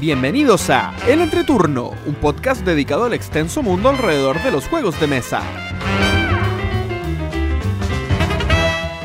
[0.00, 5.06] Bienvenidos a El Entreturno, un podcast dedicado al extenso mundo alrededor de los juegos de
[5.06, 5.42] mesa.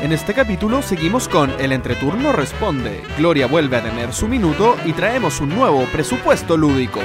[0.00, 4.94] En este capítulo seguimos con El Entreturno Responde, Gloria vuelve a tener su minuto y
[4.94, 7.00] traemos un nuevo presupuesto lúdico.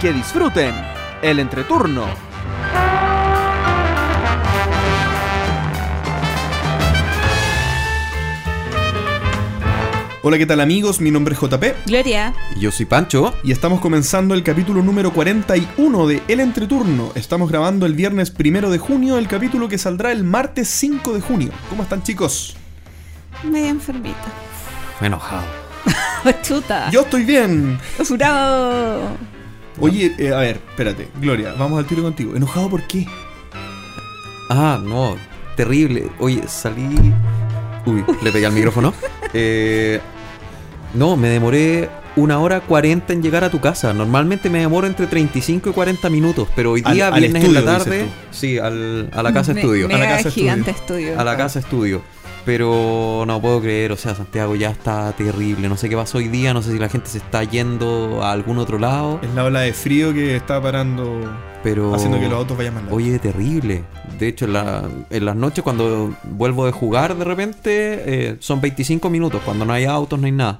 [0.00, 0.74] Que disfruten
[1.20, 2.31] El Entreturno.
[10.24, 11.00] Hola, ¿qué tal amigos?
[11.00, 12.32] Mi nombre es JP Gloria.
[12.56, 13.34] Y Yo soy Pancho.
[13.42, 17.10] y estamos comenzando el capítulo número 41 de El Entreturno.
[17.16, 21.20] Estamos grabando el viernes primero de junio, el capítulo que saldrá el martes 5 de
[21.20, 21.50] junio.
[21.68, 22.56] ¿Cómo están chicos?
[23.42, 24.24] Media enfermita.
[25.00, 25.42] Enojado.
[26.42, 26.88] Chuta.
[26.90, 27.80] Yo estoy bien.
[28.10, 29.16] Bravo.
[29.80, 32.36] Oye, eh, a ver, espérate, Gloria, vamos al tiro contigo.
[32.36, 33.06] ¿Enojado por qué?
[34.50, 35.16] Ah, no.
[35.56, 36.08] Terrible.
[36.20, 37.12] Oye, salí.
[37.86, 38.92] Uy, le pegué al micrófono.
[39.34, 40.00] Eh,
[40.94, 43.92] no, me demoré una hora 40 en llegar a tu casa.
[43.94, 47.54] Normalmente me demoro entre 35 y 40 minutos, pero hoy Al- día, al viernes en
[47.54, 49.86] la tarde, sí, al- a la casa Me- estudio.
[49.86, 51.18] A la casa gigante estudio.
[51.18, 52.02] A la casa estudio.
[52.44, 55.68] Pero no puedo creer, o sea, Santiago ya está terrible.
[55.68, 58.32] No sé qué pasó hoy día, no sé si la gente se está yendo a
[58.32, 61.20] algún otro lado, Es la ola de frío que está parando,
[61.62, 61.94] pero...
[61.94, 62.84] haciendo que los autos vayan más.
[62.90, 63.84] Oye, terrible.
[64.18, 68.60] De hecho, en, la- en las noches cuando vuelvo de jugar de repente eh, son
[68.60, 69.40] 25 minutos.
[69.44, 70.58] Cuando no hay autos, no hay nada.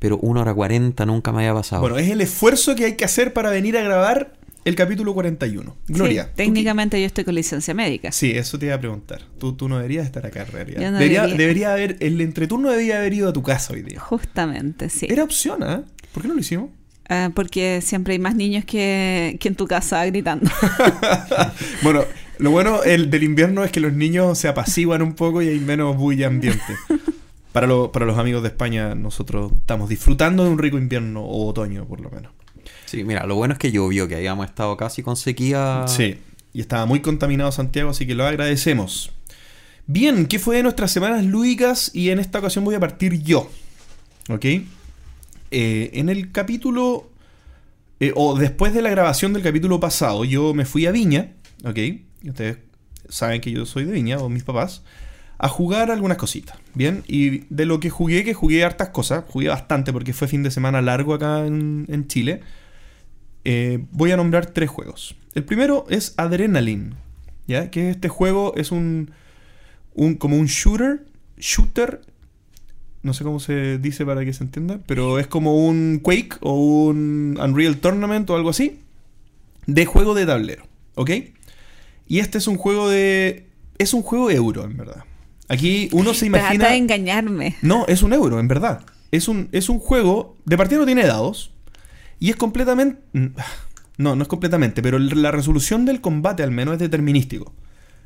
[0.00, 1.80] Pero 1 hora 40 nunca me había pasado.
[1.82, 4.32] Bueno, es el esfuerzo que hay que hacer para venir a grabar
[4.64, 5.76] el capítulo 41.
[5.88, 6.22] Gloria.
[6.24, 8.12] Sí, ¿tú técnicamente yo estoy con licencia médica.
[8.12, 9.22] Sí, eso te iba a preguntar.
[9.38, 10.80] Tú, tú no deberías estar acá en realidad.
[10.92, 11.36] No debería, debería.
[11.38, 13.98] debería haber, el entreturno debería haber ido a tu casa hoy día.
[14.00, 15.06] Justamente, sí.
[15.10, 15.82] Era opción, ¿ah?
[16.12, 16.70] ¿Por qué no lo hicimos?
[17.08, 20.50] Ah, porque siempre hay más niños que, que en tu casa gritando.
[21.82, 22.04] Bueno,
[22.38, 25.58] lo bueno el del invierno es que los niños se apaciguan un poco y hay
[25.58, 26.62] menos bulla ambiente.
[27.52, 31.46] Para, lo- para los amigos de España, nosotros estamos disfrutando de un rico invierno o
[31.48, 32.32] otoño, por lo menos.
[32.92, 35.86] Sí, mira, lo bueno es que llovió, que habíamos estado casi con sequía.
[35.88, 36.18] Sí,
[36.52, 39.12] y estaba muy contaminado Santiago, así que lo agradecemos.
[39.86, 41.90] Bien, ¿qué fue de nuestras semanas lúdicas?
[41.94, 43.50] Y en esta ocasión voy a partir yo.
[44.28, 44.44] ¿Ok?
[44.44, 44.66] Eh,
[45.94, 47.08] en el capítulo,
[47.98, 51.32] eh, o después de la grabación del capítulo pasado, yo me fui a Viña,
[51.64, 51.78] ¿ok?
[52.28, 52.58] Ustedes
[53.08, 54.82] saben que yo soy de Viña, o mis papás,
[55.38, 57.04] a jugar algunas cositas, ¿bien?
[57.06, 60.50] Y de lo que jugué, que jugué hartas cosas, jugué bastante porque fue fin de
[60.50, 62.42] semana largo acá en Chile,
[63.44, 65.16] eh, voy a nombrar tres juegos.
[65.34, 66.94] El primero es Adrenaline,
[67.46, 67.70] ¿ya?
[67.70, 69.10] Que este juego es un,
[69.94, 71.04] un como un shooter,
[71.38, 72.02] shooter,
[73.02, 76.54] no sé cómo se dice para que se entienda, pero es como un Quake o
[76.54, 78.78] un Unreal Tournament o algo así,
[79.66, 80.64] de juego de tablero,
[80.94, 81.10] ¿ok?
[82.06, 83.46] Y este es un juego de...
[83.78, 85.04] Es un juego euro, en verdad.
[85.48, 86.58] Aquí uno se imagina...
[86.58, 87.56] Trata de engañarme.
[87.62, 88.84] No, es un euro, en verdad.
[89.10, 90.36] Es un, es un juego.
[90.44, 91.52] De partida no tiene dados.
[92.22, 93.00] Y es completamente.
[93.98, 97.52] No, no es completamente, pero la resolución del combate al menos es determinístico.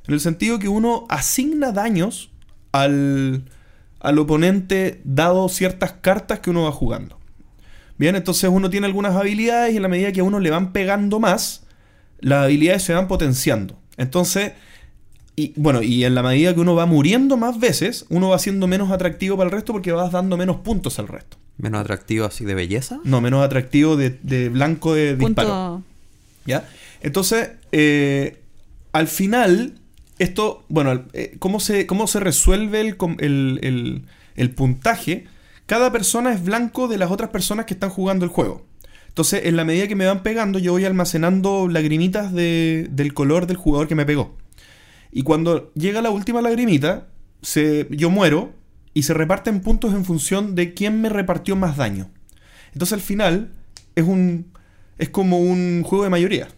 [0.09, 2.31] En el sentido que uno asigna daños
[2.73, 3.45] al,
[4.01, 7.19] al oponente dado ciertas cartas que uno va jugando.
[7.99, 10.73] Bien, entonces uno tiene algunas habilidades y en la medida que a uno le van
[10.73, 11.67] pegando más,
[12.19, 13.79] las habilidades se van potenciando.
[13.99, 14.53] Entonces,
[15.37, 18.67] y bueno, y en la medida que uno va muriendo más veces, uno va siendo
[18.67, 21.37] menos atractivo para el resto porque vas dando menos puntos al resto.
[21.59, 22.99] Menos atractivo así de belleza.
[23.05, 25.49] No, menos atractivo de, de blanco de disparo.
[25.49, 25.83] Punto.
[26.47, 26.69] ¿Ya?
[27.03, 28.39] Entonces, eh,
[28.93, 29.75] al final,
[30.19, 34.03] esto, bueno, eh, ¿cómo, se, ¿cómo se resuelve el, el- el-
[34.37, 35.27] el puntaje?
[35.67, 38.65] Cada persona es blanco de las otras personas que están jugando el juego.
[39.09, 43.47] Entonces, en la medida que me van pegando, yo voy almacenando lagrimitas de- del color
[43.47, 44.35] del jugador que me pegó.
[45.13, 47.09] Y cuando llega la última lagrimita,
[47.43, 48.53] se, yo muero
[48.93, 52.11] y se reparten puntos en función de quién me repartió más daño.
[52.73, 53.53] Entonces al final
[53.95, 54.53] es un
[54.99, 56.49] es como un juego de mayoría.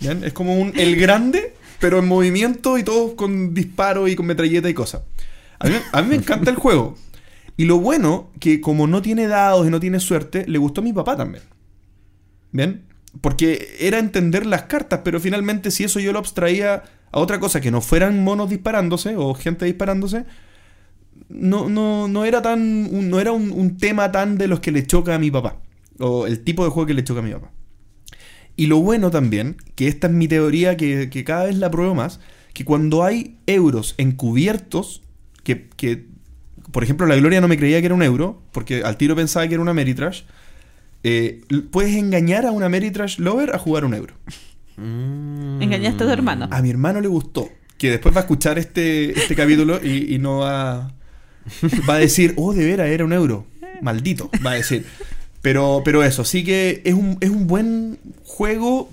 [0.00, 0.24] ¿bien?
[0.24, 4.68] Es como un el grande, pero en movimiento y todos con disparo y con metralleta
[4.68, 5.02] y cosas.
[5.58, 6.96] A mí, a mí me encanta el juego.
[7.56, 10.84] Y lo bueno, que como no tiene dados y no tiene suerte, le gustó a
[10.84, 11.44] mi papá también.
[12.50, 12.84] ¿Bien?
[13.20, 16.82] Porque era entender las cartas, pero finalmente si eso yo lo abstraía
[17.14, 20.24] a otra cosa que no fueran monos disparándose o gente disparándose,
[21.28, 23.08] no, no, no era tan.
[23.08, 25.60] no era un, tema tan de los que le choca a mi papá.
[26.00, 27.52] O el tipo de juego que le choca a mi papá.
[28.56, 31.94] Y lo bueno también, que esta es mi teoría que, que cada vez la pruebo
[31.94, 32.18] más,
[32.52, 35.00] que cuando hay euros encubiertos,
[35.44, 36.06] que, que,
[36.72, 39.46] por ejemplo la Gloria no me creía que era un euro, porque al tiro pensaba
[39.46, 40.22] que era una Meritrash,
[41.04, 44.14] eh, puedes engañar a una Meritrash Lover a jugar un euro.
[44.76, 45.62] Mm.
[45.62, 46.48] Engañaste a tu hermano.
[46.50, 47.48] A mi hermano le gustó,
[47.78, 50.94] que después va a escuchar este, este capítulo y, y no va...
[51.88, 53.46] va a decir, oh, de veras, era un euro.
[53.82, 54.86] Maldito, va a decir.
[55.42, 58.88] Pero, pero eso, sí que es un, es un buen juego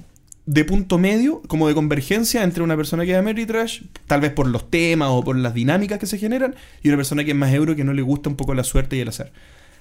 [0.45, 4.47] de punto medio, como de convergencia entre una persona que es Ameritrash, tal vez por
[4.47, 7.53] los temas o por las dinámicas que se generan, y una persona que es más
[7.53, 9.31] euro que no le gusta un poco la suerte y el azar.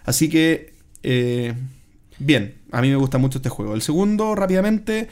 [0.05, 1.55] Así que, eh,
[2.21, 3.75] bien, a mí me gusta mucho este juego.
[3.75, 5.09] El segundo, rápidamente,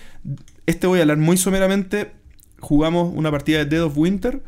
[0.69, 2.13] este voy a hablar muy someramente.
[2.61, 4.43] Jugamos una partida de Dead of Winter,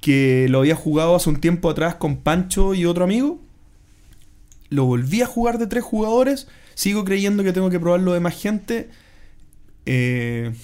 [0.00, 3.38] que lo había jugado hace un tiempo atrás con Pancho y otro amigo.
[4.70, 6.48] Lo volví a jugar de tres jugadores.
[6.74, 8.88] Sigo creyendo que tengo que probarlo de más gente.
[9.84, 10.54] Eh,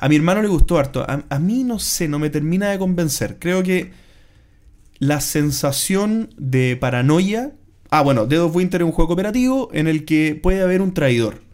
[0.00, 1.02] a mi hermano le gustó harto.
[1.02, 3.36] A, a mí no sé, no me termina de convencer.
[3.38, 3.92] Creo que
[4.98, 7.52] la sensación de paranoia.
[7.90, 10.94] Ah, bueno, Dead of Winter es un juego cooperativo en el que puede haber un
[10.94, 11.45] traidor.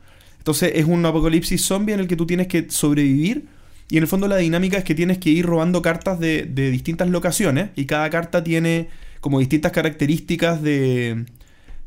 [0.42, 3.46] Entonces es un apocalipsis zombie en el que tú tienes que sobrevivir.
[3.88, 6.72] Y en el fondo la dinámica es que tienes que ir robando cartas de, de
[6.72, 7.70] distintas locaciones.
[7.76, 8.88] Y cada carta tiene
[9.20, 11.26] como distintas características de,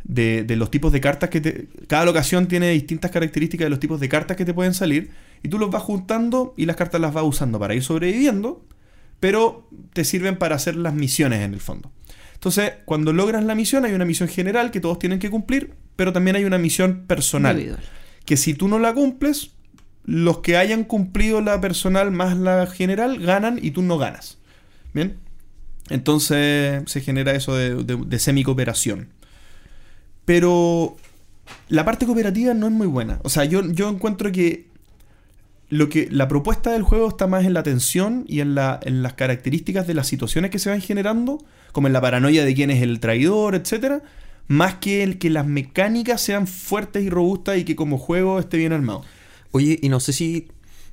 [0.06, 1.68] de, de los tipos de cartas que te...
[1.88, 5.10] Cada locación tiene distintas características de los tipos de cartas que te pueden salir.
[5.44, 8.66] Y tú los vas juntando y las cartas las vas usando para ir sobreviviendo.
[9.20, 11.92] Pero te sirven para hacer las misiones en el fondo.
[12.36, 16.14] Entonces, cuando logras la misión, hay una misión general que todos tienen que cumplir, pero
[16.14, 17.78] también hay una misión personal.
[18.26, 19.52] Que si tú no la cumples,
[20.06, 24.38] los que hayan cumplido la personal más la general ganan y tú no ganas.
[24.94, 25.18] ¿Bien?
[25.90, 29.10] Entonces se genera eso de, de, semi-cooperación.
[30.26, 30.98] Pero
[31.70, 33.20] la parte cooperativa no es muy buena.
[33.24, 34.66] O sea, yo, yo encuentro que
[35.70, 39.04] lo que la propuesta del juego está más en la tensión y en, la, en
[39.04, 42.72] las características de las situaciones que se van generando, como en la paranoia de quién
[42.72, 44.02] es el traidor, etcétera,
[44.48, 48.58] más que el que las mecánicas sean fuertes y robustas y que como juego esté
[48.58, 49.04] bien armado.
[49.52, 50.48] Oye, y no sé si.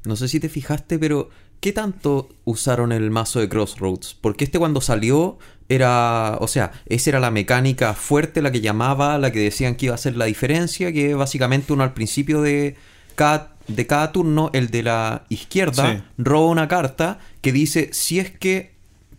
[0.04, 1.31] No sé si te fijaste, pero.
[1.60, 4.16] ¿Qué tanto usaron el mazo de Crossroads?
[4.20, 5.38] Porque este cuando salió
[5.69, 6.37] era.
[6.40, 9.94] O sea, esa era la mecánica fuerte, la que llamaba, la que decían que iba
[9.94, 12.75] a ser la diferencia, que básicamente uno al principio de
[13.14, 16.02] cada, de cada turno, el de la izquierda, Sí.
[16.19, 18.72] roba una carta que dice: si es que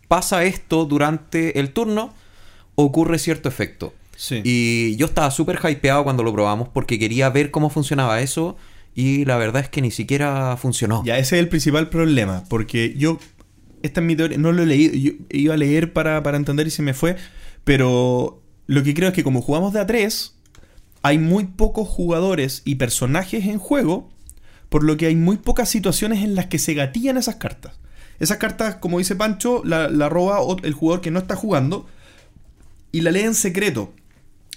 [0.10, 2.14] pasa esto durante el turno,
[2.76, 3.94] ocurre cierto efecto.
[4.24, 4.40] Sí.
[4.46, 8.56] Y yo estaba súper hypeado cuando lo probamos porque quería ver cómo funcionaba eso
[8.96, 11.04] y la verdad es que ni siquiera funcionó.
[11.04, 13.20] Ya, ese es el principal problema, porque yo,
[13.82, 16.68] esta es mi teoría, no lo he leído, yo iba a leer para, para entender
[16.68, 17.18] y se me fue,
[17.66, 20.34] pero lo que creo es que como jugamos de a 3,
[21.02, 24.10] hay muy pocos jugadores y personajes en juego,
[24.70, 27.74] por lo que hay muy pocas situaciones en las que se gatillan esas cartas.
[28.22, 31.88] Esas cartas, como dice Pancho, la, la roba el jugador que no está jugando
[32.94, 33.94] y la lee en secreto.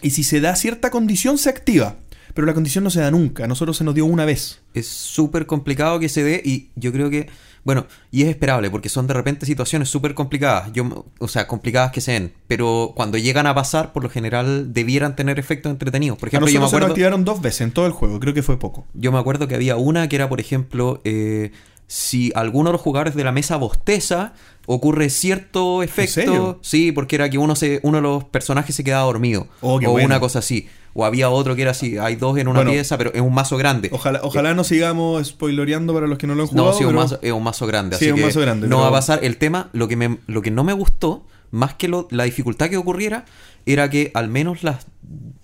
[0.02, 1.96] Y si se da cierta condición, se activa.
[2.34, 3.44] Pero la condición no se da nunca.
[3.44, 4.60] A nosotros se nos dio una vez.
[4.75, 7.31] Es súper complicado que se dé y yo creo que,
[7.64, 11.93] bueno, y es esperable porque son de repente situaciones súper complicadas, yo, o sea, complicadas
[11.93, 16.19] que se den, pero cuando llegan a pasar, por lo general debieran tener efectos entretenidos.
[16.19, 16.93] Por A ejemplo, yo me nosotros se nos acuerdo...
[16.93, 18.20] activaron dos veces en todo el juego.
[18.20, 18.87] Creo que fue poco.
[18.93, 21.52] Yo me acuerdo que había una que era, por ejemplo, eh,
[21.87, 24.34] si alguno de los jugadores de la mesa bosteza,
[24.66, 26.58] ocurre cierto efecto.
[26.62, 29.48] Sí, porque era que uno se, uno de los personajes se quedaba dormido.
[29.60, 30.06] Oh, o bueno.
[30.06, 30.68] una cosa así.
[30.98, 32.70] O había otro que era así, hay dos en una Bueno.
[32.70, 33.90] pieza, pero es un mazo grande.
[33.92, 36.69] Ojalá, ojalá no sigamos spoiloreando para los que no lo han jugado.
[36.70, 37.96] No, sí, es un mazo, es un mazo grande.
[37.98, 39.20] Sí, así es un mazo grande, No pero- va a pasar.
[39.22, 42.70] El tema, lo que, me, lo que no me gustó, más que lo- la dificultad
[42.70, 43.26] que ocurriera,
[43.67, 44.86] era que al menos las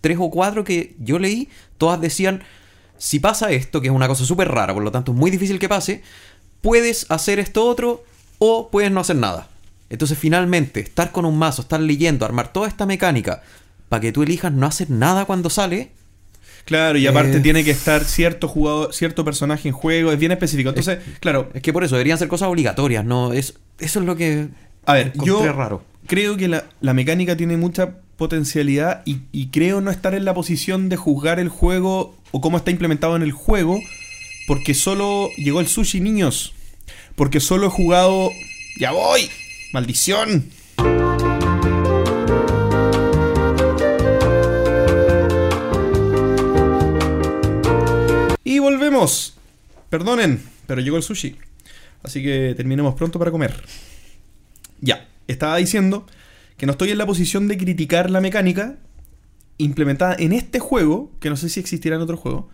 [0.00, 2.42] tres o cuatro que yo leí, todas decían,
[2.96, 5.58] si pasa esto, que es una cosa súper rara, por lo tanto es muy difícil
[5.58, 6.02] que pase,
[6.62, 8.04] puedes hacer esto otro
[8.44, 9.46] o puedes no hacer nada.
[9.88, 13.42] Entonces finalmente, estar con un mazo, estar leyendo, armar toda esta mecánica,
[13.88, 15.92] para que tú elijas no hacer nada cuando sale,
[16.64, 17.40] Claro, y aparte Eh.
[17.40, 20.68] tiene que estar cierto jugador, cierto personaje en juego, es bien específico.
[20.68, 23.32] Entonces, claro, es que por eso deberían ser cosas obligatorias, ¿no?
[23.32, 24.46] Es, eso es lo que...
[24.86, 25.82] a ver, yo raro.
[26.06, 30.34] creo que la, la mecánica tiene mucha potencialidad y, y creo no estar en la
[30.34, 33.80] posición de juzgar el juego o cómo está implementado en el juego,
[34.46, 36.54] porque solo llegó el sushi, niños.
[37.14, 38.30] Porque solo he jugado.
[38.78, 39.28] ¡Ya voy!
[39.72, 40.50] ¡Maldición!
[48.44, 49.36] Y volvemos.
[49.88, 51.36] Perdonen, pero llegó el sushi.
[52.02, 53.62] Así que terminemos pronto para comer.
[54.80, 56.06] Ya, estaba diciendo
[56.56, 58.78] que no estoy en la posición de criticar la mecánica
[59.58, 62.50] implementada en este juego, que no sé si existirá en otro juego.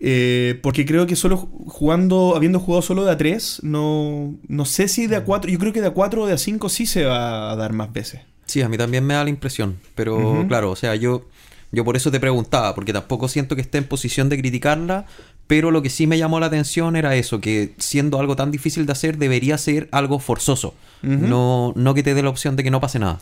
[0.00, 4.88] Eh, porque creo que solo ju- jugando, habiendo jugado solo de A3, no, no sé
[4.88, 7.56] si de A4, yo creo que de A4 o de A5 sí se va a
[7.56, 8.20] dar más veces.
[8.46, 9.76] Sí, a mí también me da la impresión.
[9.94, 11.26] Pero claro, o sea, yo,
[11.72, 15.04] yo por eso te preguntaba, porque tampoco siento que esté en posición de criticarla,
[15.46, 18.86] pero lo que sí me llamó la atención era eso, que siendo algo tan difícil
[18.86, 20.74] de hacer, debería ser algo forzoso.
[21.02, 23.18] No, no que te dé la opción de que no pase nada.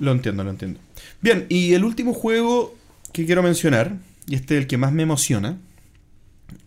[0.00, 0.80] Lo entiendo, lo entiendo.
[1.20, 2.74] Bien, y el último juego
[3.12, 5.58] que quiero mencionar, y este es el que más me emociona,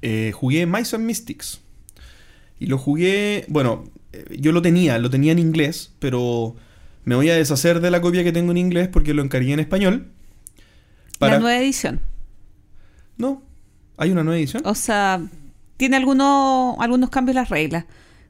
[0.02, 1.62] eh, jugué Mice and Mystics.
[2.60, 6.56] Y lo jugué, bueno, eh, yo lo tenía, lo tenía en inglés, pero
[7.06, 9.60] me voy a deshacer de la copia que tengo en inglés porque lo encargué en
[9.60, 10.08] español.
[11.20, 12.00] La nueva edición.
[13.18, 13.42] No,
[13.98, 14.64] hay una nueva edición.
[14.66, 15.22] O sea,
[15.78, 17.86] tiene algunos, algunos cambios las reglas.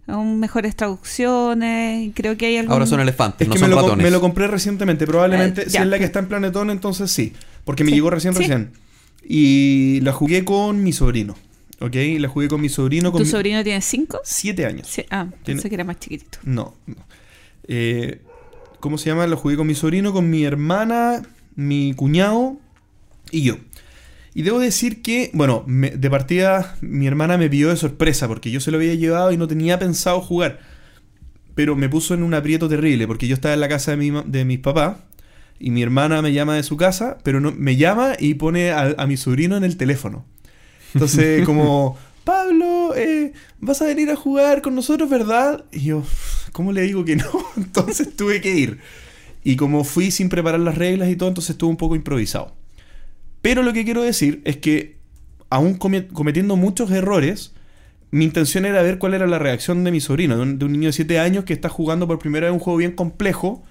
[0.08, 2.12] Aún mejores traducciones.
[2.16, 2.74] Creo que hay algún...
[2.74, 5.06] Ahora son elefantes, Es no que son me, lo, me lo compré recientemente.
[5.06, 7.34] Probablemente, Eh, si es la que está en Planetón, entonces sí.
[7.64, 8.40] Porque me Sí, llegó recién, sí.
[8.40, 8.72] recién.
[9.34, 11.38] Y la jugué con mi sobrino.
[11.80, 11.96] ¿Ok?
[12.20, 13.12] La jugué con mi sobrino.
[13.14, 14.20] Con ¿Tu mi- sobrino tiene cinco?
[14.26, 14.88] Siete años.
[14.90, 15.04] Sí.
[15.10, 16.38] Ah, Tiene- pensé que era más chiquitito.
[16.44, 16.76] No.
[16.86, 16.96] no.
[17.68, 18.20] Eh,
[18.82, 19.26] ¿Cómo se llama?
[19.28, 21.22] Lo jugué con mi sobrino, con mi hermana,
[21.56, 22.58] mi cuñado
[23.32, 23.56] y yo.
[24.34, 28.52] Y debo decir que, bueno, me- de partida mi hermana me pidió de sorpresa porque
[28.52, 30.60] yo se lo había llevado y no tenía pensado jugar.
[31.56, 34.12] Pero me puso en un aprieto terrible porque yo estaba en la casa de, mi,
[34.26, 34.98] de mis papás
[35.62, 38.96] y mi hermana me llama de su casa, pero no, me llama y pone a,
[38.98, 40.26] a mi sobrino en el teléfono.
[40.94, 45.64] Entonces, como, Pablo, eh, vas a venir a jugar con nosotros, ¿verdad?
[45.72, 46.04] Y yo,
[46.52, 47.30] ¿cómo le digo que no?
[47.58, 48.80] Entonces tuve que ir.
[49.44, 52.56] Y como fui sin preparar las reglas y todo, entonces estuve un poco improvisado.
[53.42, 54.98] Pero lo que quiero decir es que,
[55.50, 57.54] aún come- cometiendo muchos errores,
[58.12, 60.72] mi intención era ver cuál era la reacción de mi sobrino, de un, de un
[60.74, 63.64] niño de 7 años que está jugando por primera vez un juego bien complejo,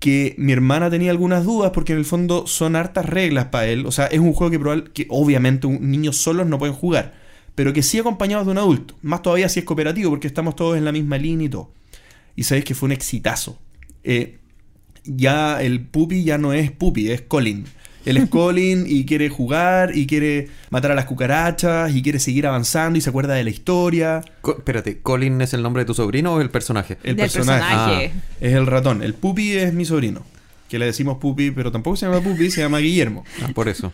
[0.00, 3.86] que mi hermana tenía algunas dudas porque en el fondo son hartas reglas para él.
[3.86, 7.14] O sea, es un juego que, probable, que obviamente niños solos no pueden jugar,
[7.54, 8.96] pero que sí acompañados de un adulto.
[9.02, 11.70] Más todavía si es cooperativo porque estamos todos en la misma línea y todo.
[12.34, 13.58] Y sabéis que fue un exitazo.
[14.02, 14.38] Eh,
[15.04, 17.66] ya el Pupi ya no es Pupi, es Colin.
[18.06, 22.46] Él es Colin y quiere jugar y quiere matar a las cucarachas y quiere seguir
[22.46, 24.22] avanzando y se acuerda de la historia.
[24.40, 26.94] Co- espérate, ¿Colin es el nombre de tu sobrino o el personaje?
[27.02, 28.12] El Del personaje, personaje.
[28.40, 29.02] es el ratón.
[29.02, 30.24] El Pupi es mi sobrino.
[30.68, 33.24] Que le decimos Pupi, pero tampoco se llama Pupi, se llama Guillermo.
[33.42, 33.92] Ah, por eso.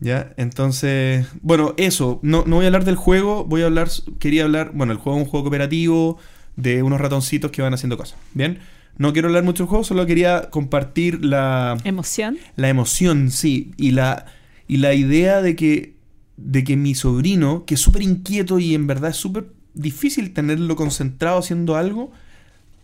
[0.00, 0.32] ¿Ya?
[0.38, 2.18] Entonces, bueno, eso.
[2.22, 5.18] No, no voy a hablar del juego, voy a hablar, quería hablar, bueno, el juego
[5.18, 6.18] es un juego cooperativo
[6.56, 8.18] de unos ratoncitos que van haciendo cosas.
[8.32, 8.58] ¿Bien?
[8.98, 12.38] No quiero hablar mucho del juego, solo quería compartir la, Emoción.
[12.56, 14.26] la emoción, sí, y la,
[14.68, 15.94] y la idea de que,
[16.36, 20.76] de que mi sobrino, que es súper inquieto y en verdad es súper difícil tenerlo
[20.76, 22.12] concentrado haciendo algo,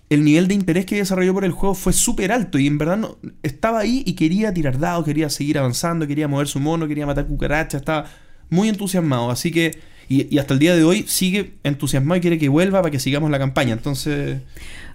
[0.09, 2.97] el nivel de interés que desarrolló por el juego fue súper alto y en verdad
[2.97, 7.07] no, estaba ahí y quería tirar dados, quería seguir avanzando, quería mover su mono, quería
[7.07, 8.09] matar cucarachas, estaba
[8.49, 12.39] muy entusiasmado, así que, y, y hasta el día de hoy sigue entusiasmado y quiere
[12.39, 14.41] que vuelva para que sigamos la campaña, entonces...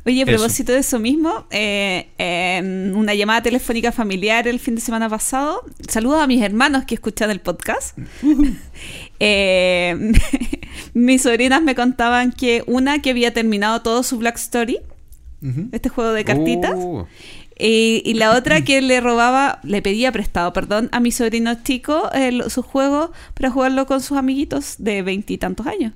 [0.05, 5.07] Oye, a propósito de eso mismo, eh, una llamada telefónica familiar el fin de semana
[5.07, 7.97] pasado, saludos a mis hermanos que escuchan el podcast.
[9.23, 10.13] Eh,
[10.95, 14.79] mis sobrinas me contaban que una que había terminado todo su Black Story,
[15.71, 17.05] este juego de cartitas, Uh,
[17.59, 22.09] y, y la otra que le robaba, le pedía prestado, perdón, a mi sobrino chico
[22.47, 25.93] su juego para jugarlo con sus amiguitos de veintitantos años.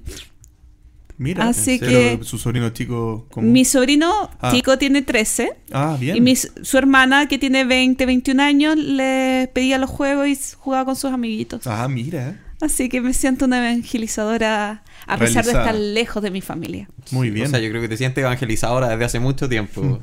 [1.18, 3.26] Mira, Así pero que- su sobrino chico...
[3.32, 3.48] ¿cómo?
[3.50, 4.52] Mi sobrino Ah.
[4.52, 6.18] chico tiene 13 Ah, bien.
[6.18, 10.84] y mi- su hermana que tiene 20, 21 años le pedía los juegos y jugaba
[10.86, 11.66] con sus amiguitos.
[11.68, 12.42] Ah, mira.
[12.62, 16.90] Así que me siento una evangelizadora a pesar de estar lejos de mi familia.
[17.12, 17.48] Muy bien.
[17.48, 20.00] O sea, yo creo que te sientes evangelizadora desde hace mucho tiempo.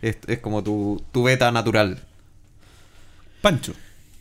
[0.00, 1.98] Es, es como tu, tu beta natural.
[3.42, 3.72] Pancho.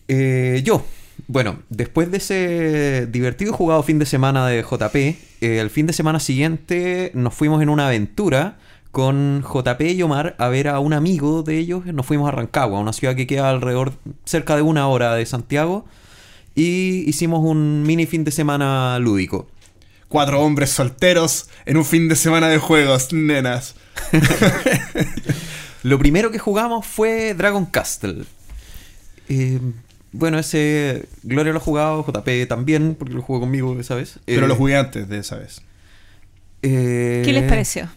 [0.08, 0.86] Eh, yo,
[1.28, 5.88] bueno, después de ese divertido y jugado fin de semana de JP, eh, el fin
[5.88, 8.58] de semana siguiente nos fuimos en una aventura
[8.92, 11.86] con JP y Omar a ver a un amigo de ellos.
[11.86, 13.94] Nos fuimos a Rancagua, una ciudad que queda alrededor,
[14.26, 15.86] cerca de una hora de Santiago.
[16.56, 19.48] Y hicimos un mini fin de semana lúdico.
[20.08, 23.76] Cuatro hombres solteros en un fin de semana de juegos, nenas.
[25.84, 28.26] Lo primero que jugamos fue Dragon Castle.
[29.30, 29.60] Eh,
[30.12, 34.20] bueno, ese Gloria lo ha jugado, JP también, porque lo jugó conmigo esa vez.
[34.26, 35.62] Pero Eh, lo jugué antes de esa vez.
[36.62, 37.90] eh, ¿Qué les pareció?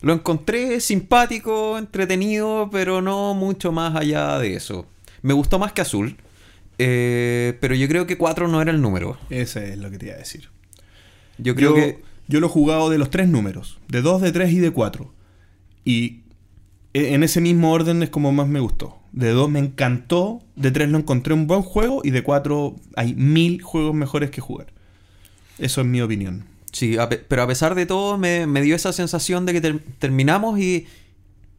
[0.00, 4.86] Lo encontré simpático, entretenido, pero no mucho más allá de eso.
[5.22, 6.16] Me gustó más que Azul,
[6.78, 9.18] eh, pero yo creo que 4 no era el número.
[9.30, 10.48] Ese es lo que te iba a decir.
[11.38, 12.02] Yo creo yo, que...
[12.28, 13.78] yo lo he jugado de los tres números.
[13.88, 15.12] De dos, de tres y de cuatro.
[15.84, 16.20] Y
[16.94, 18.96] en ese mismo orden es como más me gustó.
[19.12, 20.40] De dos me encantó.
[20.56, 22.00] De tres lo encontré un buen juego.
[22.04, 24.68] Y de cuatro hay mil juegos mejores que jugar.
[25.58, 26.44] Eso es mi opinión.
[26.72, 29.82] Sí, a pero a pesar de todo me, me dio esa sensación de que ter-
[29.98, 30.86] terminamos y,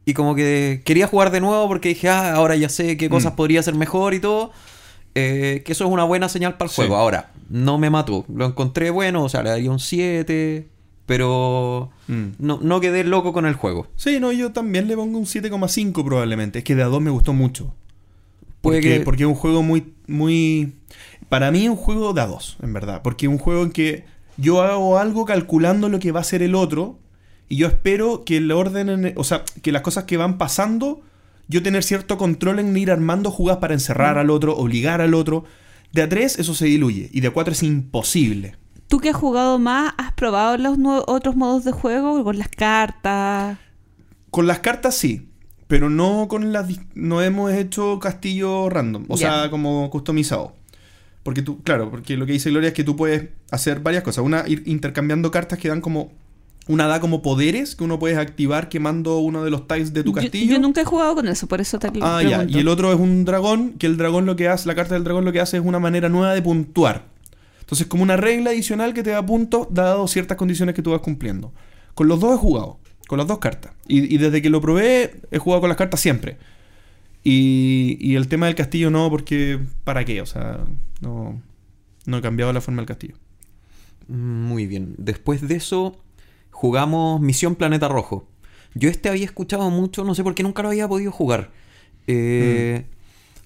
[0.04, 3.32] y como que quería jugar de nuevo porque dije, ah, ahora ya sé qué cosas
[3.32, 3.36] Mm.
[3.36, 4.52] podría ser mejor y todo.
[5.16, 6.76] Eh, que eso es una buena señal para el Sí.
[6.76, 6.94] juego.
[6.96, 8.24] Ahora, no me mató.
[8.32, 10.68] Lo encontré bueno, o sea, le daría un 7,
[11.10, 12.26] pero Mm.
[12.38, 13.88] no, no quedé loco con el juego.
[13.96, 16.60] Sí, no, yo también le pongo un 7,5 probablemente.
[16.60, 17.74] Es que de a 2 me gustó mucho.
[18.60, 20.74] Puede Porque, que- porque es un juego muy, muy...
[21.28, 23.00] Para mí es un juego de a 2, en verdad.
[23.02, 24.04] Porque es un juego en que
[24.36, 26.96] yo hago algo calculando lo que va a hacer el otro
[27.48, 31.00] y yo espero que el orden, en- o sea, que las cosas que van pasando,
[31.48, 35.42] yo tener cierto control en ir armando jugadas para encerrar al otro, obligar al otro.
[35.92, 38.54] De a 3 eso se diluye y de a 4 es imposible.
[38.90, 43.56] Tú que has jugado más, ¿has probado los otros modos de juego con las cartas?
[44.32, 45.28] Con las cartas sí,
[45.68, 46.66] pero no con las...
[46.96, 50.54] No hemos hecho castillo random, o sea, como customizado.
[51.22, 54.24] Porque tú, claro, porque lo que dice Gloria es que tú puedes hacer varias cosas.
[54.24, 56.10] Una, ir intercambiando cartas que dan como...
[56.66, 60.12] Una da como poderes que uno puedes activar quemando uno de los tiles de tu
[60.12, 60.54] castillo.
[60.54, 62.42] Yo, nunca he jugado con eso, por eso te Ah, ya.
[62.42, 65.04] Y el otro es un dragón, que el dragón lo que hace, la carta del
[65.04, 67.09] dragón lo que hace es una manera nueva de puntuar.
[67.70, 71.02] Entonces, como una regla adicional que te da puntos, dado ciertas condiciones que tú vas
[71.02, 71.52] cumpliendo.
[71.94, 73.74] Con los dos he jugado, con las dos cartas.
[73.86, 76.36] Y, y desde que lo probé, he jugado con las cartas siempre.
[77.22, 80.20] Y, y el tema del castillo no, porque ¿para qué?
[80.20, 80.64] O sea,
[81.00, 81.40] no,
[82.06, 83.14] no he cambiado la forma del castillo.
[84.08, 84.96] Muy bien.
[84.98, 85.96] Después de eso,
[86.50, 88.26] jugamos Misión Planeta Rojo.
[88.74, 91.52] Yo este había escuchado mucho, no sé por qué nunca lo había podido jugar.
[92.08, 92.84] Eh,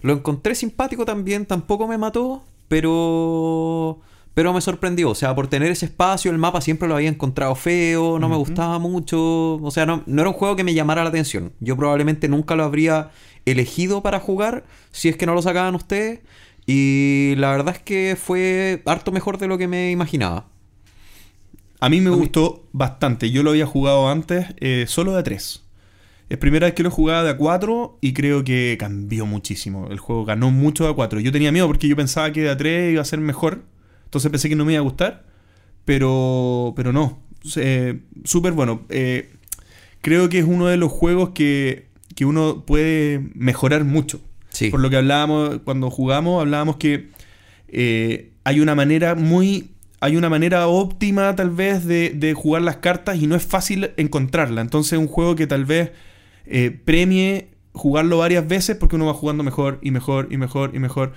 [0.00, 4.00] Lo encontré simpático también, tampoco me mató, pero
[4.34, 5.10] pero me sorprendió.
[5.10, 8.36] O sea, por tener ese espacio, el mapa siempre lo había encontrado feo, no me
[8.36, 9.54] gustaba mucho.
[9.56, 11.52] O sea, no, no era un juego que me llamara la atención.
[11.60, 13.10] Yo probablemente nunca lo habría
[13.46, 16.20] elegido para jugar si es que no lo sacaban ustedes.
[16.66, 20.46] Y la verdad es que fue harto mejor de lo que me imaginaba.
[21.80, 23.30] A mí me A mí- gustó bastante.
[23.30, 25.62] Yo lo había jugado antes eh, solo de 3.
[26.30, 29.88] Es primera vez que lo jugaba de a 4 y creo que cambió muchísimo.
[29.90, 31.20] El juego ganó mucho de a 4.
[31.20, 33.62] Yo tenía miedo porque yo pensaba que de a 3 iba a ser mejor.
[34.14, 35.24] Entonces pensé que no me iba a gustar.
[35.84, 37.18] Pero, pero no.
[37.56, 38.82] Eh, Súper bueno.
[38.90, 39.32] Eh,
[40.02, 44.20] creo que es uno de los juegos que, que uno puede mejorar mucho.
[44.50, 44.70] Sí.
[44.70, 47.08] Por lo que hablábamos cuando jugamos, hablábamos que
[47.66, 49.70] eh, hay una manera muy.
[49.98, 53.90] Hay una manera óptima, tal vez, de, de jugar las cartas y no es fácil
[53.96, 54.60] encontrarla.
[54.60, 55.90] Entonces, es un juego que tal vez
[56.46, 60.78] eh, premie jugarlo varias veces porque uno va jugando mejor y mejor y mejor y
[60.78, 61.14] mejor.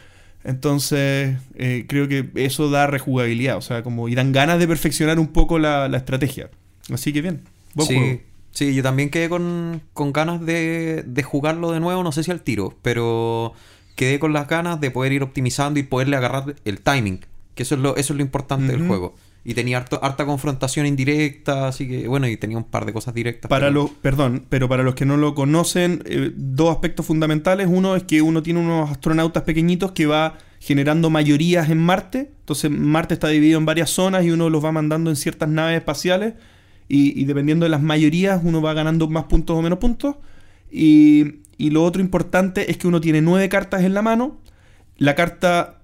[0.47, 3.57] Entonces, eh, creo que eso da rejugabilidad.
[3.57, 6.49] O sea, como y dan ganas de perfeccionar un poco la, la estrategia.
[6.89, 7.41] Así que bien.
[7.75, 8.21] Buen sí, juego.
[8.51, 12.31] sí, yo también quedé con, con ganas de, de jugarlo de nuevo, no sé si
[12.31, 13.53] al tiro, pero
[13.95, 17.75] quedé con las ganas de poder ir optimizando y poderle agarrar el timing, que eso
[17.75, 19.15] es lo, eso es lo importante del juego.
[19.49, 23.13] Y tenía harto- harta confrontación indirecta, así que bueno, y tenía un par de cosas
[23.13, 23.47] directas.
[23.47, 27.69] Para pero- los, perdón, pero para los que no lo conocen, eh, dos aspectos fundamentales.
[27.71, 32.29] Uno es que uno tiene unos astronautas pequeñitos que va generando mayorías en Marte.
[32.41, 35.77] Entonces Marte está dividido en varias zonas y uno los va mandando en ciertas naves
[35.77, 36.33] espaciales.
[36.89, 40.15] Y, y dependiendo de las mayorías, uno va ganando más puntos o menos puntos.
[40.69, 44.41] Y, y lo otro importante es que uno tiene nueve cartas en la mano.
[44.97, 45.76] La carta...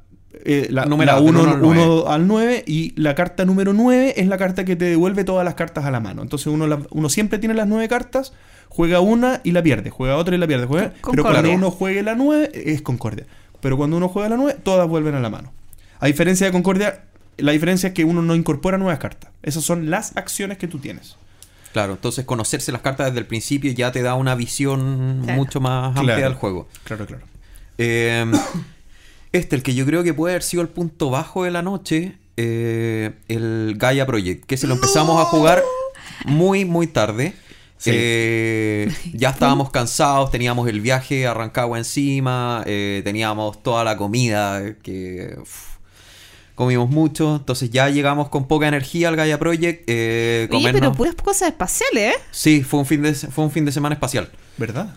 [0.46, 1.82] eh, la Numerada, la del uno- uno al nueve.
[1.84, 5.46] uno al 9 y la carta número 9 es la carta que te devuelve todas
[5.46, 6.22] las cartas a la mano.
[6.22, 8.34] Entonces uno, la- uno siempre tiene las 9 cartas,
[8.70, 10.66] juega una y la pierde, juega otra y la pierde.
[10.66, 13.26] Juega, pero cuando uno juegue la 9 es concordia.
[13.62, 15.52] Pero cuando uno juega la 9, todas vuelven a la mano.
[16.00, 17.04] A diferencia de concordia,
[17.38, 19.32] la diferencia es que uno no incorpora nuevas cartas.
[19.42, 21.16] Esas son las acciones que tú tienes.
[21.72, 25.38] Claro, entonces conocerse las cartas desde el principio ya te da una visión Claro.
[25.40, 26.22] mucho más amplia Claro.
[26.30, 26.68] del juego.
[26.84, 27.24] Claro, claro.
[27.78, 28.26] Eh,
[29.34, 32.18] este, el que yo creo que puede haber sido el punto bajo de la noche,
[32.38, 35.62] eh, el Gaia Project, que se lo empezamos a jugar
[36.26, 37.34] muy, muy tarde.
[37.78, 37.92] Sí.
[37.94, 45.36] Eh, ya estábamos cansados, teníamos el viaje arrancado encima, eh, teníamos toda la comida que
[45.42, 45.74] uf,
[46.56, 49.84] comimos mucho, entonces ya llegamos con poca energía al Gaia Project.
[49.88, 52.20] Eh, Oye, pero puras cosas espaciales, ¿eh?
[52.32, 54.32] Sí, fue un fin de, fue un fin de semana espacial.
[54.58, 54.96] ¿Verdad?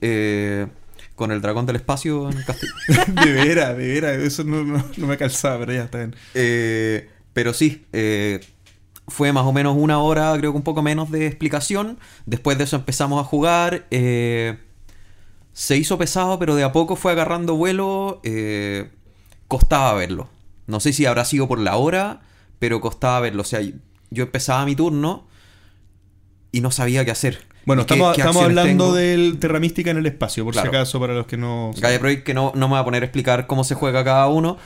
[0.00, 0.66] Eh,
[1.16, 2.72] con el dragón del espacio en castillo.
[3.24, 4.18] de veras, de veras.
[4.18, 6.14] Eso no, me calzaba, pero ya está bien.
[6.34, 8.40] Eh, pero sí, eh,
[9.08, 11.98] fue más o menos una hora, creo que un poco menos de explicación.
[12.26, 13.86] Después de eso empezamos a jugar.
[13.90, 14.58] eh,
[15.52, 18.20] se hizo pesado, pero de a poco fue agarrando vuelo.
[19.48, 20.28] costaba verlo.
[20.66, 22.20] No sé si habrá sido por la hora,
[22.58, 23.40] pero costaba verlo.
[23.40, 23.60] O sea,
[24.10, 25.26] yo empezaba mi turno
[26.52, 27.55] y no sabía qué hacer.
[27.66, 28.94] Bueno, ¿Y qué- estamos, qué estamos acciones hablando tengo?
[28.94, 30.70] del Terra Mística en el espacio, por Claro.
[30.70, 31.72] si acaso, para los que no...
[31.78, 34.28] Gaia Project que no, no me va a poner a explicar cómo se juega cada
[34.28, 34.56] uno.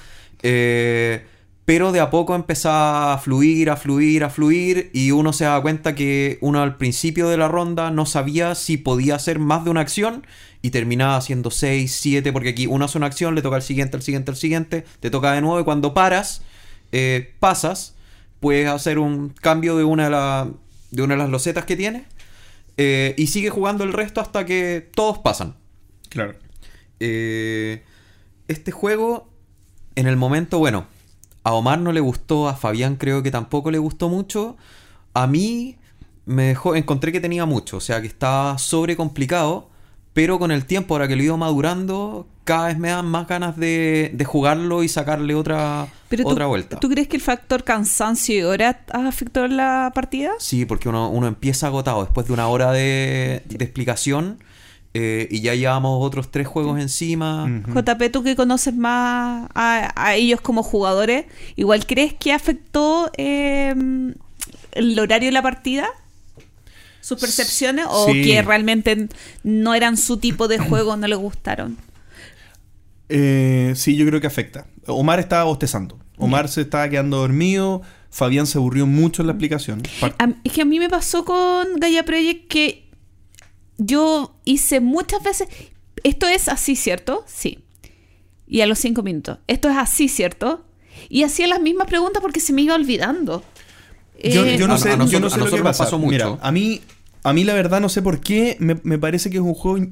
[0.43, 1.27] eh,
[1.67, 4.91] pero de a poco empezaba a fluir, a fluir, a fluir.
[4.93, 8.77] Y uno se daba cuenta que uno al principio de la ronda no sabía si
[8.77, 10.27] podía hacer más de una acción.
[10.63, 12.33] Y terminaba haciendo 6, 7.
[12.33, 14.85] Porque aquí uno hace una acción, le toca al siguiente, al siguiente, al siguiente.
[14.99, 15.61] Te toca de nuevo.
[15.61, 16.43] Y cuando paras,
[16.91, 17.95] eh, pasas.
[18.41, 20.49] puedes hacer un cambio de una de, la-
[20.91, 22.03] de una de las losetas que tienes
[22.83, 25.55] eh, y sigue jugando el resto hasta que todos pasan.
[26.09, 26.35] Claro.
[26.99, 27.85] Eh,
[28.49, 29.29] este juego,
[29.97, 30.87] en el momento, bueno,
[31.45, 34.57] a Omar no le gustó, a Fabián creo que tampoco le gustó mucho.
[35.13, 35.77] A mí
[36.25, 39.70] me dejó, encontré que tenía mucho, o sea que estaba sobre complicado,
[40.13, 43.29] pero con el tiempo, ahora que lo he ido madurando, cada vez me dan más
[43.29, 46.81] ganas de, de jugarlo y sacarle otra, Pero tú, otra vuelta.
[46.81, 50.33] ¿Tú crees que el factor cansancio y hora afectó la partida?
[50.39, 54.43] Sí, porque uno, uno empieza agotado después de una hora de, de explicación
[54.93, 57.49] eh, y ya llevamos otros tres juegos encima.
[57.73, 63.73] JP, tú que conoces más a, a ellos como jugadores, ¿igual crees que afectó eh,
[64.73, 65.87] el horario de la partida?
[67.01, 67.87] ¿Sus percepciones?
[67.89, 68.23] ¿O Sí.
[68.23, 69.09] que realmente
[69.43, 71.77] no eran su tipo de juego, no les gustaron?
[73.09, 74.67] Eh, sí, yo creo que afecta.
[74.87, 75.99] Omar estaba bostezando.
[76.17, 77.83] Omar se estaba quedando dormido.
[78.11, 79.83] Fabián se aburrió mucho en la explicación.
[80.01, 82.89] Par- A- es que a mí me pasó con Gaia Project que
[83.79, 85.49] yo hice muchas veces.
[86.03, 87.25] Esto es así, ¿cierto?
[87.27, 87.61] Sí.
[88.47, 89.39] Y a los cinco minutos.
[89.47, 90.65] Esto es así, ¿cierto?
[91.09, 93.43] Y hacía las mismas preguntas porque se me iba olvidando.
[94.23, 95.85] Yo, Eh, yo no a- sé, a nosotros- yo no a sé lo que pasa.
[95.85, 96.11] pasó mucho.
[96.13, 96.81] Mira, a mí,
[97.23, 99.87] a mí la verdad no sé por qué me, me parece que es un juego.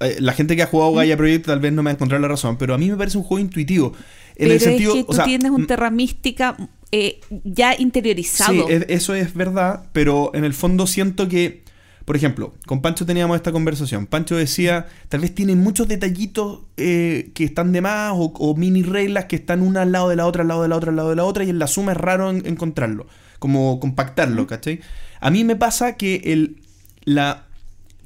[0.00, 2.20] eh, La gente que ha jugado Gaia Project tal vez no me va a encontrar
[2.20, 3.92] la razón, pero a mí me parece un juego intuitivo.
[4.36, 6.56] En pero el sentido, es que tú o sea, tienes un Terra Mística
[6.92, 8.52] eh, ya interiorizado.
[8.52, 11.64] Sí, es- eso es verdad, pero en el fondo siento que,
[12.08, 14.06] por ejemplo, con Pancho teníamos esta conversación.
[14.06, 18.82] Pancho decía, tal vez tiene muchos detallitos eh, que están de más o, o mini
[18.82, 20.96] reglas que están una al lado de la otra, al lado de la otra, al
[20.96, 24.80] lado de la otra, y en la suma es raro en- encontrarlo, como compactarlo, ¿cachai?
[25.20, 26.62] A mí me pasa que el,
[27.04, 27.44] la,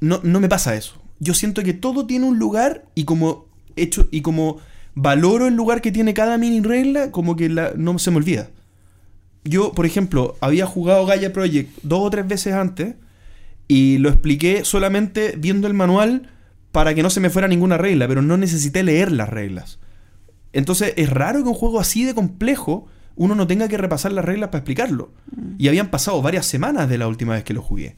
[0.01, 1.01] no, no me pasa eso.
[1.19, 3.45] Yo siento que todo tiene un lugar y como
[3.77, 4.57] hecho y como
[4.95, 8.49] valoro el lugar que tiene cada mini regla, como que la, no se me olvida.
[9.45, 12.95] Yo, por ejemplo, había jugado Gaia Project dos o tres veces antes
[13.67, 16.29] y lo expliqué solamente viendo el manual
[16.71, 19.79] para que no se me fuera ninguna regla, pero no necesité leer las reglas.
[20.53, 24.25] Entonces es raro que un juego así de complejo uno no tenga que repasar las
[24.25, 25.11] reglas para explicarlo.
[25.57, 27.95] Y habían pasado varias semanas de la última vez que lo jugué.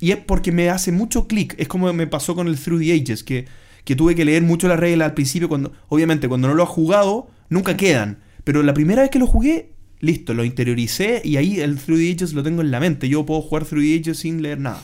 [0.00, 1.54] Y es porque me hace mucho clic.
[1.58, 3.46] Es como me pasó con el Through the Ages, que,
[3.84, 5.48] que tuve que leer mucho las reglas al principio.
[5.48, 8.18] cuando Obviamente, cuando no lo has jugado, nunca quedan.
[8.44, 9.72] Pero la primera vez que lo jugué,
[10.04, 13.08] listo, lo interioricé y ahí el Through the Ages lo tengo en la mente.
[13.08, 14.82] Yo puedo jugar Through the Ages sin leer nada.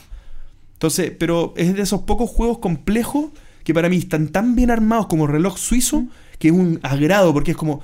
[0.73, 3.31] Entonces, pero es de esos pocos juegos complejos
[3.63, 6.05] que para mí están tan bien armados como reloj suizo
[6.39, 7.81] que es un agrado porque es como,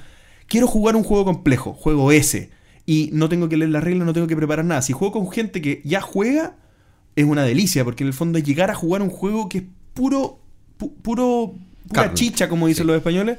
[0.48, 2.50] quiero jugar un juego complejo, juego ese,
[2.88, 4.82] y no tengo que leer las reglas, no tengo que preparar nada.
[4.82, 6.56] Si juego con gente que ya juega,
[7.16, 9.64] es una delicia porque en el fondo es llegar a jugar un juego que es
[9.94, 10.40] puro,
[10.80, 11.54] pu- puro,
[11.88, 12.88] pura chicha, como dicen Sí.
[12.88, 13.38] los españoles.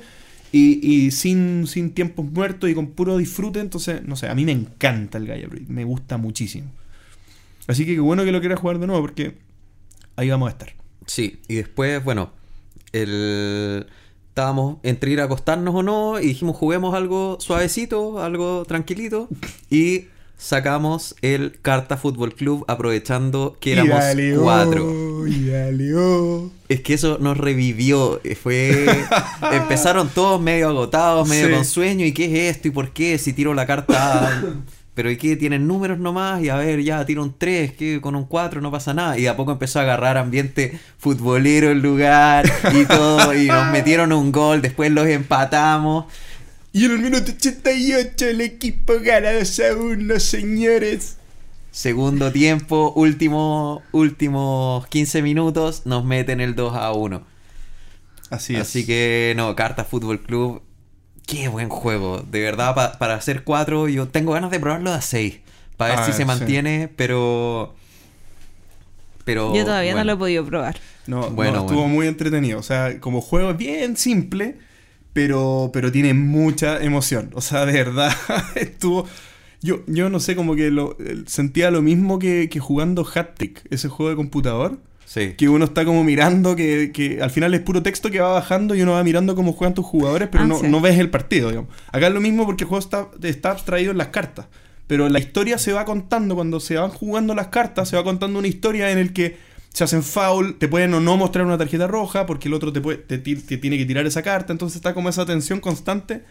[0.50, 4.52] Y, sin, sin tiempos muertos y con puro disfrute, entonces, no sé, a mí me
[4.52, 6.70] encanta el Gaia Project, me gusta muchísimo.
[7.66, 9.36] Así que qué bueno que lo quieras jugar de nuevo porque
[10.16, 10.74] ahí vamos a estar.
[11.06, 12.32] Sí, y después, bueno,
[12.92, 13.86] el...
[14.28, 19.28] estábamos entre ir a acostarnos o no y dijimos juguemos algo suavecito, algo tranquilito
[19.68, 20.06] y
[20.38, 24.02] sacamos el Carta Fútbol Club aprovechando que éramos
[24.40, 25.26] cuatro.
[25.26, 26.50] Y daleó.
[26.68, 28.20] Es que eso nos revivió.
[28.24, 28.86] eh, Fue.
[29.52, 31.52] Empezaron todos medio agotados, medio Sí.
[31.52, 32.06] con sueño.
[32.06, 32.68] ¿Y qué es esto?
[32.68, 33.18] ¿Y por qué?
[33.18, 34.42] Si tiro la carta.
[34.94, 35.36] Pero ¿y qué?
[35.36, 36.42] Tienen números nomás.
[36.42, 39.16] Y a ver, ya tiro un 3, que con un 4 no pasa nada.
[39.16, 43.32] Y de a poco empezó a agarrar ambiente futbolero el lugar y todo.
[43.34, 44.60] Y nos metieron un gol.
[44.60, 46.06] Después los empatamos.
[46.72, 51.16] Y en el minuto 88 el equipo gana 2 a 1, señores.
[51.70, 57.22] Segundo tiempo, último, últimos 15 minutos, nos meten el 2 a 1.
[58.30, 58.62] Así es.
[58.62, 60.62] Así que no, Carta Fútbol Club,
[61.26, 62.20] qué buen juego.
[62.30, 65.38] De verdad, pa- para hacer 4, yo tengo ganas de probarlo a 6.
[65.76, 66.24] Para ver Ah, si se sí.
[66.24, 67.74] mantiene, pero.
[69.24, 69.54] Pero.
[69.54, 70.78] Yo todavía no lo he podido probar.
[71.06, 71.94] No, no, Bueno, estuvo bueno.
[71.94, 72.58] muy entretenido.
[72.58, 74.58] O sea, como juego es bien simple,
[75.18, 77.30] pero, pero tiene mucha emoción.
[77.34, 78.12] O sea, de verdad,
[78.54, 79.04] estuvo.
[79.60, 83.88] Yo, yo no sé, como que lo, sentía lo mismo que, que jugando Hat-Trick, ese
[83.88, 84.78] juego de computador.
[85.06, 85.34] Sí.
[85.36, 88.76] Que uno está como mirando, que, que al final es puro texto que va bajando
[88.76, 90.68] y uno va mirando cómo juegan tus jugadores, pero Ah, no, sí.
[90.68, 91.74] no ves el partido, digamos.
[91.90, 94.46] Acá es lo mismo porque el juego está, está abstraído en las cartas.
[94.86, 98.38] Pero la historia se va contando, cuando se van jugando las cartas, se va contando
[98.38, 99.36] una historia en el que
[99.72, 102.80] se hacen foul, te pueden o no mostrar una tarjeta roja, porque el otro te,
[102.80, 106.22] puede, te, ti- te tiene que tirar esa carta, entonces está como esa tensión constante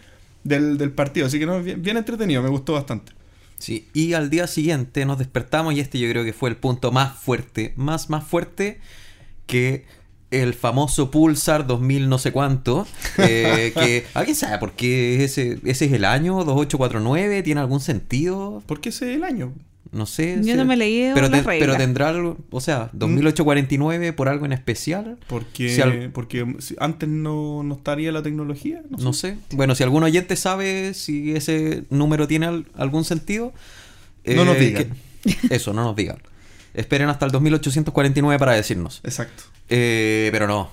[0.43, 1.27] del, del partido.
[1.27, 3.13] Así que no, bien, bien entretenido, me gustó bastante.
[3.57, 6.91] Sí, y al día siguiente nos despertamos y este yo creo que fue el punto
[6.91, 8.79] más fuerte, más, más fuerte,
[9.47, 9.85] que
[10.29, 12.85] el famoso Pulsar 2000 no sé cuánto.
[13.17, 17.41] eh, que ¿Alguien sabe por qué ese, ese es el año 2849?
[17.43, 18.61] ¿Tiene algún sentido?
[18.67, 19.53] ¿Por qué ese es el año?
[19.91, 20.35] No sé.
[20.37, 24.53] Yo si- no me leí pero, pero tendrá algo, o sea, 2849 por algo en
[24.53, 25.17] especial.
[25.27, 26.45] Porque, Si al- porque
[26.79, 28.81] antes no, no estaría la tecnología.
[28.89, 29.37] No, No sé.
[29.51, 33.53] Bueno, si algún oyente sabe si ese número tiene al- algún sentido.
[34.25, 34.91] No nos digan.
[35.23, 36.17] que- eso, no nos digan.
[36.73, 39.01] Esperen hasta el 2849 para decirnos.
[39.03, 39.43] Exacto.
[39.69, 40.69] Eh, pero no.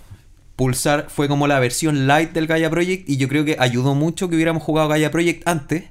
[0.57, 4.29] Pulsar fue como la versión light del Gaia Project y yo creo que ayudó mucho
[4.29, 5.85] que hubiéramos jugado Gaia Project antes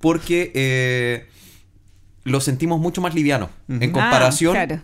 [0.00, 1.26] porque eh,
[2.28, 4.82] lo sentimos mucho más liviano en comparación Ah, claro.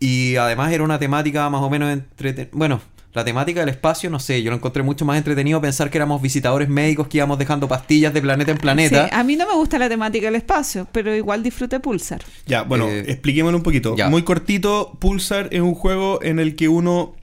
[0.00, 2.50] y además era una temática más o menos entretenida.
[2.52, 2.80] Bueno,
[3.14, 6.22] la temática del espacio, no sé, yo lo encontré mucho más entretenido pensar que éramos
[6.22, 9.08] visitadores médicos que íbamos dejando pastillas de planeta en planeta.
[9.08, 12.22] Sí, a mí no me gusta la temática del espacio, pero igual disfruté Pulsar.
[12.46, 13.96] Ya, bueno, Eh, expliquémoslo un poquito.
[13.96, 14.08] ya.
[14.08, 17.16] Muy cortito, Pulsar es un juego en el que uno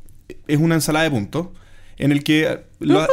[0.48, 1.48] es una ensalada de puntos.
[1.98, 3.04] En el que lo-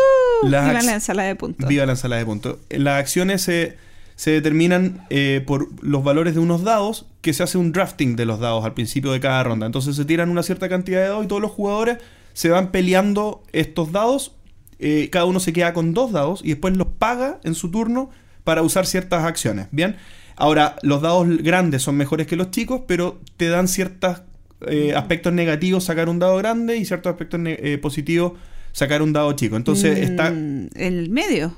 [0.42, 1.68] Uh, las viva la ensalada de puntos.
[1.68, 2.56] Viva la ensalada de puntos.
[2.68, 3.76] Las acciones se,
[4.22, 8.24] se determinan eh, por los valores de unos dados, que se hace un drafting de
[8.24, 9.66] los dados al principio de cada ronda.
[9.66, 11.98] Entonces se tiran una cierta cantidad de dados y todos los jugadores
[12.32, 14.36] se van peleando estos dados.
[14.78, 18.10] Eh, cada uno se queda con dos dados y después los paga en su turno
[18.44, 19.66] para usar ciertas acciones.
[19.72, 19.96] Bien.
[20.36, 24.22] Ahora, los dados grandes son mejores que los chicos, pero te dan ciertos
[24.94, 28.34] aspectos negativos sacar un dado grande y ciertos aspectos eh, positivos
[28.70, 29.56] sacar un dado chico.
[29.56, 31.56] Entonces Mm, está El medio.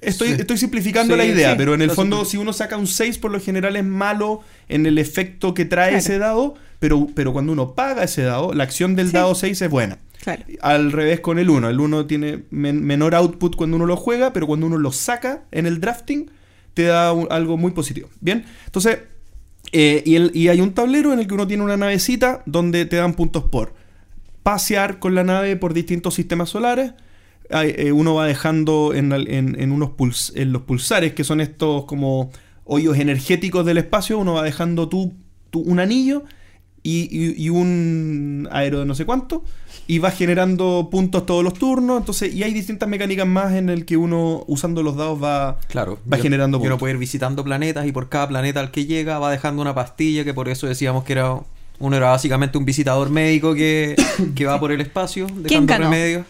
[0.00, 0.34] Estoy, Sí.
[0.40, 3.18] estoy simplificando Sí, la idea, sí, pero en el fondo, si uno saca un 6,
[3.18, 5.98] por lo general es malo en el efecto que trae Claro.
[5.98, 9.70] ese dado, pero, pero cuando uno paga ese dado, la acción del dado 6 es
[9.70, 9.98] buena.
[10.22, 10.44] Claro.
[10.60, 11.68] Al revés con el 1.
[11.68, 15.42] El 1 tiene men- menor output cuando uno lo juega, pero cuando uno lo saca
[15.52, 16.30] en el drafting,
[16.74, 18.08] te da un- algo muy positivo.
[18.20, 18.98] Bien, entonces,
[19.72, 22.84] eh, y, el- y hay un tablero en el que uno tiene una navecita donde
[22.86, 23.74] te dan puntos por
[24.42, 26.92] pasear con la nave por distintos sistemas solares.
[27.50, 31.24] Hay, eh, uno va dejando en, al- en- en unos puls- en los pulsares, que
[31.24, 32.30] son estos como
[32.64, 35.14] hoyos energéticos del espacio, uno va dejando tú,
[35.50, 36.24] tú un anillo
[36.82, 39.42] y, y- y un aero de no sé cuánto,
[39.86, 41.98] y va generando puntos todos los turnos.
[42.00, 45.98] Entonces, y hay distintas mecánicas más en el que uno, usando los dados, va, Claro.
[46.10, 46.80] va yo- generando Y uno puntos.
[46.80, 50.24] puede ir visitando planetas y por cada planeta al que llega va dejando una pastilla
[50.24, 51.38] que por eso decíamos que era
[51.80, 53.94] uno era básicamente un visitador médico que,
[54.34, 55.84] que va por el espacio dejando ganó?
[55.84, 56.26] remedios.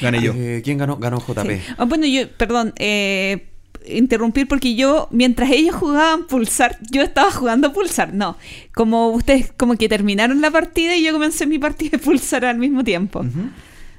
[0.00, 0.32] Gané yo.
[0.36, 0.96] Eh, ¿Quién ganó?
[0.96, 1.50] Ganó JP.
[1.50, 1.60] Sí.
[1.78, 3.48] Ah, bueno, yo, perdón, eh,
[3.86, 8.14] interrumpir porque yo, mientras ellos jugaban Pulsar, yo estaba jugando Pulsar.
[8.14, 8.36] No,
[8.74, 12.58] como ustedes como que terminaron la partida y yo comencé mi partida de Pulsar al
[12.58, 13.24] mismo tiempo.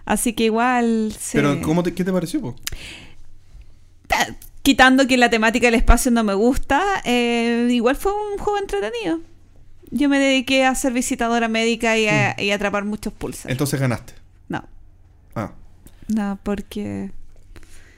[0.05, 1.13] Así que igual...
[1.19, 2.39] se- Pero, ¿cómo te- ¿qué te pareció?
[2.41, 2.55] po?
[4.07, 8.57] Ta- Quitando que la temática del espacio no me gusta, eh, igual fue un juego
[8.57, 9.19] entretenido.
[9.91, 13.51] Yo me dediqué a ser visitadora médica y a, y a atrapar muchos Pulsar.
[13.51, 14.13] Entonces ganaste.
[14.49, 14.63] No,
[15.35, 15.51] Ah,
[16.07, 17.11] no, porque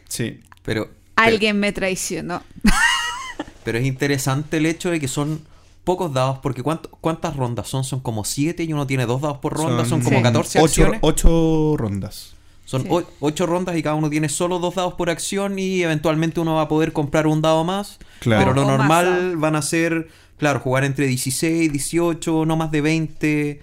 [0.08, 0.40] sí.
[0.64, 2.42] Pero, pero, alguien me traicionó.
[3.64, 5.42] pero es interesante el hecho de que son
[5.84, 7.84] pocos dados, porque ¿cuánto- ¿cuántas rondas son?
[7.84, 10.24] Son como 7 y uno tiene dos dados por ronda, son, como Sí.
[10.24, 11.00] 14 ocho, acciones.
[11.02, 12.34] ocho rondas.
[12.66, 12.90] Son Sí.
[13.22, 16.64] 8 rondas y cada uno tiene solo dos dados por acción y eventualmente uno va
[16.64, 17.98] a poder comprar un dado más.
[18.20, 18.42] Claro.
[18.42, 22.82] Pero lo O normal van a ser, claro, jugar entre 16, 18, no más de
[22.82, 23.62] 20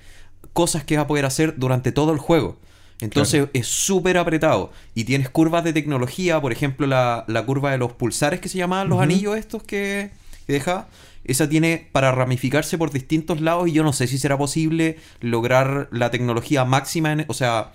[0.54, 2.56] cosas que vas a poder hacer durante todo el juego.
[3.04, 4.72] Entonces es súper apretado.
[4.94, 8.58] Y tienes curvas de tecnología, por ejemplo, la, la curva de los pulsares que se
[8.58, 10.10] llamaban los anillos estos que,
[10.46, 10.88] que dejaba.
[11.24, 15.88] Esa tiene para ramificarse por distintos lados y yo no sé si será posible lograr
[15.90, 17.72] la tecnología máxima, en- o sea,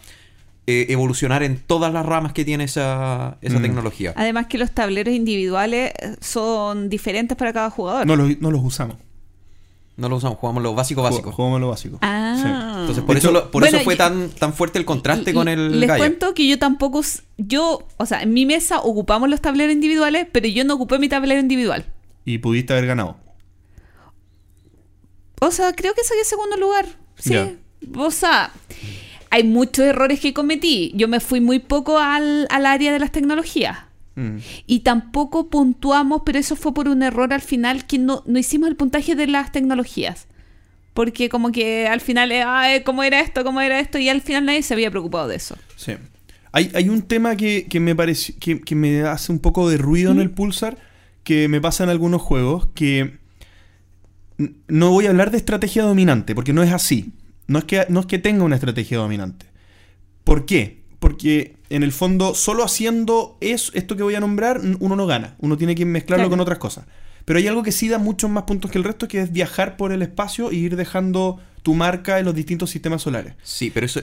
[0.67, 3.61] eh, evolucionar en todas las ramas que tiene esa, esa Mm.
[3.63, 4.13] tecnología.
[4.15, 8.05] Además que los tableros individuales son diferentes para cada jugador.
[8.05, 8.97] No los, no los usamos.
[9.99, 11.31] No lo usamos, jugamos lo básico básico.
[11.31, 11.97] Ju- Jugamos lo básico.
[12.01, 12.77] Ah.
[12.79, 15.79] Entonces, por, eso, lo- por Bueno, eso fue tan, tan fuerte el contraste con el
[15.79, 15.99] Les Gaia.
[15.99, 17.01] cuento que yo tampoco.
[17.37, 21.09] Yo, o sea, en mi mesa ocupamos los tableros individuales, pero yo no ocupé mi
[21.09, 21.85] tablero individual.
[22.25, 23.17] Y pudiste haber ganado.
[25.41, 26.85] O sea, creo que saqué segundo lugar.
[27.17, 27.35] Sí.
[27.95, 28.51] O sea,
[29.29, 30.91] hay muchos errores que cometí.
[30.95, 33.77] Yo me fui muy poco al, al área de las tecnologías.
[34.19, 34.39] Mm.
[34.67, 38.67] Y tampoco puntuamos, pero eso fue por un error al final que no, no hicimos
[38.67, 40.27] el puntaje de las tecnologías.
[40.93, 43.45] Porque como que al final, eh, ay, ¿cómo era esto?
[43.45, 43.97] ¿Cómo era esto?
[43.97, 45.55] Y al final nadie se había preocupado de eso.
[45.77, 45.93] Sí.
[46.51, 49.77] Hay, hay un tema que, que me parece que, que me hace un poco de
[49.77, 50.77] ruido en el Pulsar,
[51.23, 53.19] que me pasa en algunos juegos, que
[54.67, 57.13] no voy a hablar de estrategia dominante, porque no es así.
[57.47, 59.45] No es que, no es que tenga una estrategia dominante.
[60.23, 60.83] ¿Por qué?
[60.99, 65.35] Porque en el fondo, solo haciendo es, esto que voy a nombrar, uno no gana.
[65.39, 66.29] Uno tiene que mezclarlo Claro.
[66.31, 66.85] con otras cosas.
[67.25, 69.77] Pero hay algo que sí da muchos más puntos que el resto, que es viajar
[69.77, 73.35] por el espacio e ir dejando tu marca en los distintos sistemas solares.
[73.43, 73.99] Sí, pero eso,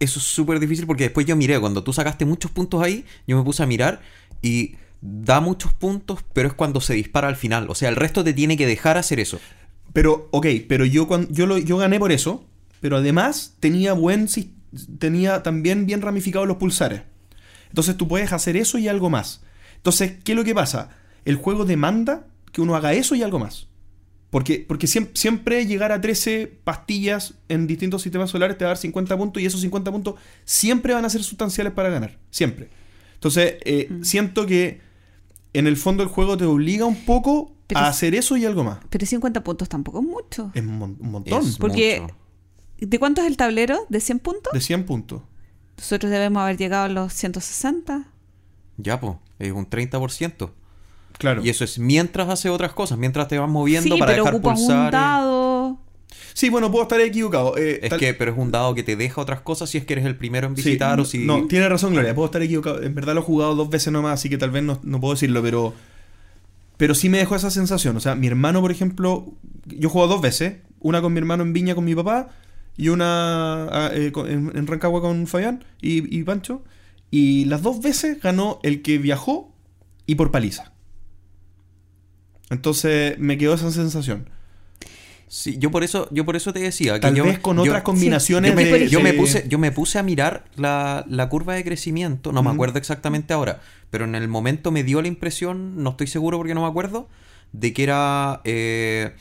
[0.00, 3.36] eso es súper difícil porque después yo miré, cuando tú sacaste muchos puntos ahí, yo
[3.36, 4.00] me puse a mirar
[4.42, 7.70] y da muchos puntos, pero es cuando se dispara al final.
[7.70, 9.38] O sea, el resto te tiene que dejar hacer eso.
[9.92, 12.44] Pero, ok, pero yo, cuando, yo, lo, yo gané por eso,
[12.80, 14.48] pero además tenía buen sis-
[14.98, 17.02] tenía también bien ramificados los pulsares.
[17.68, 19.42] Entonces tú puedes hacer eso y algo más.
[19.76, 20.90] Entonces, ¿qué es lo que pasa?
[21.24, 23.68] El juego demanda que uno haga eso y algo más.
[24.30, 28.72] Porque, porque siem- siempre, llegar a 13 pastillas en distintos sistemas solares te va a
[28.72, 32.18] dar 50 puntos y esos 50 puntos siempre van a ser sustanciales para ganar.
[32.30, 32.68] Siempre.
[33.14, 34.80] Entonces, eh, siento que
[35.52, 38.62] en el fondo el juego te obliga un poco Pero a hacer eso y algo
[38.64, 38.78] más.
[38.90, 40.50] Pero 50 puntos tampoco es mucho.
[40.54, 41.42] Es un, mon- un montón.
[41.46, 42.14] Es Porque- mucho.
[42.78, 43.86] ¿De cuánto es el tablero?
[43.88, 44.52] ¿De 100 puntos?
[44.52, 45.22] De 100 puntos.
[45.78, 48.04] Nosotros debemos haber llegado a los 160.
[48.78, 50.50] Ya, pues, es un 30%.
[51.18, 51.42] Claro.
[51.44, 54.34] Y eso es mientras hace otras cosas, mientras te vas moviendo sí, para pero dejar
[54.34, 54.92] ocupas un pulsar.
[54.92, 55.78] dado.
[56.34, 57.56] Sí, bueno, puedo estar equivocado.
[57.56, 59.86] eh, Es tal- que, pero es un dado que te deja otras cosas si es
[59.86, 61.24] que eres el primero en sí, visitar o si.
[61.24, 62.14] No, tiene razón, Gloria.
[62.14, 62.82] Puedo estar equivocado.
[62.82, 65.14] En verdad lo he jugado dos veces nomás, así que tal vez no, no puedo
[65.14, 65.72] decirlo, pero.
[66.76, 67.96] Pero sí me dejó esa sensación.
[67.96, 69.32] O sea, mi hermano, por ejemplo,
[69.64, 70.56] yo he jugado dos veces.
[70.80, 72.28] Una con mi hermano en Viña con mi papá
[72.76, 76.62] y una ah, eh, en, en Rancagua con Fabián y, y Pancho.
[77.10, 79.54] Y las dos veces ganó el que viajó
[80.06, 80.72] y por paliza.
[82.50, 84.28] Entonces me quedó esa sensación.
[85.28, 87.64] Sí, yo por eso, yo por eso te decía que Tal yo, vez con yo-
[87.64, 91.04] otras combinaciones yo me, de, yo me de- puse, yo me puse a mirar la,
[91.08, 93.60] la curva de crecimiento, no me acuerdo exactamente ahora,
[93.90, 97.08] pero en el momento me dio la impresión, no estoy seguro porque no me acuerdo,
[97.52, 99.14] de que era eh,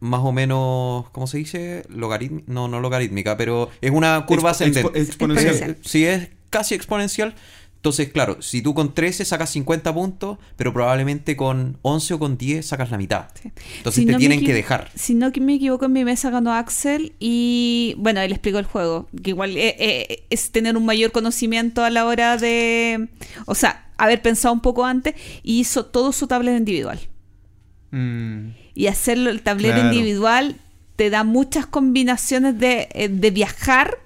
[0.00, 1.84] más o menos, ¿cómo se dice?
[1.88, 4.90] Logarítmica, no, no logarítmica, pero es una curva expo- ascendente.
[4.92, 5.48] expo- exponencial.
[5.54, 5.84] Exponencial.
[5.90, 7.34] Si es casi exponencial,
[7.76, 12.36] entonces claro, si tú con 13 sacas 50 puntos, pero probablemente con 11 o con
[12.36, 13.26] 10 sacas la mitad.
[13.40, 13.50] Sí.
[13.78, 14.90] Entonces Si te no tienen que dejar.
[14.96, 18.64] Si no que me equivoco, en mi mesa ganó Axel y bueno, él explicó el
[18.66, 23.08] juego, que igual eh, eh, es tener un mayor conocimiento a la hora de,
[23.46, 26.98] o sea, haber pensado un poco antes y hizo todo su tablero individual.
[27.90, 28.48] Mm.
[28.78, 29.92] Y hacerlo el tablero Claro.
[29.92, 30.54] individual
[30.94, 33.98] te da muchas combinaciones de, eh, de viajar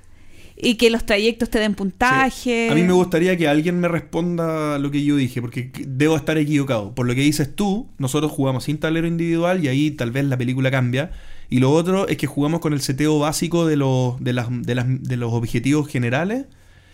[0.57, 2.67] y que los trayectos te den puntaje.
[2.69, 2.73] Sí.
[2.73, 6.39] A mí me gustaría que alguien me responda lo que yo dije, porque debo estar
[6.39, 6.95] equivocado.
[6.95, 10.39] Por lo que dices tú, nosotros jugamos sin tablero individual y ahí tal vez la
[10.39, 11.11] película cambia.
[11.51, 14.75] Y lo otro es que jugamos con el seteo básico de los, de las, de
[14.75, 16.47] las- de los objetivos generales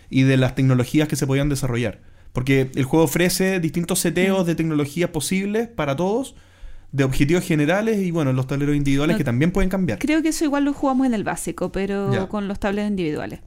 [0.09, 2.01] y de las tecnologías que se podían desarrollar.
[2.33, 6.35] Porque el juego ofrece distintos seteos de tecnologías posibles para todos,
[6.91, 9.99] de objetivos generales y bueno, los tableros individuales No, que también pueden cambiar.
[9.99, 12.27] Creo que eso igual lo jugamos en el básico, pero Ya.
[12.27, 13.39] con los tableros individuales.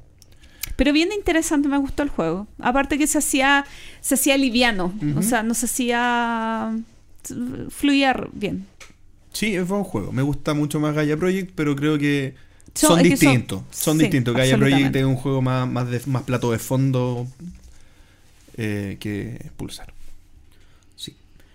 [0.77, 2.47] Pero bien interesante, me gustó el juego.
[2.61, 3.65] Aparte que se hacía,
[4.01, 6.77] se hacía liviano, o sea, no se hacía
[7.71, 8.67] fluía bien.
[9.33, 10.13] Sí, es buen juego.
[10.13, 12.35] Me gusta mucho más Gaia Project, pero creo que
[12.75, 13.63] Son- son, es que son- distintos.
[13.71, 14.35] Son, sí, distintos.
[14.37, 17.27] Gaia Project es un juego más, más, de, más plato de fondo
[18.57, 19.93] eh, que Pulsar.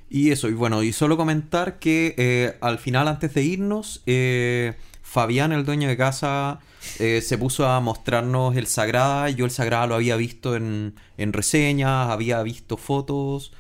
[0.10, 4.74] Y eso, y bueno, y solo comentar que eh, al final, antes de irnos, eh,
[5.02, 6.60] Fabián, el dueño de casa,
[7.00, 9.30] eh, se puso a mostrarnos el Sagrada.
[9.30, 13.52] Yo el Sagrada lo había visto en, en reseñas, había visto fotos,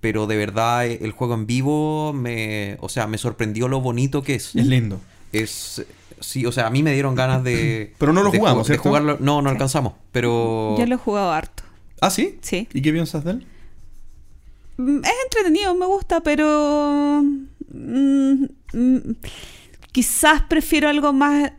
[0.00, 4.34] pero de verdad el juego en vivo me, o sea, me sorprendió lo bonito que
[4.34, 4.54] es.
[4.56, 5.00] Es lindo.
[5.32, 5.84] Es
[6.20, 8.72] sí, o sea, a mí me dieron ganas de Pero no lo de jugamos, ju-
[8.72, 9.16] de jugarlo.
[9.20, 11.62] No, no alcanzamos, pero Yo lo he jugado harto.
[12.00, 12.38] ¿Ah, sí?
[12.42, 12.68] Sí.
[12.72, 13.46] ¿Y qué piensas de él?
[14.76, 17.22] Mm, Es entretenido, me gusta, pero
[17.72, 18.98] mm, mm,
[19.92, 21.52] quizás prefiero algo más,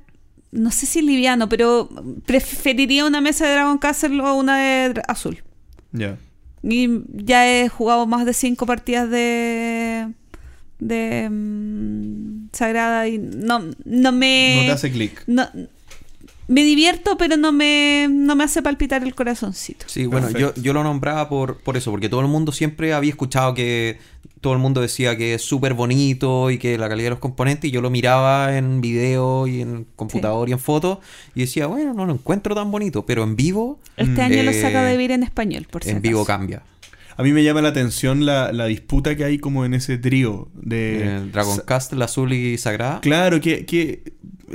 [0.52, 1.90] no sé si liviano, pero
[2.26, 5.44] preferiría una mesa de Dragon Castle o una de azul.
[5.92, 6.18] Ya.
[6.64, 10.12] Y ya he jugado más de cinco partidas de
[10.80, 11.30] de
[12.52, 15.24] Sagrada y no, no me no te hace clic.
[15.28, 15.48] no-
[16.48, 19.86] me divierto, pero no me, no me hace palpitar el corazoncito.
[19.88, 23.10] Sí, bueno, yo, yo lo nombraba por, por eso, porque todo el mundo siempre había
[23.10, 23.98] escuchado que
[24.42, 27.68] todo el mundo decía que es súper bonito y que la calidad de los componentes,
[27.68, 31.00] y yo lo miraba en video y en computador y en fotos,
[31.34, 34.26] y decía, bueno, no lo encuentro tan bonito, pero en vivo, Este Mm.
[34.26, 36.62] año lo Eh, saca de vir en español, por si en vivo cambia.
[37.18, 40.50] A mí me llama la atención la, la disputa que hay como en ese trío
[40.54, 41.00] de...
[41.18, 43.00] Eh, Dragon Sa- Castle, Azul y Sagrada.
[43.00, 44.04] Claro, que, que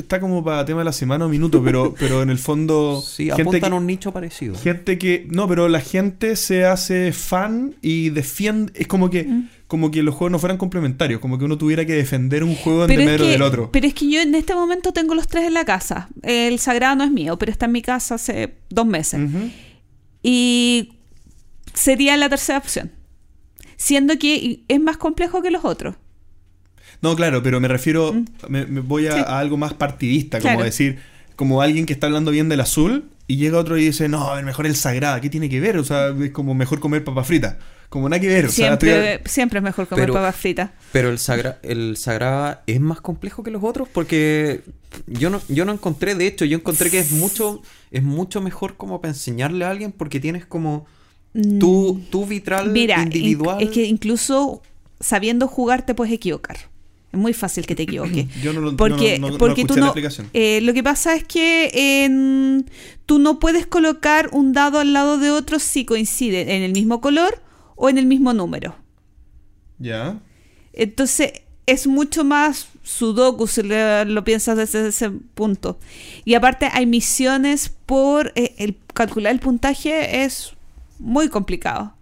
[0.01, 3.03] está como para tema de la semana o minuto, pero, pero en el fondo...
[3.07, 4.55] Sí, gente apuntan que- a un nicho parecido.
[4.57, 5.27] Gente que.
[5.31, 8.73] No, pero la gente se hace fan y defiende.
[8.75, 9.25] Es como que.
[9.25, 9.49] Mm.
[9.67, 11.21] Como que los juegos no fueran complementarios.
[11.21, 13.71] Como que uno tuviera que defender un juego en que, del otro.
[13.71, 16.09] pero es que yo en este momento tengo los tres en la casa.
[16.23, 19.21] El sagrado no es mío, pero está en mi casa hace dos meses.
[20.25, 20.95] Y
[21.73, 22.91] sería la tercera opción.
[23.77, 25.95] Siendo que es más complejo que los otros.
[27.03, 28.15] No, claro, pero me refiero,
[28.49, 29.15] me, me voy a, Mm.
[29.17, 29.25] Sí.
[29.27, 30.65] a algo más partidista, como Claro.
[30.65, 30.99] decir,
[31.37, 34.35] como alguien que está hablando bien del azul y llega otro y dice, no, a
[34.37, 35.79] ver, mejor el sagrada, ¿qué tiene que ver?
[35.79, 37.59] O sea, es como mejor comer papa frita.
[37.89, 38.45] Como nada que ver.
[38.47, 40.71] O sea, Siempre, estoy- siempre es mejor comer Pero- papas fritas.
[40.93, 44.61] Pero el Sagra, el Sagrada es más complejo que los otros porque
[45.09, 48.77] yo no, yo no encontré, de hecho, yo encontré que es mucho, es mucho mejor
[48.77, 50.87] como para enseñarle a alguien porque tienes como
[51.59, 52.73] tu, tu vitral Mm.
[52.73, 53.61] Mira, individual.
[53.61, 54.63] in- es que incluso
[55.01, 56.59] sabiendo jugar te puedes equivocar.
[57.13, 58.27] Es muy fácil que te equivoques.
[58.43, 59.87] Yo no lo- porque, no- porque tú no.
[60.33, 61.71] eh, lo que pasa es que
[63.07, 67.01] tú no puedes colocar un dado al lado de otro si coinciden en el mismo
[67.01, 67.43] color
[67.77, 68.77] o en el mismo número.
[69.79, 70.19] Ya.
[70.73, 71.33] Entonces
[71.67, 75.79] es mucho más sudoku si lo piensas desde ese punto.
[76.25, 78.33] Y aparte hay misiones por...
[78.37, 80.53] eh, el calcular el puntaje es
[80.99, 81.95] muy complicado.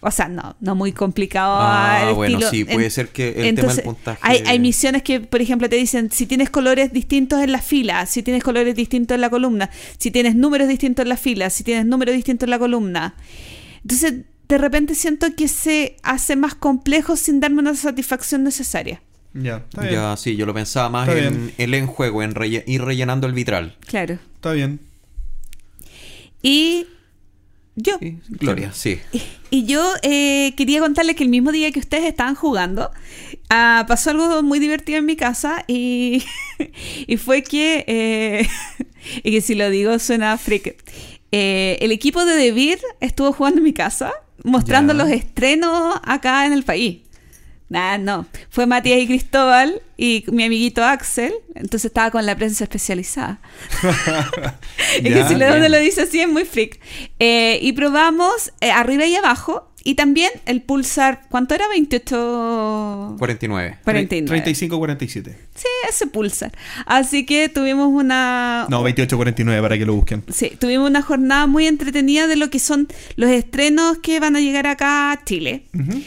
[0.00, 1.56] O sea, no, no muy complicado.
[1.58, 4.18] Ah, bueno, estilo- sí, puede en- ser que el tema entonces, del puntaje.
[4.22, 8.06] Hay, hay misiones que, por ejemplo, te dicen si tienes colores distintos en la fila,
[8.06, 11.64] si tienes colores distintos en la columna, si tienes números distintos en la fila, si
[11.64, 13.14] tienes números distintos en la columna.
[13.82, 14.14] Entonces,
[14.48, 19.02] de repente siento que se hace más complejo sin darme una satisfacción necesaria.
[19.34, 19.56] Ya.
[19.56, 19.94] Está bien.
[19.94, 23.26] Ya, sí, yo lo pensaba más Está en el en juego, en relle- ir rellenando
[23.26, 23.76] el vitral.
[23.86, 24.18] Claro.
[24.36, 24.80] Está bien.
[26.42, 26.86] Y
[27.76, 27.98] yo.
[28.00, 28.98] Sí, Gloria, sí.
[29.50, 32.90] Y yo eh, quería contarles que el mismo día que ustedes estaban jugando,
[33.50, 36.24] ah, pasó algo muy divertido en mi casa y,
[37.06, 38.48] y fue que, eh,
[39.22, 40.76] y que si lo digo suena freak,
[41.32, 44.12] Eh, el equipo de Devir estuvo jugando en mi casa,
[44.44, 44.98] mostrando Ya.
[45.02, 47.00] los estrenos acá en el país.
[47.68, 48.26] Nah, no.
[48.48, 51.32] Fue Matías y Cristóbal y mi amiguito Axel.
[51.54, 53.40] Entonces estaba con la prensa especializada.
[54.96, 55.58] Es que si lo, bien.
[55.58, 56.80] uno lo dice así es muy freak.
[57.18, 59.70] Eh, y probamos eh, arriba y abajo.
[59.82, 61.68] Y también el pulsar, ¿cuánto era?
[61.68, 63.16] 28...
[63.18, 63.78] 49.
[63.84, 64.44] 49.
[64.44, 65.36] 35-47.
[65.54, 66.50] Sí, ese pulsar.
[66.86, 68.66] Así que tuvimos una...
[68.68, 70.24] No, 28-49 para que lo busquen.
[70.32, 74.40] Sí, tuvimos una jornada muy entretenida de lo que son los estrenos que van a
[74.40, 75.66] llegar acá a Chile.
[75.72, 76.02] Ujú.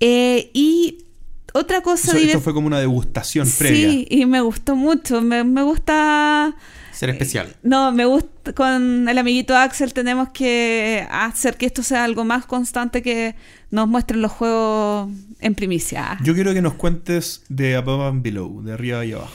[0.00, 1.04] Eh, y
[1.52, 2.16] otra cosa...
[2.16, 3.90] Eso, esto fue como una degustación previa.
[3.90, 5.20] Sí, y me gustó mucho.
[5.20, 6.56] Me, me gusta...
[6.92, 7.56] Ser especial.
[7.62, 12.44] No, me gusta, con el amiguito Axel tenemos que hacer que esto sea algo más
[12.44, 13.34] constante que
[13.70, 16.18] nos muestren los juegos en primicia.
[16.22, 19.32] Yo quiero que nos cuentes de Above and Below, de arriba y abajo.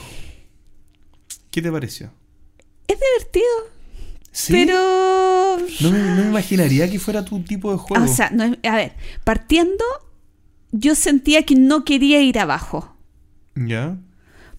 [1.50, 2.12] ¿Qué te pareció?
[2.86, 3.46] Es divertido,
[4.30, 4.52] ¿Sí?
[4.52, 5.56] pero...
[5.80, 8.04] No me, no me imaginaría que fuera tu tipo de juego.
[8.04, 8.92] O sea, no es- a ver,
[9.24, 9.84] partiendo,
[10.78, 12.96] yo sentía que no quería ir abajo.
[13.54, 13.96] ¿Ya?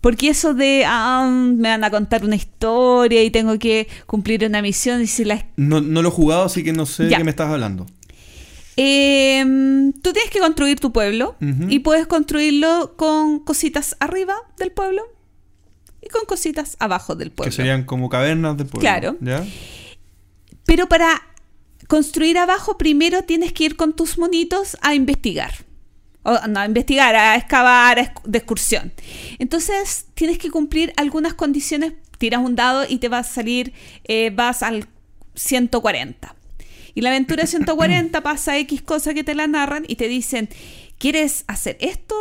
[0.01, 4.61] Porque eso de, ah, me van a contar una historia y tengo que cumplir una
[4.61, 7.23] misión y si la No, no lo he jugado, así que no sé de qué
[7.23, 7.85] me estás hablando.
[8.79, 9.43] Eh,
[10.03, 11.35] tú tienes que construir tu pueblo
[11.67, 15.01] y puedes construirlo con cositas arriba del pueblo
[15.99, 17.49] y con cositas abajo del pueblo.
[17.49, 18.81] Que serían como cavernas de pueblo.
[18.81, 19.17] Claro.
[19.19, 19.43] ¿Ya?
[20.65, 21.23] Pero para
[21.87, 25.66] construir abajo primero tienes que ir con tus monitos a investigar.
[26.27, 28.91] O, no, a investigar, a excavar, a de excursión.
[29.39, 31.93] Entonces tienes que cumplir algunas condiciones.
[32.17, 33.73] Tiras un dado y te va a salir,
[34.03, 34.87] eh, vas al
[35.35, 36.35] 140.
[36.95, 40.49] Y la aventura 140 pasa X cosa que te la narran y te dicen,
[40.97, 42.15] ¿quieres hacer esto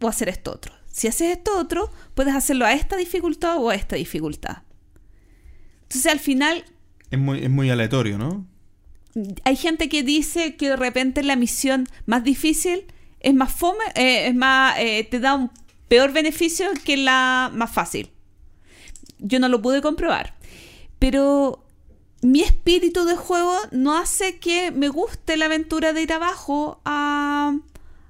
[0.00, 0.74] o hacer esto otro?
[0.90, 4.58] Si haces esto otro, puedes hacerlo a esta dificultad o a esta dificultad.
[5.82, 6.64] Entonces al final
[7.10, 8.46] Es muy, es muy aleatorio, ¿no?
[9.44, 12.84] hay gente que dice que de repente la misión más difícil
[13.24, 15.50] es más fome, eh, es más, eh, te da un
[15.88, 18.10] peor beneficio que la más fácil.
[19.18, 20.34] Yo no lo pude comprobar.
[20.98, 21.64] Pero
[22.22, 27.56] mi espíritu de juego no hace que me guste la aventura de ir abajo a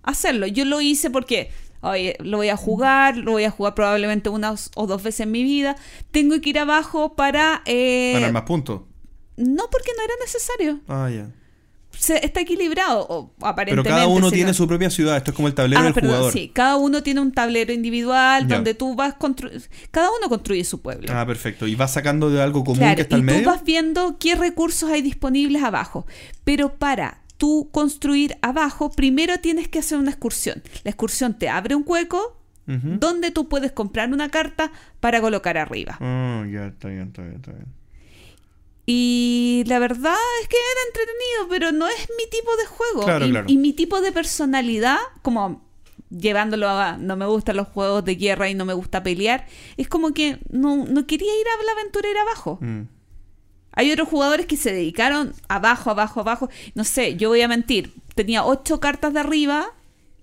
[0.02, 0.46] hacerlo.
[0.46, 1.50] Yo lo hice porque,
[1.80, 5.30] oye, lo voy a jugar, lo voy a jugar probablemente una o dos veces en
[5.32, 5.76] mi vida.
[6.10, 7.62] Tengo que ir abajo para...
[7.66, 8.82] eh, Ganar más puntos.
[9.36, 11.28] no porque no era necesario Ah, ya.
[12.04, 13.88] Se- está equilibrado, o Pero aparentemente.
[13.90, 15.16] cada uno tiene su propia ciudad.
[15.16, 16.32] Esto es como el tablero Ah, del perdón, jugador.
[16.32, 19.14] sí, cada uno tiene un tablero individual donde tú vas
[19.90, 21.08] cada uno construye su pueblo.
[21.12, 21.66] Ah, perfecto.
[21.66, 23.46] Y vas sacando de algo común Claro, que está y al tú medio.
[23.48, 26.06] vas viendo qué recursos hay disponibles abajo.
[26.44, 30.62] Pero para tú construir abajo, primero tienes que hacer una excursión.
[30.84, 32.36] La excursión te abre un hueco
[32.66, 35.98] donde tú puedes comprar una carta para colocar arriba.
[36.00, 37.66] Ah, ya, está bien, está bien, está bien.
[38.86, 43.04] Y la verdad es que era entretenido, pero no es mi tipo de juego.
[43.04, 43.46] Claro, y, claro.
[43.48, 45.64] y mi tipo de personalidad, como
[46.10, 49.88] llevándolo a no me gustan los juegos de guerra y no me gusta pelear, es
[49.88, 52.58] como que no, no quería ir a la aventura ir abajo.
[52.60, 52.82] Mm.
[53.72, 56.48] Hay otros jugadores que se dedicaron abajo, abajo, abajo.
[56.74, 57.92] No sé, yo voy a mentir.
[58.14, 59.72] Tenía ocho cartas de arriba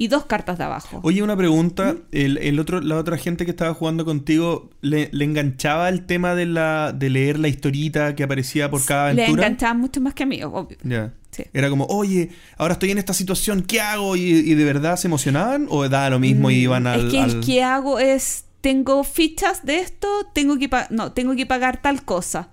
[0.04, 1.00] y dos cartas de abajo.
[1.04, 1.96] Oye, una pregunta.
[2.12, 6.34] El, el otro, la otra gente que estaba jugando contigo, ¿le, le enganchaba el tema
[6.34, 9.46] de, la, de leer la historita que aparecía por cada Le aventura?
[9.46, 10.78] enganchaban mucho más que a mí, obvio.
[10.84, 11.14] Ya.
[11.30, 11.44] Sí.
[11.54, 14.16] Era como, oye, ahora estoy en esta situación, ¿qué hago?
[14.16, 15.68] ¿Y, y de verdad se emocionaban?
[15.70, 17.04] ¿O daba lo mismo y iban al...?
[17.04, 21.12] Mm, es que al- el que hago es, tengo fichas de esto, tengo que, no,
[21.12, 22.50] tengo que pagar tal cosa.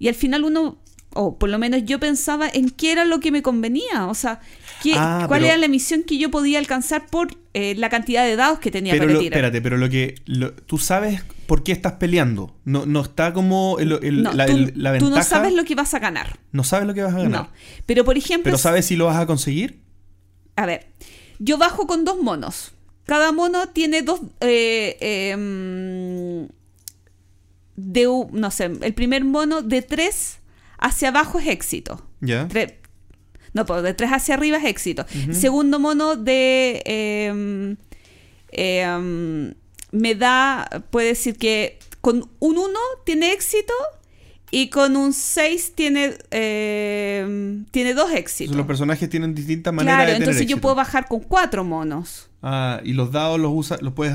[0.00, 0.78] Y al final uno,
[1.14, 4.06] o por lo menos yo pensaba en qué era lo que me convenía.
[4.06, 4.40] O sea,
[4.82, 8.24] qué- Ah, cuál pero- era la misión que yo podía alcanzar por eh, la cantidad
[8.24, 9.38] de dados que tenía Pero para lo- tirar.
[9.38, 10.14] espérate, pero lo que...
[10.26, 12.54] lo- tú sabes por qué estás peleando.
[12.64, 15.16] No, no está como el- el- no, la, tú, el- la tú ventaja...
[15.16, 16.38] no sabes lo que vas a ganar.
[16.52, 17.30] No sabes lo que vas a ganar.
[17.42, 17.48] No.
[17.86, 19.80] Pero por ejemplo, Pero sabes si lo vas a conseguir.
[20.56, 20.86] A ver,
[21.40, 22.72] yo bajo con dos monos.
[23.04, 24.20] Cada mono tiene dos.
[24.40, 25.36] eh,
[27.76, 30.38] de, u- no sé, el primer mono de tres
[30.78, 32.06] hacia abajo es éxito.
[32.20, 32.46] Ya.
[32.48, 32.76] Tre-
[33.52, 35.04] no, pues de tres hacia arriba es éxito.
[35.32, 36.82] Segundo mono de.
[36.84, 37.76] em,
[38.52, 39.54] em,
[39.92, 40.68] me da.
[40.90, 43.74] Puede decir que con un 1 tiene éxito
[44.50, 46.14] y con un 6 tiene.
[46.30, 48.56] em, tiene dos éxitos.
[48.56, 50.60] Los personajes tienen distintas maneras Claro, de tener entonces yo éxito.
[50.62, 52.28] puedo bajar con cuatro monos.
[52.42, 54.14] Ah, y los dados los usa, los puedes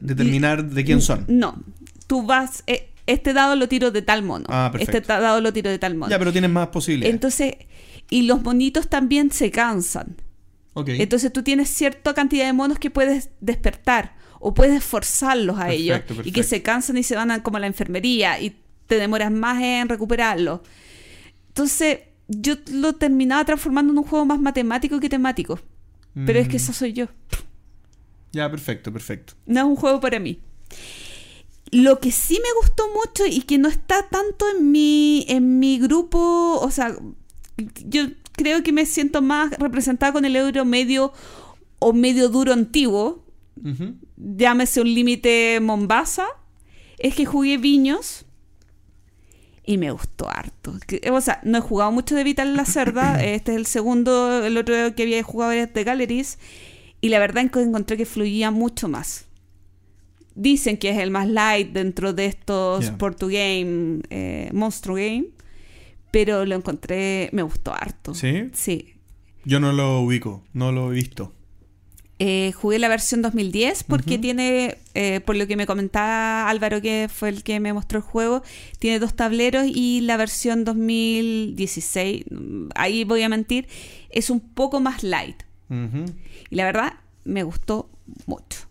[0.00, 1.24] determinar de quién son.
[1.28, 1.62] No,
[2.06, 4.46] tú vas, eh, este dado lo tiro de tal mono.
[4.48, 4.96] Ah, perfecto.
[4.98, 6.10] Este dado lo tiro de tal mono.
[6.10, 7.12] Ya, pero tienes más posibilidades.
[7.12, 7.54] Entonces,
[8.10, 10.16] y los monitos también se cansan.
[10.74, 10.88] Ok.
[10.90, 15.82] Entonces tú tienes cierta cantidad de monos que puedes despertar o puedes forzarlos a Perfecto,
[15.82, 16.32] ellos y perfecto.
[16.32, 18.56] que se cansan y se van a, como a la enfermería y
[18.86, 20.60] te demoras más en recuperarlos.
[21.48, 25.58] Entonces yo lo terminaba transformando en un juego más matemático que temático.
[26.26, 26.56] Pero es que Mm.
[26.56, 27.06] esa soy yo.
[28.32, 29.34] Ya, perfecto, perfecto.
[29.46, 30.40] No es un juego para mí.
[31.72, 35.78] Lo que sí me gustó mucho y que no está tanto en mi, en mi
[35.78, 36.96] grupo, o sea,
[37.86, 41.12] yo creo que me siento más representada con el euro medio
[41.78, 43.24] o medio duro antiguo,
[44.16, 46.26] llámese un límite Mombasa,
[46.98, 48.24] es que jugué Viños
[49.64, 50.74] y me gustó harto.
[50.86, 54.44] Que- O sea, no he jugado mucho de Vital la Cerda, este es el segundo,
[54.44, 56.38] el otro que había jugado era de Galleries,
[57.00, 59.26] y la verdad es que encontré que fluía mucho más.
[60.34, 62.98] Dicen que es el más light dentro de estos Ya.
[62.98, 65.26] Portu Game, eh, Monstro Game,
[66.10, 68.14] pero lo encontré, me gustó harto.
[68.14, 68.50] ¿Sí?
[68.52, 68.94] Sí.
[69.44, 71.32] Yo no lo ubico, no lo he visto.
[72.22, 77.08] Eh, jugué la versión 2010 porque tiene, eh, por lo que me comentaba Álvaro, que
[77.10, 78.42] fue el que me mostró el juego,
[78.78, 83.68] tiene dos tableros y la versión 2016, mm, ahí voy a mentir,
[84.10, 85.44] es un poco más light.
[86.50, 86.94] Y la verdad,
[87.24, 87.88] me gustó
[88.26, 88.69] mucho.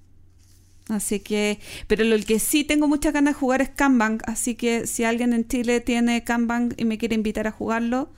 [0.90, 4.88] Así que, pero lo que sí tengo muchas ganas de jugar es Kanban, así que
[4.88, 8.12] si alguien en Chile tiene Kanban y me quiere invitar a jugarlo,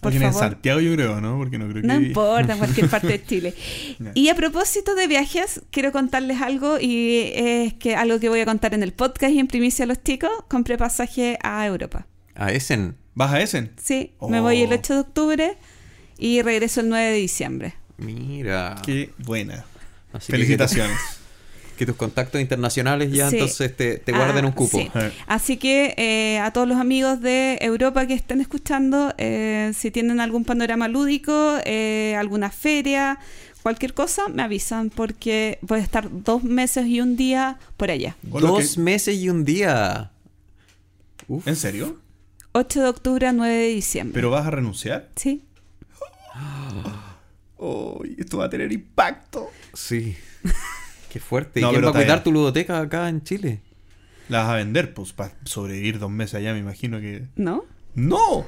[0.00, 0.48] por Alguien en favor.
[0.52, 1.36] Santiago yo creo, ¿no?
[1.36, 2.06] Porque no creo No que...
[2.06, 3.54] importa, en cualquier parte de Chile.
[4.14, 8.46] Y a propósito de viajes, quiero contarles algo y es que algo que voy a
[8.46, 12.06] contar en el podcast y en primicia a los chicos, compré pasaje a Europa.
[12.34, 12.96] A Essen.
[13.14, 13.72] ¿Vas a Essen?
[13.76, 15.58] Sí, me voy el 8 de octubre
[16.16, 17.74] y regreso el 9 de diciembre.
[17.98, 18.80] Mira.
[18.82, 19.66] Qué buena.
[20.14, 20.96] Así Felicitaciones.
[20.96, 21.19] Que,
[21.86, 23.36] tus contactos internacionales ya Sí.
[23.36, 24.78] entonces te, te Ah, guarden un cupo.
[24.78, 24.90] sí.
[24.94, 25.12] Eh.
[25.26, 30.20] Así que eh, a todos los amigos de Europa que estén escuchando, eh, si tienen
[30.20, 33.18] algún panorama lúdico, eh, alguna feria,
[33.62, 38.16] cualquier cosa, me avisan porque voy a estar dos meses y un día por allá.
[38.22, 40.10] Dos que- meses y un día.
[41.28, 41.46] Uf.
[41.46, 41.98] ¿En serio?
[42.52, 44.14] 8 de octubre a 9 de diciembre.
[44.14, 45.10] ¿Pero vas a renunciar?
[45.16, 45.44] Sí.
[47.62, 49.50] Oh, esto va a tener impacto.
[49.74, 50.16] Sí.
[51.10, 51.60] Qué fuerte.
[51.60, 53.60] No, ¿Y quién va a cuidar tu ludoteca acá en Chile?
[54.28, 57.26] La vas a vender, pues, para sobrevivir dos meses allá, me imagino que...
[57.34, 57.64] ¿No?
[57.94, 58.46] ¡No!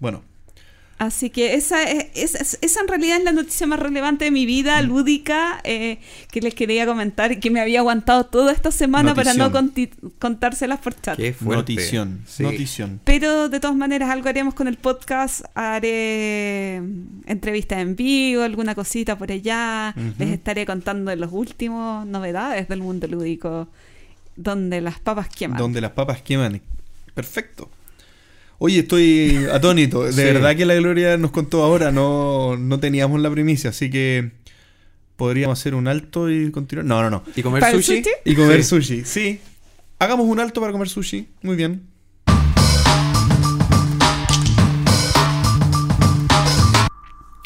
[0.00, 0.24] Bueno,
[0.98, 4.46] Así que esa, es- esa, esa en realidad es la noticia más relevante de mi
[4.46, 4.86] vida Mm.
[4.86, 5.98] lúdica eh,
[6.32, 9.52] que les quería comentar y que me había aguantado toda esta semana para no
[10.18, 11.16] contárselas por chat.
[11.18, 11.74] Qué fuerte.
[11.74, 12.20] notición.
[12.26, 12.42] Sí.
[12.42, 13.00] Notición.
[13.04, 16.76] Pero de todas maneras algo haremos con el podcast, haré
[17.26, 22.80] entrevistas en vivo, alguna cosita por allá, les estaré contando de los últimos novedades del
[22.80, 23.68] mundo lúdico,
[24.36, 25.58] donde las papas queman.
[25.58, 26.60] Donde las papas queman.
[27.14, 27.70] Perfecto.
[28.58, 30.02] Oye, estoy atónito.
[30.04, 30.22] De Sí.
[30.22, 31.92] verdad que la Gloria nos contó ahora.
[31.92, 34.30] No, no teníamos la primicia, así que
[35.16, 36.86] podríamos hacer un alto y continuar.
[36.86, 37.22] No, no, no.
[37.34, 37.98] ¿Y comer ¿Para el sushi?
[38.02, 38.10] sushi?
[38.24, 38.68] Y comer Sí.
[38.70, 39.40] sushi, sí.
[39.98, 41.26] Hagamos un alto para comer sushi.
[41.42, 41.82] Muy bien.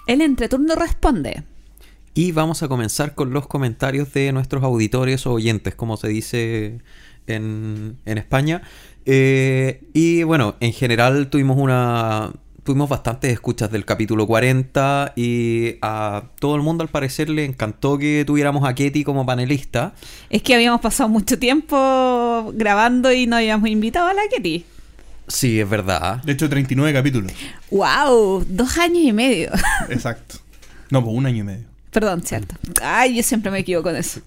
[0.07, 1.45] El entreturno responde.
[2.15, 6.81] Y vamos a comenzar con los comentarios de nuestros auditores o oyentes, como se dice
[7.29, 8.63] en, en España.
[9.07, 12.33] Eh, y bueno, en general tuvimos una,
[12.65, 17.99] tuvimos bastantes escuchas del capítulo 40 y a todo el mundo al parecer le encantó
[17.99, 19.95] que tuviéramos a Ketty como panelista.
[20.29, 24.65] Es que habíamos pasado mucho tiempo grabando y no habíamos invitado a la Ketty.
[25.29, 26.23] Sí, es verdad.
[26.25, 27.33] De hecho, 39 capítulos.
[27.71, 28.45] ¡Wow!
[28.49, 29.51] Dos años y medio.
[29.89, 30.37] Exacto.
[30.91, 31.67] No, pues un año y medio.
[31.91, 32.57] Perdón, cierto.
[32.83, 34.21] Ay, yo siempre me equivoco con eso.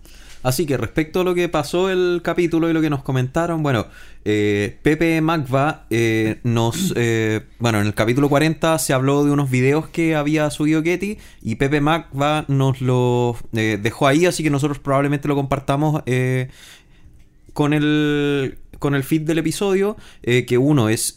[0.43, 3.87] Así que respecto a lo que pasó el capítulo y lo que nos comentaron, bueno,
[4.25, 6.93] eh, Pepe Magva eh, nos...
[6.97, 11.17] eh, bueno, en el capítulo 40 se habló de unos videos que había subido Getty
[11.41, 16.03] y Pepe Magva nos lo eh, dejó ahí, así que nosotros probablemente lo compartamos
[17.53, 21.15] con el con el feed del episodio, que uno es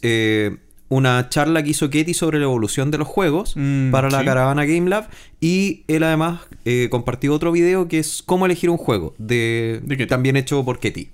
[0.89, 4.25] una charla que hizo Ketty sobre la evolución de los juegos Mm, para la sí.
[4.25, 5.07] caravana Game Lab
[5.41, 10.05] y él además eh, compartió otro video que es cómo elegir un juego de, De
[10.07, 11.09] también hecho por Ketty.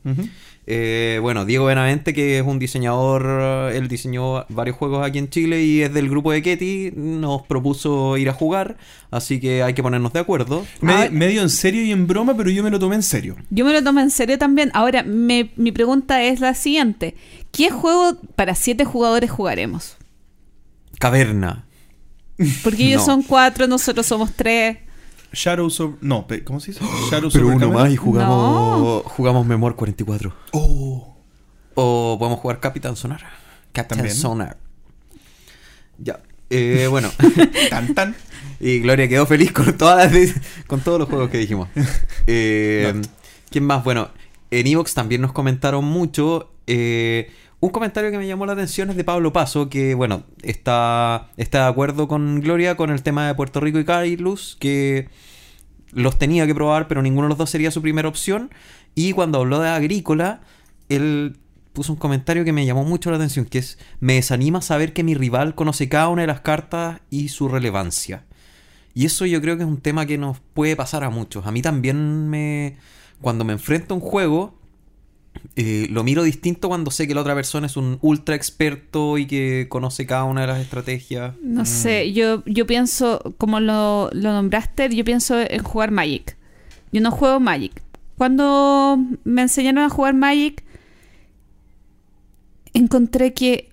[0.66, 5.61] Eh, bueno, Diego Benavente, que es un diseñador, él diseñó varios juegos aquí en Chile
[5.61, 8.78] y es del grupo de Ketty, nos propuso ir a jugar,
[9.11, 10.66] así que hay que ponernos de acuerdo.
[10.80, 13.36] Medio, Ahora- medio en serio y en broma, pero yo me lo tomé en serio.
[13.49, 14.72] Yo me lo tomo en serio también.
[14.74, 17.16] Ahora, me- mi pregunta es la siguiente.
[17.51, 19.97] ¿Qué juego para siete jugadores jugaremos?
[20.99, 21.66] Caverna.
[22.64, 23.05] Porque ellos No.
[23.14, 24.78] son cuatro, nosotros somos tres.
[25.34, 25.95] Shadows of...
[26.01, 26.84] No, ¿cómo se dice?
[27.11, 30.34] Shadows Pero uno más y jugamos, jugamos Memor 44.
[30.51, 31.15] Oh.
[31.75, 33.21] O podemos jugar Capitán Sonar.
[33.71, 34.15] Captain También.
[34.15, 34.57] Sonar.
[35.97, 36.19] Ya.
[36.49, 37.09] Eh, bueno.
[37.69, 38.15] Tan, tan.
[38.59, 40.34] y Gloria quedó feliz con todas las-
[40.67, 41.69] con todos los juegos que dijimos.
[42.27, 43.01] Eh.
[43.49, 43.84] ¿Quién más?
[43.84, 44.09] Bueno,
[44.51, 46.51] en Evox también nos comentaron mucho.
[46.67, 47.31] eh,
[47.64, 51.64] un comentario que me llamó la atención es de Pablo Paso, que bueno, está, está
[51.64, 55.07] de acuerdo con Gloria con el tema de Puerto Rico y Carlos, que
[55.93, 58.51] los tenía que probar, pero ninguno de los dos sería su primera opción.
[58.95, 60.41] Y cuando habló de Agrícola,
[60.89, 61.38] él
[61.72, 65.05] puso un comentario que me llamó mucho la atención, que es, me desanima saber que
[65.05, 68.26] mi rival conoce cada una de las cartas y su relevancia.
[68.93, 71.47] Y eso yo creo que es un tema que nos puede pasar a muchos.
[71.47, 72.76] A mí también me...
[73.22, 74.59] Cuando me enfrento a un juego,
[75.55, 79.27] eh, lo miro distinto cuando sé que la otra persona es un ultra experto y
[79.27, 81.36] que conoce cada una de las estrategias.
[81.41, 86.38] No sé, yo, yo pienso, como lo, lo nombraste, yo pienso en jugar Magic.
[86.91, 87.84] Yo no juego Magic.
[88.17, 90.63] Cuando me enseñaron a jugar Magic,
[92.73, 93.69] encontré que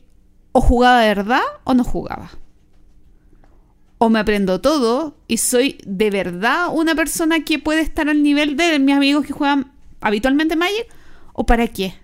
[0.53, 2.31] o jugaba de verdad o no jugaba.
[3.99, 8.57] O me aprendo todo y soy de verdad una persona que puede estar al nivel
[8.57, 10.87] de mis amigos que juegan habitualmente Magic,
[11.41, 11.95] o para qué.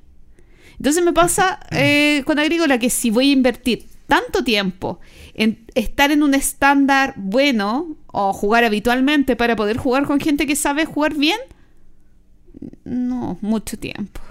[0.78, 4.98] Entonces me pasa eh, con Agrícola que si voy a invertir tanto tiempo
[5.34, 10.56] en estar en un estándar bueno o jugar habitualmente para poder jugar con gente que
[10.56, 11.38] sabe jugar bien,
[12.84, 14.22] no, mucho tiempo.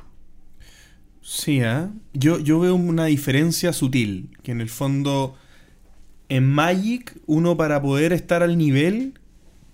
[1.22, 1.88] Sí, ¿eh?
[2.14, 5.36] yo, yo veo una diferencia sutil, que en el fondo
[6.30, 9.20] en Magic uno para poder estar al nivel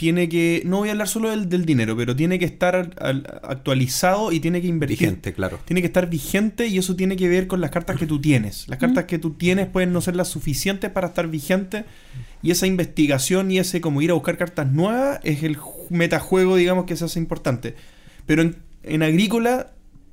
[0.01, 2.95] tiene que, no voy a hablar solo del, del dinero, pero tiene que estar al-
[2.99, 4.97] al- actualizado y tiene que invertir.
[4.97, 5.59] Vigente, claro.
[5.63, 8.67] Tiene que estar vigente y eso tiene que ver con las cartas que tú tienes.
[8.67, 11.85] Las cartas que tú tienes pueden no ser las suficientes para estar vigente
[12.41, 16.55] y esa investigación y ese como ir a buscar cartas nuevas es el ju- metajuego,
[16.55, 17.75] digamos, que se hace importante.
[18.25, 19.67] Pero en, en agrícola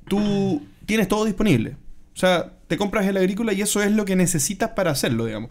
[0.07, 1.77] tú tienes todo disponible.
[2.15, 5.49] O sea, te compras el agrícola y eso es lo que necesitas para hacerlo, digamos.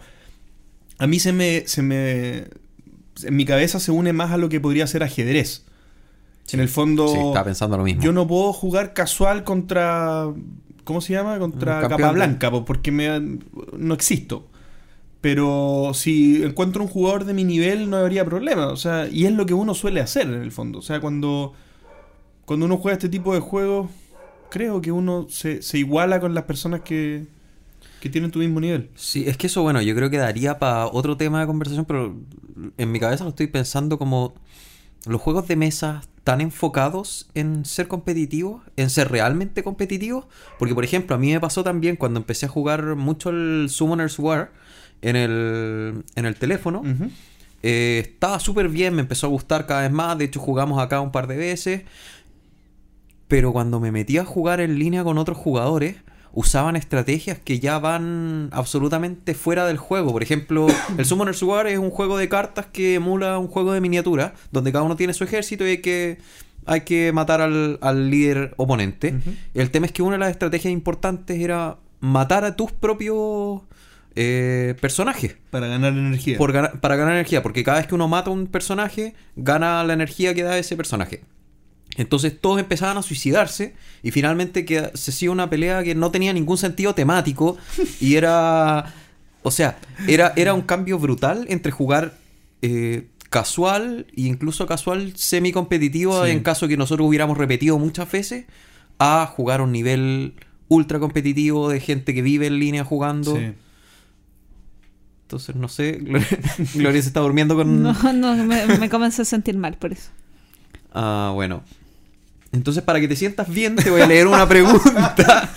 [0.98, 2.44] A mí se me, se me...
[3.24, 5.64] En mi cabeza se une más a lo que podría ser ajedrez.
[6.52, 7.08] En el fondo...
[7.08, 8.02] Sí, estaba pensando lo mismo.
[8.02, 10.26] Yo no puedo jugar casual contra.
[10.84, 11.38] ¿Cómo se llama?
[11.38, 13.38] Contra capa blanca, po, porque me,
[13.76, 14.48] no existo.
[15.20, 18.68] Pero si encuentro un jugador de mi nivel, no habría problema.
[18.68, 20.78] O sea, y es lo que uno suele hacer en el fondo.
[20.78, 21.52] O sea, cuando,
[22.46, 23.90] cuando uno juega este tipo de juegos,
[24.50, 27.26] creo que uno se, se iguala con las personas que,
[28.00, 28.90] que tienen tu mismo nivel.
[28.94, 32.14] Sí, es que eso, bueno, yo creo que daría para otro tema de conversación, pero
[32.76, 34.34] en mi cabeza lo estoy pensando como
[35.06, 40.26] los juegos de mesa tan enfocados en ser competitivos, en ser realmente competitivos,
[40.58, 44.18] porque por ejemplo, a mí me pasó también cuando empecé a jugar mucho el Summoner's
[44.18, 44.52] War
[45.00, 46.82] en el, en el teléfono,
[47.62, 51.00] eh, estaba súper bien, me empezó a gustar cada vez más, de hecho jugamos acá
[51.00, 51.82] un par de veces,
[53.26, 55.96] pero cuando me metí a jugar en línea con otros jugadores,
[56.38, 60.12] usaban estrategias que ya van absolutamente fuera del juego.
[60.12, 63.80] Por ejemplo, el Summoner's War es un juego de cartas que emula un juego de
[63.80, 66.18] miniatura, donde cada uno tiene su ejército y hay que,
[66.64, 69.16] hay que matar al, al líder oponente.
[69.52, 73.62] El tema es que una de las estrategias importantes era matar a tus propios
[74.14, 75.36] eh, personajes.
[75.50, 76.38] Para ganar energía.
[76.38, 79.92] Por para ganar energía, porque cada vez que uno mata a un personaje, gana la
[79.92, 81.24] energía que da ese personaje.
[81.98, 86.32] Entonces todos empezaban a suicidarse y finalmente que se hacía una pelea que no tenía
[86.32, 87.58] ningún sentido temático
[88.00, 88.94] y era
[89.42, 92.16] O sea, era, era un cambio brutal entre jugar
[92.62, 96.30] eh, casual e incluso casual semi-competitivo Sí.
[96.30, 98.46] en caso que nosotros hubiéramos repetido muchas veces
[98.98, 100.32] a jugar a un nivel
[100.68, 103.36] ultra competitivo de gente que vive en línea jugando.
[103.36, 103.52] Sí.
[105.22, 106.26] Entonces, no sé, Gloria,
[106.74, 107.82] Gloria se está durmiendo con...
[107.82, 110.10] No, no, me, me comencé a sentir mal por eso.
[110.92, 111.62] Ah, bueno.
[112.52, 115.50] Entonces, para que te sientas bien, te voy a leer una pregunta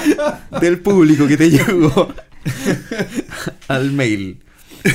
[0.60, 2.12] del público que te llegó
[3.68, 4.40] al mail.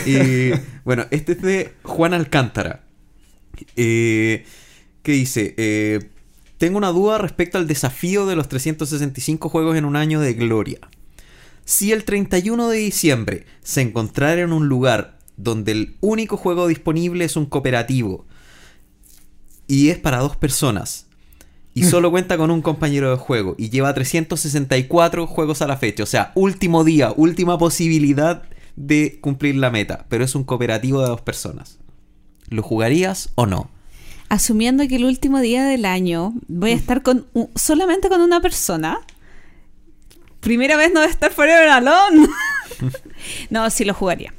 [0.05, 0.51] Y,
[0.83, 2.83] bueno, este es de Juan Alcántara.
[3.75, 4.45] Eh,
[5.03, 6.09] que dice, eh,
[6.57, 10.79] tengo una duda respecto al desafío de los 365 juegos en un año de gloria.
[11.65, 17.25] Si el 31 de diciembre se encontrara en un lugar donde el único juego disponible
[17.25, 18.25] es un cooperativo
[19.67, 21.07] y es para dos personas
[21.73, 26.03] y solo cuenta con un compañero de juego y lleva 364 juegos a la fecha,
[26.03, 28.43] o sea, último día, última posibilidad
[28.75, 31.79] de cumplir la meta, pero es un cooperativo de dos personas.
[32.49, 33.69] ¿Lo jugarías o no?
[34.29, 38.99] Asumiendo que el último día del año voy a estar con solamente con una persona.
[40.39, 42.27] Primera vez no voy a estar forever alone.
[43.49, 44.33] no, sí lo jugaría.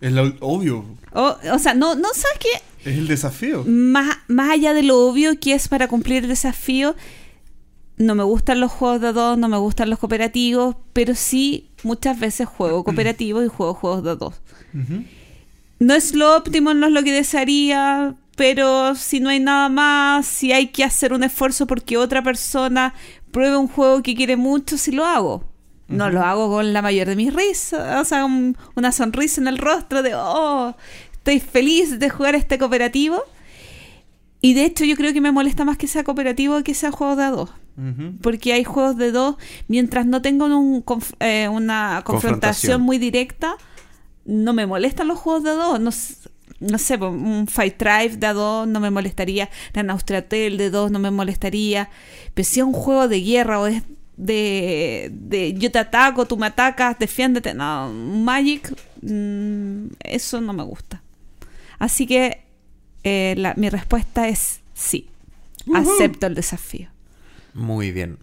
[0.00, 0.84] Es lo obvio.
[1.14, 2.90] O, o sea, no, no sabes qué.
[2.90, 3.64] Es el desafío.
[3.66, 6.94] Más, más allá de lo obvio que es para cumplir el desafío,
[7.96, 12.18] no me gustan los juegos de dos, no me gustan los cooperativos, pero sí muchas
[12.18, 14.34] veces juego cooperativo y juego juegos de dos.
[15.78, 20.26] No es lo óptimo, no es lo que desearía, pero si no hay nada más,
[20.26, 22.94] si hay que hacer un esfuerzo porque otra persona
[23.30, 25.44] pruebe un juego que quiere mucho, sí lo hago.
[25.88, 29.48] No lo hago con la mayor de mis risas, o sea, un- una sonrisa en
[29.48, 30.74] el rostro de, oh,
[31.12, 33.22] estoy feliz de jugar este cooperativo.
[34.40, 37.16] Y de hecho yo creo que me molesta más que sea cooperativo que sea juego
[37.16, 37.50] de a dos.
[38.22, 39.36] Porque hay juegos de dos,
[39.68, 42.82] mientras no tengan un conf- eh, una confrontación Confrontación.
[42.82, 43.56] muy directa,
[44.24, 45.80] no me molestan los juegos de a dos.
[45.80, 45.90] No,
[46.60, 50.90] no sé, un Fight Drive de a dos no me molestaría, la Naustratel de dos
[50.92, 51.90] no me molestaría.
[52.32, 53.82] Pero si es un juego de guerra o es
[54.16, 60.62] de, de yo te ataco, tú me atacas, defiéndete, no, Magic, mm, eso no me
[60.62, 61.02] gusta.
[61.78, 62.42] Así que
[63.02, 65.08] eh, la- mi respuesta es sí,
[65.74, 66.88] acepto el desafío.
[67.54, 68.18] Muy bien.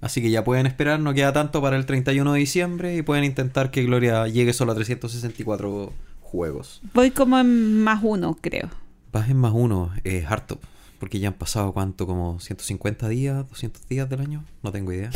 [0.00, 3.24] Así que ya pueden esperar, no queda tanto para el 31 de diciembre y pueden
[3.24, 6.82] intentar que Gloria llegue solo a 364 juegos.
[6.92, 8.68] Voy como en más uno, creo.
[9.12, 10.58] Vas en más uno, es harto.
[11.04, 15.10] Porque ya han pasado cuánto, como 150 días, 200 días del año, no tengo idea.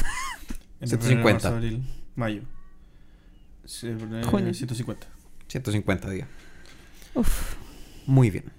[0.83, 1.01] Enero, 150.
[1.01, 1.83] febrero, marzo, abril,
[2.15, 2.43] mayo.
[3.65, 4.53] Sí, eh, Junio.
[4.53, 5.07] 150.
[5.47, 6.29] 150 días.
[7.15, 7.55] Uf.
[8.05, 8.53] Muy bien.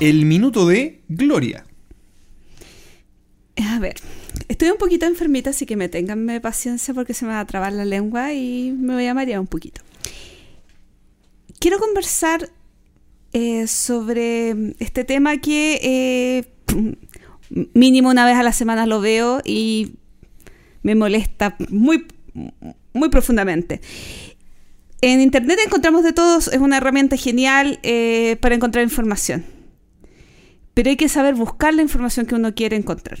[0.00, 1.66] El minuto de Gloria.
[3.58, 3.96] A ver,
[4.48, 7.74] estoy un poquito enfermita, así que me tenganme paciencia porque se me va a trabar
[7.74, 9.82] la lengua y me voy a marear un poquito.
[11.58, 12.50] Quiero conversar
[13.32, 16.44] eh, sobre este tema que eh,
[17.74, 19.94] mínimo una vez a la semana lo veo y
[20.82, 22.06] me molesta muy,
[22.92, 23.80] muy profundamente.
[25.00, 29.44] En Internet encontramos de todos, es una herramienta genial eh, para encontrar información.
[30.74, 33.18] Pero hay que saber buscar la información que uno quiere encontrar.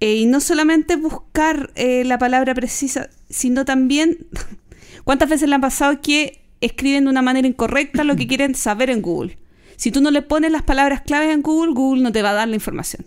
[0.00, 4.26] Y no solamente buscar la palabra precisa, sino también
[5.04, 8.90] cuántas veces le han pasado que escriben de una manera incorrecta lo que quieren saber
[8.90, 9.38] en Google.
[9.76, 12.34] Si tú no le pones las palabras claves en Google, Google no te va a
[12.34, 13.06] dar la información.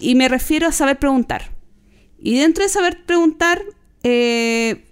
[0.00, 1.50] Y me refiero a saber preguntar.
[2.18, 3.62] Y dentro de saber preguntar,
[4.02, 4.84] eh,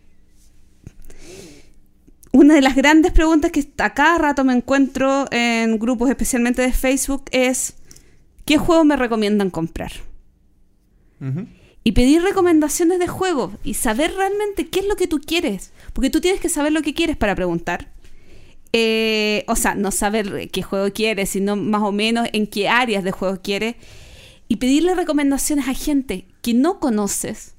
[2.32, 6.72] una de las grandes preguntas que a cada rato me encuentro en grupos, especialmente de
[6.72, 7.76] Facebook, es
[8.44, 9.92] ¿qué juego me recomiendan comprar?
[11.86, 15.70] Y pedir recomendaciones de juegos y saber realmente qué es lo que tú quieres.
[15.92, 17.92] Porque tú tienes que saber lo que quieres para preguntar.
[18.72, 23.04] Eh, o sea, no saber qué juego quieres, sino más o menos en qué áreas
[23.04, 23.76] de juego quieres.
[24.48, 27.54] Y pedirle recomendaciones a gente que no conoces.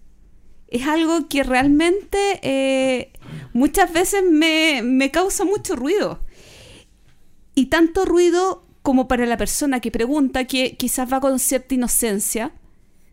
[0.67, 3.13] Es algo que realmente eh,
[3.53, 6.19] muchas veces me, me causa mucho ruido.
[7.55, 12.51] Y tanto ruido como para la persona que pregunta, que quizás va con cierta inocencia,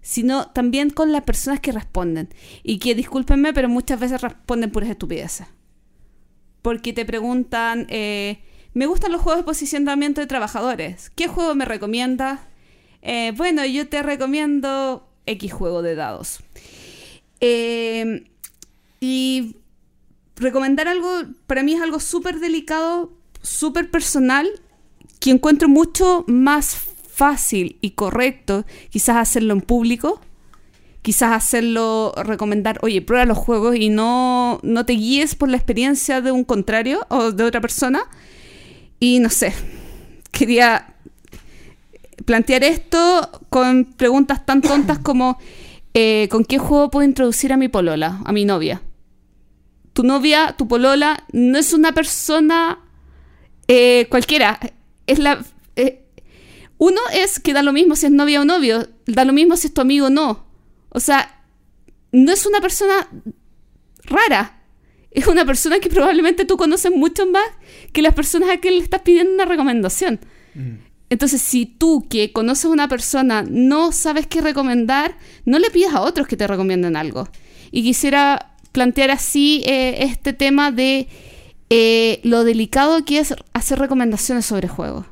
[0.04, 2.28] sino también con las personas que responden.
[2.62, 5.46] Y que, discúlpenme, pero muchas veces responden puras estupideces.
[6.60, 8.40] Porque te preguntan, eh,
[8.74, 11.10] me gustan los juegos de posicionamiento de trabajadores.
[11.16, 12.40] ¿Qué juego me recomiendas?
[13.00, 16.40] Eh, bueno, yo te recomiendo X juego de dados.
[17.40, 18.24] Eh,
[19.00, 19.56] y
[20.36, 24.46] recomendar algo, para mí es algo súper delicado, súper personal,
[25.18, 30.20] que encuentro mucho más fácil y correcto quizás hacerlo en público
[31.04, 36.22] quizás hacerlo, recomendar, oye, prueba los juegos y no, no te guíes por la experiencia
[36.22, 38.04] de un contrario o de otra persona.
[39.00, 39.52] Y no sé,
[40.30, 40.94] quería
[42.24, 45.38] plantear esto con preguntas tan tontas como
[45.92, 48.80] eh, ¿con qué juego puedo introducir a mi polola, a mi novia?
[49.92, 52.78] Tu novia, tu polola, no es una persona
[53.68, 54.58] eh, cualquiera.
[55.06, 55.44] Es la.
[55.76, 56.03] eh,
[56.78, 59.68] uno es que da lo mismo si es novia o novio, da lo mismo si
[59.68, 60.46] es tu amigo o no.
[60.90, 61.42] O sea,
[62.12, 63.08] no es una persona
[64.04, 64.60] rara.
[65.10, 67.44] Es una persona que probablemente tú conoces mucho más
[67.92, 70.18] que las personas a que le estás pidiendo una recomendación.
[71.08, 75.94] Entonces, si tú que conoces a una persona no sabes qué recomendar, no le pidas
[75.94, 77.28] a otros que te recomienden algo.
[77.70, 81.08] Y quisiera plantear así eh, este tema de
[81.70, 85.06] eh, lo delicado que es hacer recomendaciones sobre juegos.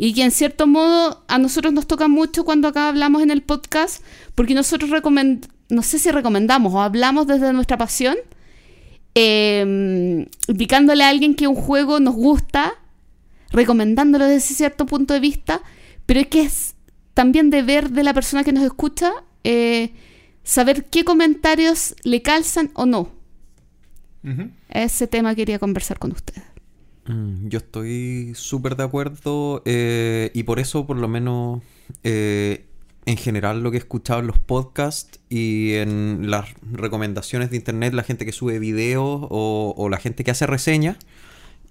[0.00, 3.42] Y que en cierto modo a nosotros nos toca mucho cuando acá hablamos en el
[3.42, 4.04] podcast,
[4.36, 4.90] porque nosotros
[5.70, 8.16] no sé si recomendamos o hablamos desde nuestra pasión,
[9.16, 12.74] eh, indicándole a alguien que un juego nos gusta,
[13.50, 15.62] recomendándolo desde cierto punto de vista,
[16.06, 16.76] pero es que es
[17.14, 19.90] también deber de la persona que nos escucha eh,
[20.44, 23.10] saber qué comentarios le calzan o no.
[24.68, 26.44] Ese tema quería conversar con ustedes.
[27.08, 31.62] Mm, Yo estoy súper de acuerdo eh, y por eso por lo menos
[32.04, 32.66] eh,
[33.06, 37.94] en general lo que he escuchado en los podcasts y en las recomendaciones de internet,
[37.94, 40.98] la gente que sube videos o, la gente que hace reseñas,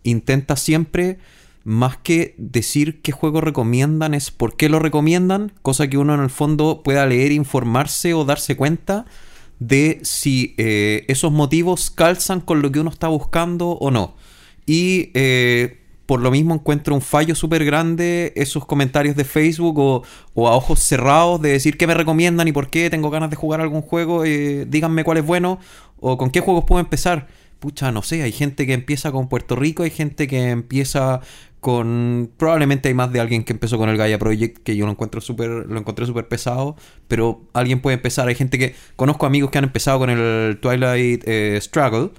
[0.03, 1.19] intenta siempre
[1.63, 6.21] más que decir qué juego recomiendan es por qué lo recomiendan, cosa que uno en
[6.21, 9.05] el fondo pueda leer, informarse o darse cuenta
[9.59, 14.15] de si eh, esos motivos calzan con lo que uno está buscando o no.
[14.68, 20.03] Y eh, por lo mismo encuentro un fallo súper grande esos comentarios de Facebook o,
[20.36, 23.36] o a ojos cerrados de decir qué me recomiendan y por qué tengo ganas de
[23.36, 25.59] jugar algún juego, eh, díganme cuál es bueno
[25.99, 27.28] o con qué juegos puedo empezar.
[27.59, 31.22] Pucha, no sé, hay gente que empieza con Puerto Rico, hay gente que empieza
[31.59, 32.32] con...
[32.38, 35.22] Probablemente hay más de alguien que empezó con el Gaia Project, que yo lo encuentro
[35.22, 36.76] súper, lo encontré súper pesado,
[37.07, 38.76] pero alguien puede empezar, hay gente que...
[38.95, 42.11] Conozco amigos que han empezado con el Twilight eh, Struggle,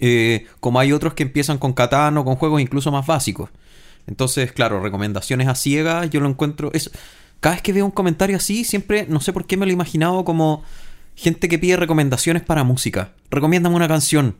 [0.00, 3.50] eh, como hay otros que empiezan con Catán o con juegos incluso más básicos.
[4.06, 6.70] Entonces, claro, recomendaciones a ciegas, yo lo encuentro...
[6.72, 6.90] Es,
[7.40, 9.74] cada vez que veo un comentario así, siempre, no sé por qué me lo he
[9.74, 10.62] imaginado como
[11.14, 13.12] gente que pide recomendaciones para música.
[13.30, 14.36] Recomiéndame una canción.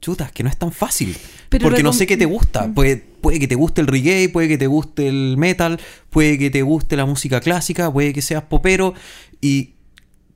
[0.00, 1.16] Chuta, es que no es tan fácil.
[1.48, 2.72] Pero porque no sé qué te gusta.
[2.72, 6.50] Puede, puede que te guste el reggae, puede que te guste el metal, puede que
[6.50, 8.94] te guste la música clásica, puede que seas popero.
[9.40, 9.74] Y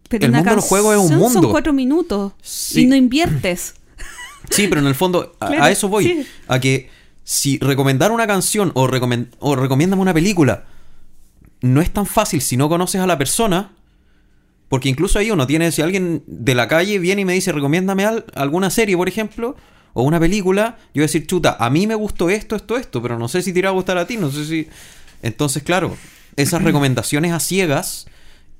[0.09, 1.43] Pero El mundo de los juegos es un mundo.
[1.43, 2.83] Son cuatro minutos Sí.
[2.83, 3.75] y no inviertes.
[4.51, 6.05] Sí, pero en el fondo, a, Claro, a eso voy.
[6.05, 6.27] sí.
[6.49, 6.91] A que
[7.25, 10.65] si recomendar una canción o, recomen- o recomiéndame una película
[11.63, 13.73] no es tan fácil si no conoces a la persona.
[14.69, 18.05] Porque incluso ahí uno tiene, si alguien de la calle viene y me dice, recomiéndame
[18.05, 19.57] al- alguna serie, por ejemplo,
[19.95, 23.03] o una película, yo voy a decir, chuta, a mí me gustó esto, esto, esto,
[23.03, 24.69] pero no sé si te irá a gustar a ti, no sé si...
[25.23, 25.97] Entonces, claro,
[26.37, 28.07] esas recomendaciones a ciegas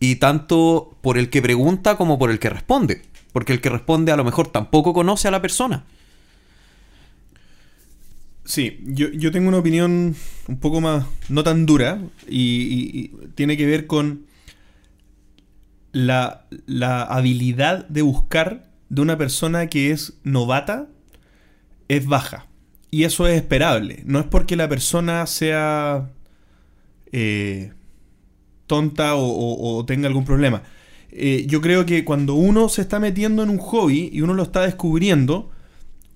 [0.01, 3.03] y tanto por el que pregunta como por el que responde.
[3.33, 5.85] Porque el que responde a lo mejor tampoco conoce a la persona.
[8.45, 10.17] Sí, yo, yo tengo una opinión
[10.49, 14.27] un poco más, no tan dura, y, tiene que ver con
[15.93, 20.89] la, la habilidad de buscar de una persona que es novata,
[21.89, 22.47] es baja.
[22.91, 24.03] Y eso es esperable.
[24.05, 26.11] No es porque la persona sea
[27.13, 27.73] eh,
[28.67, 30.63] tonta o- o tenga algún problema.
[31.13, 34.43] Eh, yo creo que cuando uno se está metiendo en un hobby y uno lo
[34.43, 35.51] está descubriendo,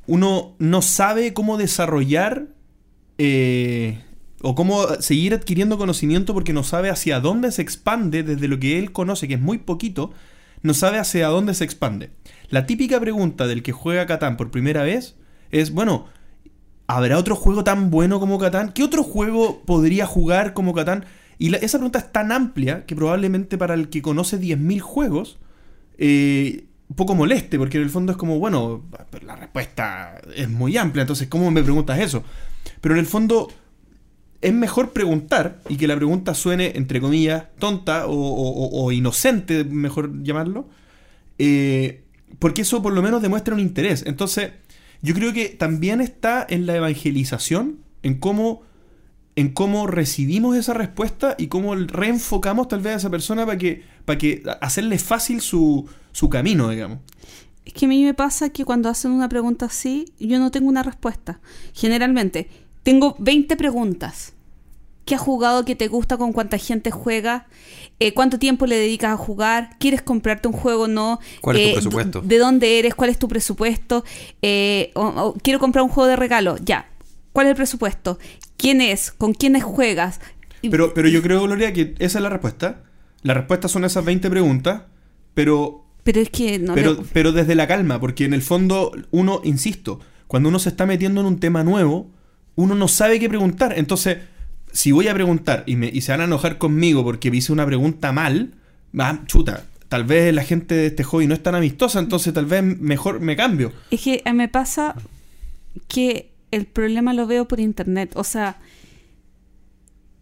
[0.07, 2.47] uno no sabe cómo desarrollar
[3.19, 4.01] eh,
[4.43, 8.79] o cómo seguir adquiriendo conocimiento porque no sabe hacia dónde se expande desde lo que
[8.79, 10.13] él conoce, que es muy poquito,
[10.63, 12.11] no sabe hacia dónde se expande.
[12.51, 15.17] La típica pregunta del que juega Catán por primera vez
[15.51, 16.07] es, bueno,
[16.87, 18.73] ¿habrá otro juego tan bueno como Catán?
[18.73, 21.05] ¿Qué otro juego podría jugar como Catán?
[21.39, 25.39] Y la- esa pregunta es tan amplia que probablemente para el que conoce 10.000 juegos,
[25.99, 28.85] eh, un poco moleste, porque en el fondo es como, bueno,
[29.25, 32.23] la respuesta es muy amplia, entonces, ¿cómo me preguntas eso?
[32.81, 33.49] Pero en el fondo
[34.41, 40.69] es mejor preguntar y que la pregunta suene, entre comillas, tonta o inocente, mejor llamarlo,
[41.39, 42.03] eh,
[42.39, 44.05] porque eso por lo menos demuestra un interés.
[44.07, 44.51] Entonces,
[45.03, 48.63] yo creo que también está en la evangelización, en cómo
[49.37, 53.83] en cómo recibimos esa respuesta y cómo reenfocamos tal vez a esa persona para que,
[54.05, 56.99] para que hacerle fácil su, su camino, digamos.
[57.65, 60.69] Es que a mí me pasa que cuando hacen una pregunta así, yo no tengo
[60.69, 61.41] una respuesta.
[61.73, 62.49] Generalmente,
[62.83, 64.33] tengo 20 preguntas.
[65.07, 67.47] qué has jugado, qué te gusta, con cuánta gente juega,
[68.01, 71.63] eh, cuánto tiempo le dedicas a jugar, quieres comprarte un juego o no, ¿Cuál es
[71.63, 72.23] tu eh, presupuesto?
[72.23, 74.03] de dónde eres, cuál es tu presupuesto,
[74.41, 76.89] Eh, o- o quiero comprar un juego de regalo, ya,
[77.35, 78.19] cuál es el presupuesto,
[78.57, 80.21] quién es, con quiénes juegas.
[80.63, 82.83] Pero, pero yo creo, Gloria, que esa es la respuesta.
[83.23, 84.83] La respuesta son esas 20 preguntas,
[85.35, 88.93] pero, pero es que no pero, le- pero desde la calma, porque en el fondo
[89.11, 92.11] uno, insisto, cuando uno se está metiendo en un tema nuevo,
[92.55, 93.75] uno no sabe qué preguntar.
[93.79, 94.19] Entonces,
[94.73, 97.67] si voy a preguntar y, me, y se van a enojar conmigo porque hice una
[97.67, 98.55] pregunta mal,
[98.99, 102.47] ah, chuta, tal vez la gente de este hobby no es tan amistosa, entonces tal
[102.47, 103.73] vez mejor me cambio.
[103.91, 104.95] Es que me pasa
[105.89, 108.13] que el problema lo veo por internet.
[108.17, 108.59] O sea,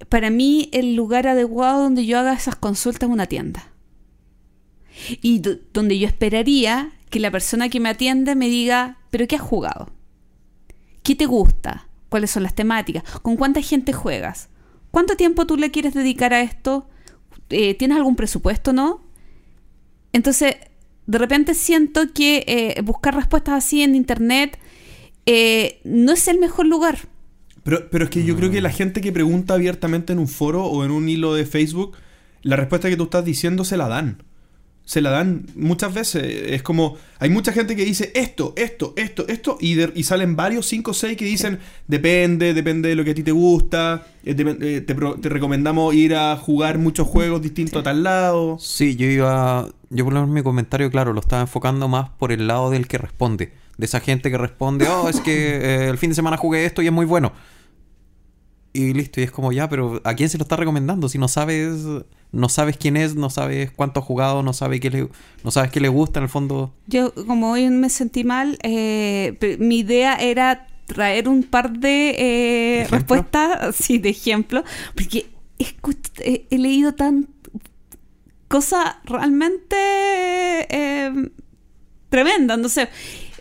[0.08, 3.68] para mí el lugar adecuado donde yo haga esas consultas es una tienda.
[5.20, 9.36] Y do- donde yo esperaría que la persona que me atiende me diga, pero ¿qué
[9.36, 9.90] has jugado?
[11.02, 11.88] ¿Qué te gusta?
[12.08, 13.02] ¿Cuáles son las temáticas?
[13.20, 14.48] ¿Con cuánta gente juegas?
[14.90, 16.88] ¿Cuánto tiempo tú le quieres dedicar a esto?
[17.48, 19.00] Eh, ¿Tienes algún presupuesto, no?
[20.12, 20.56] Entonces,
[21.06, 24.58] de repente siento que eh, buscar respuestas así en internet
[25.26, 26.98] eh, no es el mejor lugar.
[27.64, 30.64] Pero, pero es que yo creo que la gente que pregunta abiertamente en un foro
[30.64, 31.92] o en un hilo de Facebook,
[32.42, 34.22] la respuesta que tú estás diciendo se la dan.
[34.84, 36.24] Se la dan muchas veces.
[36.50, 40.34] Es como, hay mucha gente que dice esto, esto, esto, esto, y, de- y salen
[40.34, 44.08] varios, cinco o seis que dicen, depende, depende de lo que a ti te gusta,
[44.24, 48.56] eh, eh, te recomendamos ir a jugar muchos juegos distintos a tal lado.
[48.58, 49.68] Sí, yo iba.
[49.90, 52.88] Yo por lo menos mi comentario, claro, lo estaba enfocando más por el lado del
[52.88, 53.52] que responde.
[53.82, 56.82] De esa gente que responde, oh, es que eh, el fin de semana jugué esto
[56.82, 57.32] y es muy bueno.
[58.72, 61.08] Y listo, y es como ya, pero ¿a quién se lo está recomendando?
[61.08, 61.82] Si no sabes,
[62.30, 65.08] no sabes quién es, no sabes cuánto ha jugado, no sabes qué le,
[65.42, 66.72] no sabes qué le gusta en el fondo.
[66.86, 72.14] Yo, como hoy me sentí mal, eh, mi idea era traer un par de
[72.82, 74.62] eh, respuestas, sí, de ejemplo,
[74.94, 75.26] porque
[75.58, 77.26] he, he leído tan
[78.46, 79.76] cosas realmente
[80.70, 81.30] eh,
[82.10, 82.58] tremendas.
[82.60, 82.88] No sé,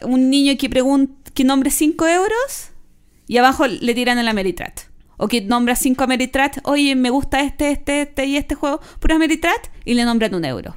[0.04, 2.72] un niño que pregunta que nombre 5 euros
[3.28, 4.82] y abajo le tiran el Ameritrat.
[5.18, 9.16] O que nombra 5 Ameritrat, oye, me gusta este, este, este y este juego, puro
[9.16, 10.76] Ameritrat, y le nombran un euro.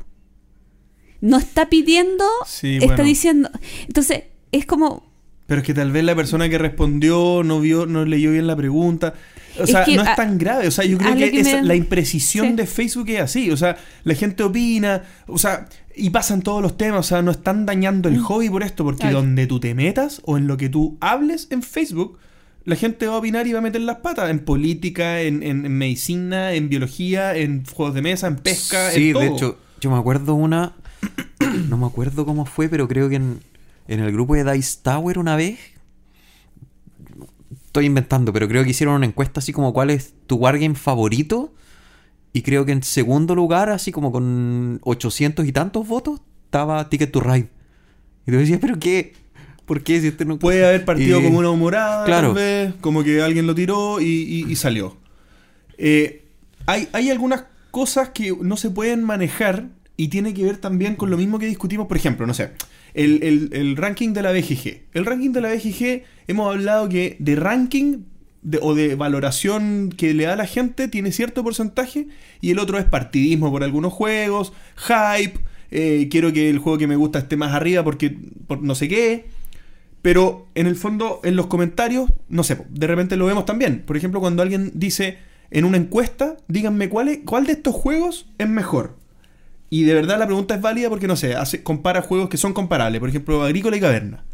[1.20, 3.04] No está pidiendo, Sí, está bueno.
[3.04, 3.50] diciendo.
[3.86, 5.10] Entonces, es como.
[5.46, 8.56] Pero es que tal vez la persona que respondió no vio, no leyó bien la
[8.56, 9.14] pregunta.
[9.58, 10.66] O Es sea, que no es tan grave.
[10.68, 12.52] O sea, yo creo que, que es me- la imprecisión Sí.
[12.54, 13.50] de Facebook es así.
[13.50, 15.66] O sea, la gente opina, o sea,
[15.96, 17.00] y pasan todos los temas.
[17.00, 19.08] O sea, no están dañando el hobby por esto, porque Mm.
[19.08, 19.12] Ay.
[19.14, 22.18] donde tú te metas o en lo que tú hables en Facebook,
[22.64, 25.66] la gente va a opinar y va a meter las patas en política, en, en-
[25.66, 29.22] en medicina, en biología, en juegos de mesa, en pesca, Sí, en todo.
[29.22, 30.72] de hecho, yo me acuerdo una.
[31.68, 33.40] No me acuerdo cómo fue, pero creo que en,
[33.86, 35.58] en el grupo de Dice Tower una vez.
[37.66, 41.52] Estoy inventando, pero creo que hicieron una encuesta así como cuál es tu wargame favorito.
[42.34, 47.10] Y creo que en segundo lugar, así como con 800 y tantos votos, estaba Ticket
[47.10, 47.48] to Ride.
[48.26, 49.14] Y tú decías, ¿pero qué?
[49.64, 50.00] ¿Por qué?
[50.00, 50.38] Si este no...
[50.38, 52.34] Puede haber partido Y- como una humorada, Claro.
[52.34, 54.96] tal vez, como que alguien lo tiró y, y- y salió.
[55.78, 56.24] Eh,
[56.66, 61.10] hay, hay algunas cosas que no se pueden manejar y tiene que ver también con
[61.10, 62.50] lo mismo que discutimos, por ejemplo, no sé,
[62.94, 64.82] el, el- el ranking de la BGG.
[64.92, 67.98] El ranking de la BGG, hemos hablado que de ranking
[68.60, 72.08] o de valoración que le da la gente tiene cierto porcentaje
[72.40, 75.38] y el otro es partidismo por algunos juegos, hype,
[75.70, 78.16] eh, quiero que el juego que me gusta esté más arriba porque
[78.46, 79.26] por no sé qué.
[80.02, 83.82] Pero en el fondo, en los comentarios, no sé, de repente lo vemos también.
[83.86, 85.16] Por ejemplo, cuando alguien dice
[85.50, 88.96] en una encuesta, díganme cuál, es- cuál de estos juegos es mejor.
[89.70, 93.00] Y de verdad la pregunta es válida porque, no sé, compara juegos que son comparables.
[93.00, 94.24] Por ejemplo, Agrícola y Caverna.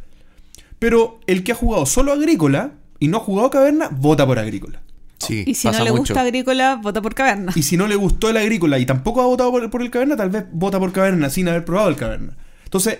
[0.80, 4.82] Pero el que ha jugado solo Agrícola y no ha jugado Caverna, vota por Agrícola.
[5.18, 5.96] Sí, Y si no le mucho.
[5.98, 7.52] gusta Agrícola, vota por Caverna.
[7.54, 10.16] Y si no le gustó el Agrícola y tampoco ha votado por, por el Caverna,
[10.16, 12.36] tal vez vota por Caverna sin haber probado el Caverna.
[12.64, 12.98] Entonces,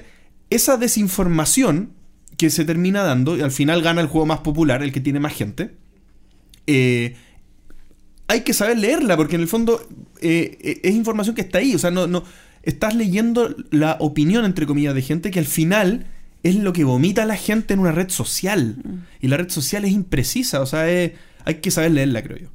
[0.51, 1.93] esa desinformación
[2.37, 5.21] que se termina dando, y al final gana el juego más popular, el que tiene
[5.21, 5.77] más gente,
[6.67, 7.17] eh,
[8.29, 9.81] hay que saber leerla, porque en el fondo
[10.21, 11.75] eh, eh, es información que está ahí.
[11.75, 12.23] O sea, no, no.
[12.63, 16.07] Estás leyendo la opinión, entre comillas, de gente que al final
[16.43, 18.77] es lo que vomita la gente en una red social.
[19.21, 21.13] Y la red social es imprecisa, o sea, es-
[21.45, 22.49] hay que saber leerla, creo yo.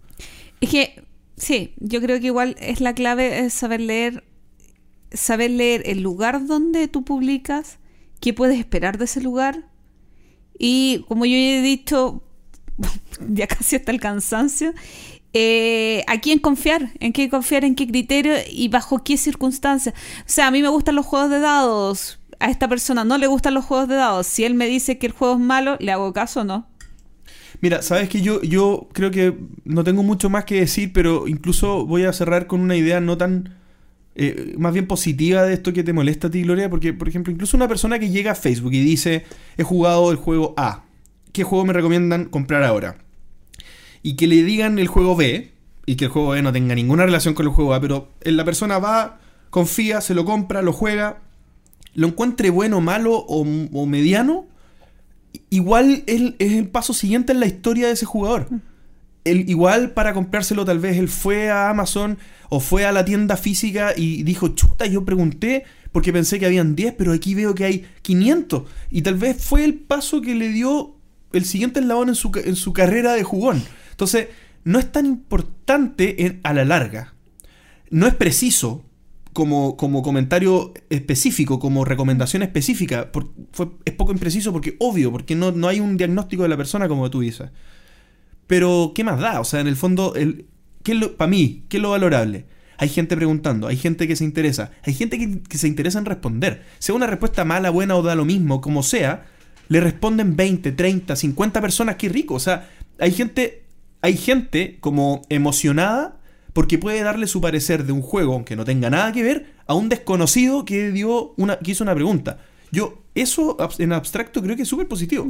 [0.62, 1.04] Es que,
[1.38, 4.24] sí, yo creo que igual es la clave es saber leer,
[5.12, 7.78] saber leer el lugar donde tú publicas,
[8.20, 9.70] qué puedes esperar de ese lugar.
[10.58, 12.24] Y como yo ya he dicho,
[13.30, 14.74] ya casi hasta el cansancio,
[15.34, 19.94] eh, a quién confiar, en qué confiar, en qué criterio y bajo qué circunstancias.
[20.22, 23.28] O sea, a mí me gustan los juegos de dados, a esta persona no le
[23.28, 24.28] gustan los juegos de dados.
[24.28, 26.68] Si él me dice que el juego es malo, ¿le hago caso o no?
[27.62, 31.86] Mira, sabes que yo, yo creo que no tengo mucho más que decir, pero incluso
[31.86, 33.56] voy a cerrar con una idea no tan.
[34.16, 37.32] eh, más bien positiva de esto que te molesta a ti, Gloria, porque, por ejemplo,
[37.34, 39.26] incluso una persona que llega a Facebook y dice:
[39.58, 40.84] He jugado el juego A,
[41.32, 42.98] ¿qué juego me recomiendan comprar ahora?
[44.04, 45.52] Y que le digan el juego B,
[45.86, 48.46] y que el juego B no tenga ninguna relación con el juego A, pero la
[48.46, 49.20] persona va,
[49.50, 51.22] confía, se lo compra, lo juega,
[51.96, 53.42] lo encuentre bueno, malo o,
[53.74, 54.46] o mediano,
[55.50, 58.48] igual es, es el paso siguiente en la historia de ese jugador.
[59.24, 62.18] El, igual para comprárselo tal vez él fue a Amazon
[62.50, 66.76] o fue a la tienda física y dijo, chuta, yo pregunté porque pensé que habían
[66.76, 68.64] 10, pero aquí veo que hay 500.
[68.92, 70.96] Y tal vez fue el paso que le dio
[71.34, 73.64] el siguiente eslabón en su, en su carrera de jugón.
[73.92, 74.28] Entonces,
[74.64, 77.14] no es tan importante en- a la larga.
[77.90, 78.84] No es preciso
[79.36, 83.12] como, como comentario específico, como recomendación específica.
[83.12, 86.56] por- fue- es poco impreciso porque obvio, porque no, no hay un diagnóstico de la
[86.56, 87.50] persona como tú dices.
[88.48, 89.42] Pero, ¿qué más da?
[89.42, 90.46] O sea, en el fondo, el,
[90.84, 92.46] ¿qué es lo, para mí, ¿qué es lo valorable?
[92.78, 96.64] Hay gente preguntando, hay gente que se interesa, hay gente que, se interesa en responder.
[96.80, 99.26] Sea una respuesta mala, buena o da lo mismo, como sea,
[99.68, 102.36] le responden 20, 30, 50 personas, qué rico.
[102.36, 102.70] O sea,
[103.00, 103.64] hay gente,
[104.02, 106.22] hay gente como emocionada
[106.56, 109.74] porque puede darle su parecer de un juego, aunque no tenga nada que ver, a
[109.74, 112.40] un desconocido que dio una, que hizo una pregunta.
[112.72, 115.28] Yo, eso en abstracto creo que es súper positivo.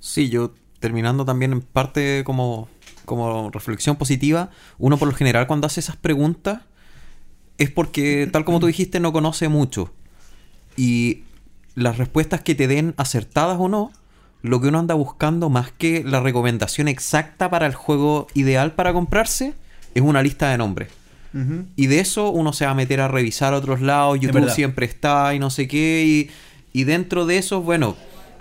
[0.00, 2.66] Sí, yo terminando también en parte como,
[3.04, 6.62] como reflexión positiva, uno por lo general cuando hace esas preguntas
[7.58, 9.92] es porque, tal como tú dijiste, no conoce mucho.
[10.78, 11.24] Y
[11.74, 13.92] las respuestas que te den acertadas o no,
[14.40, 18.94] lo que uno anda buscando más que la recomendación exacta para el juego ideal para
[18.94, 19.52] comprarse,
[19.98, 20.88] es una lista de nombres.
[21.76, 25.34] Y de eso uno se va a meter a revisar otros lados, YouTube siempre está
[25.34, 26.04] y no sé qué.
[26.04, 26.30] Y,
[26.80, 27.94] y dentro de eso, bueno,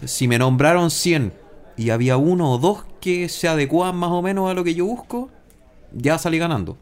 [0.05, 1.31] si me nombraron 100
[1.75, 4.85] y había uno o dos que se adecuaban más o menos a lo que yo
[4.85, 5.29] busco,
[5.93, 6.77] ya salí ganando.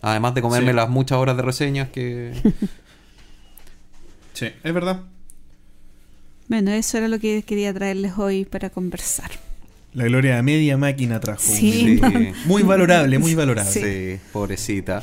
[0.00, 0.76] Además de comerme Sí.
[0.76, 2.32] las muchas horas de reseñas que...
[4.32, 5.02] Sí, es verdad.
[6.48, 9.30] Bueno, eso era lo que quería traerles hoy para conversar.
[9.94, 11.42] La gloria de media máquina trajo.
[11.42, 12.00] Sí.
[12.46, 13.70] Muy valorable, muy valorable.
[13.70, 13.80] Sí.
[13.80, 15.02] sí, pobrecita.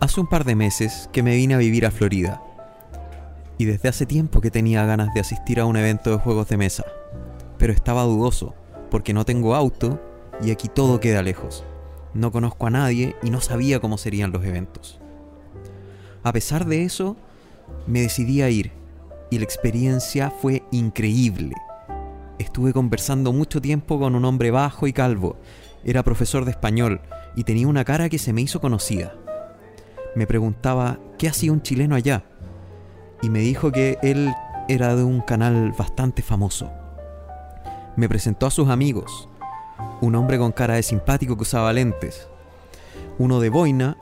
[0.00, 2.42] Hace un par de meses que me vine a vivir a Florida.
[3.56, 6.56] Y desde hace tiempo que tenía ganas de asistir a un evento de juegos de
[6.56, 6.84] mesa.
[7.56, 8.52] Pero estaba dudoso,
[8.90, 10.02] porque no tengo auto
[10.42, 11.64] y aquí todo queda lejos.
[12.14, 15.00] No conozco a nadie y no sabía cómo serían los eventos.
[16.24, 17.16] A pesar de eso,
[17.86, 18.72] me decidí a ir
[19.30, 21.54] y la experiencia fue increíble.
[22.38, 25.36] Estuve conversando mucho tiempo con un hombre bajo y calvo.
[25.84, 27.02] Era profesor de español
[27.36, 29.14] y tenía una cara que se me hizo conocida.
[30.14, 32.24] Me preguntaba qué hacía un chileno allá
[33.20, 34.32] y me dijo que él
[34.66, 36.70] era de un canal bastante famoso.
[37.96, 39.28] Me presentó a sus amigos,
[40.00, 42.28] un hombre con cara de simpático que usaba lentes,
[43.18, 43.98] uno de boina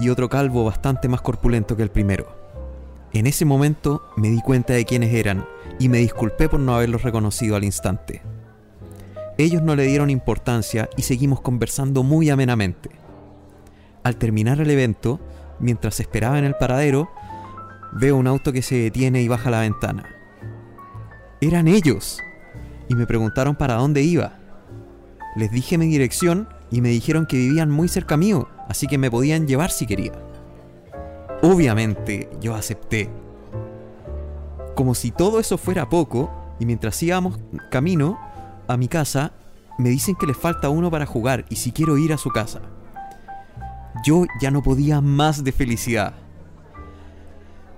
[0.00, 2.42] y otro calvo bastante más corpulento que el primero.
[3.12, 5.46] En ese momento me di cuenta de quiénes eran
[5.78, 8.22] y me disculpé por no haberlos reconocido al instante.
[9.38, 12.90] Ellos no le dieron importancia y seguimos conversando muy amenamente.
[14.02, 15.20] Al terminar el evento,
[15.58, 17.10] mientras esperaba en el paradero,
[17.92, 20.04] veo un auto que se detiene y baja la ventana.
[21.40, 22.18] Eran ellos.
[22.88, 24.38] Y me preguntaron para dónde iba.
[25.36, 29.10] Les dije mi dirección y me dijeron que vivían muy cerca mío, así que me
[29.10, 30.12] podían llevar si quería.
[31.42, 33.10] Obviamente yo acepté.
[34.74, 37.38] Como si todo eso fuera poco, y mientras íbamos
[37.70, 38.18] camino
[38.68, 39.32] a mi casa,
[39.78, 42.60] me dicen que les falta uno para jugar y si quiero ir a su casa.
[44.04, 46.14] Yo ya no podía más de felicidad.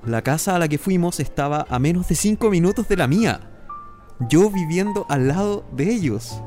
[0.04, 3.40] La casa a la que fuimos estaba a menos de 5 minutos de la mía.
[4.28, 6.42] Yo viviendo al lado de ellos.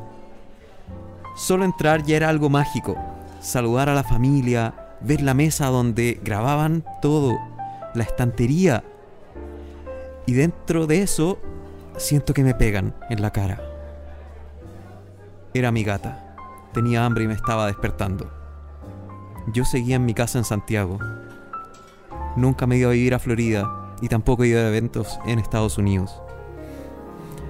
[1.36, 2.96] Solo entrar ya era algo mágico.
[3.40, 7.38] Saludar a la familia, ver la mesa donde grababan todo,
[7.94, 8.84] la estantería.
[10.26, 11.38] Y dentro de eso,
[11.98, 13.62] siento que me pegan en la cara.
[15.54, 16.36] Era mi gata.
[16.74, 18.30] Tenía hambre y me estaba despertando.
[19.54, 21.00] Yo seguía en mi casa en Santiago.
[22.36, 26.22] Nunca me iba a vivir a Florida y tampoco iba a eventos en Estados Unidos.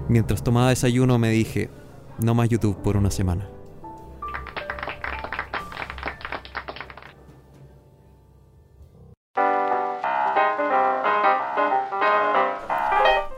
[0.07, 1.69] Mientras tomaba desayuno me dije,
[2.23, 3.49] no más YouTube por una semana.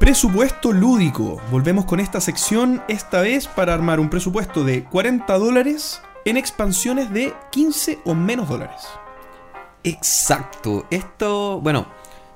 [0.10, 1.40] Presupuesto lúdico.
[1.52, 7.14] Volvemos con esta sección, esta vez para armar un presupuesto de 40 dólares en expansiones
[7.14, 8.82] de 15 o menos dólares.
[9.84, 10.88] Exacto.
[10.90, 11.86] Esto, bueno,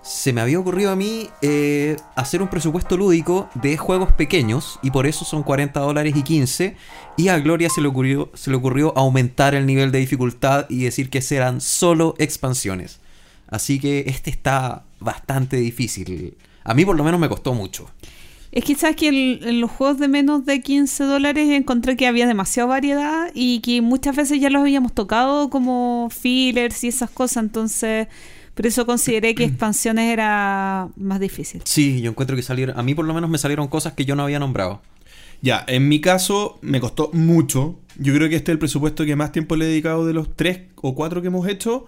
[0.04, 4.92] se me había ocurrido a mí eh, hacer un presupuesto lúdico de juegos pequeños y
[4.92, 6.78] por eso son 40 dólares y 15
[7.18, 10.84] y a Gloria se le ocurrió, se le ocurrió aumentar el nivel de dificultad y
[10.84, 13.00] decir que serán solo expansiones.
[13.48, 16.38] Así que este está bastante difícil.
[16.64, 17.90] A mí por lo menos me costó mucho.
[18.52, 22.06] Es que sabes que el- en los juegos de menos de 15 dólares encontré que
[22.06, 27.10] había demasiada variedad y que muchas veces ya los habíamos tocado como fillers y esas
[27.10, 28.08] cosas, entonces
[28.54, 31.62] por eso consideré que expansiones era más difícil.
[31.66, 34.16] Sí, yo encuentro que salieron, a mí por lo menos me salieron cosas que yo
[34.16, 34.82] no había nombrado.
[35.42, 37.80] Ya, en mi caso me costó mucho.
[37.98, 40.36] Yo creo que este es el presupuesto que más tiempo le he dedicado de los
[40.38, 41.86] tres o cuatro que hemos hecho.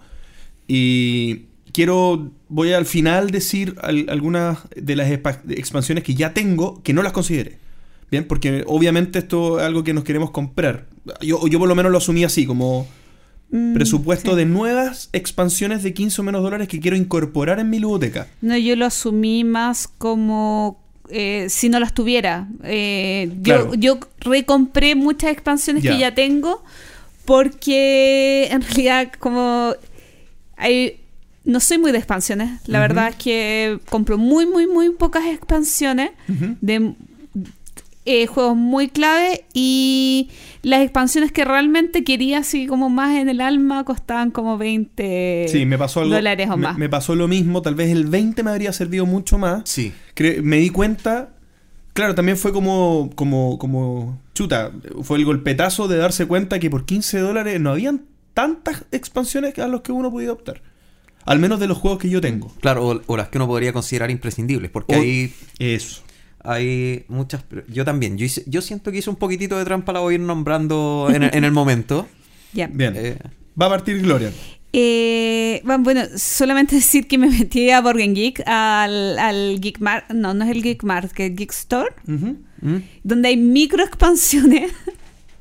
[0.68, 6.92] Y quiero, voy al final decir al- algunas de las expansiones que ya tengo que
[6.92, 7.58] no las consideré.
[8.10, 10.86] Bien, porque obviamente esto es algo que nos queremos comprar.
[11.20, 12.86] Yo, yo por lo menos lo asumí así, como
[13.48, 14.36] Mm, presupuesto sí.
[14.38, 18.26] de nuevas expansiones de 15 o menos dólares que quiero incorporar en mi ludoteca.
[18.40, 22.48] No, yo lo asumí más como eh, si no las tuviera.
[22.64, 23.72] Eh, Claro.
[23.74, 25.92] yo, yo recompré muchas expansiones Ya.
[25.92, 26.64] que ya tengo
[27.24, 29.74] porque en realidad como
[30.56, 31.00] hay,
[31.46, 32.60] no soy muy de expansiones.
[32.66, 36.10] La verdad es que compro muy, muy, muy pocas expansiones
[36.60, 36.94] de
[38.08, 40.28] eh, juegos muy clave y
[40.62, 45.66] las expansiones que realmente quería así como más en el alma costaban como 20 Sí,
[45.66, 46.14] me pasó algo.
[46.14, 46.78] dólares o me- más.
[46.78, 47.62] me pasó lo mismo.
[47.62, 49.62] Tal vez el 20 me habría servido mucho más.
[49.64, 49.92] Sí.
[50.14, 51.30] Cre- me di cuenta,
[51.94, 54.70] claro, también fue como, como, como, chuta,
[55.02, 58.02] fue el golpetazo de darse cuenta que por 15 dólares no habían
[58.34, 60.62] tantas expansiones a las que uno podía optar.
[61.26, 62.52] Al menos de los juegos que yo tengo.
[62.60, 66.02] Claro, o, o las que uno podría considerar imprescindibles, porque O- hay, Eso.
[66.42, 67.44] hay muchas...
[67.68, 70.14] Yo también, yo, hice- yo siento que hice un poquitito de trampa, la voy a
[70.14, 72.06] ir nombrando en, el- en el momento.
[72.52, 72.68] Ya.
[72.68, 72.94] Bien.
[72.96, 73.18] Eh,
[73.60, 74.32] Va a partir Gloria.
[74.72, 80.32] Eh, bueno, solamente decir que me metí a Borgen Geek, al, al Geek Mart, no,
[80.32, 81.90] no es el Geek Mart, que es el Geek Store.
[82.06, 82.76] ¿mm?
[83.02, 84.70] donde hay micro expansiones.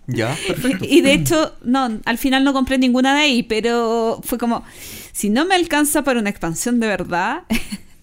[0.07, 0.85] Ya, perfecto.
[0.87, 4.63] Y de hecho, no, al final no compré ninguna de ahí, pero fue como,
[5.15, 7.43] si no me alcanza para una expansión de verdad,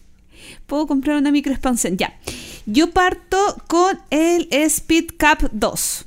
[0.67, 1.99] puedo comprar una micro expansión.
[1.99, 2.19] Ya,
[2.65, 3.37] yo parto
[3.67, 6.07] con el Speed Cap 2.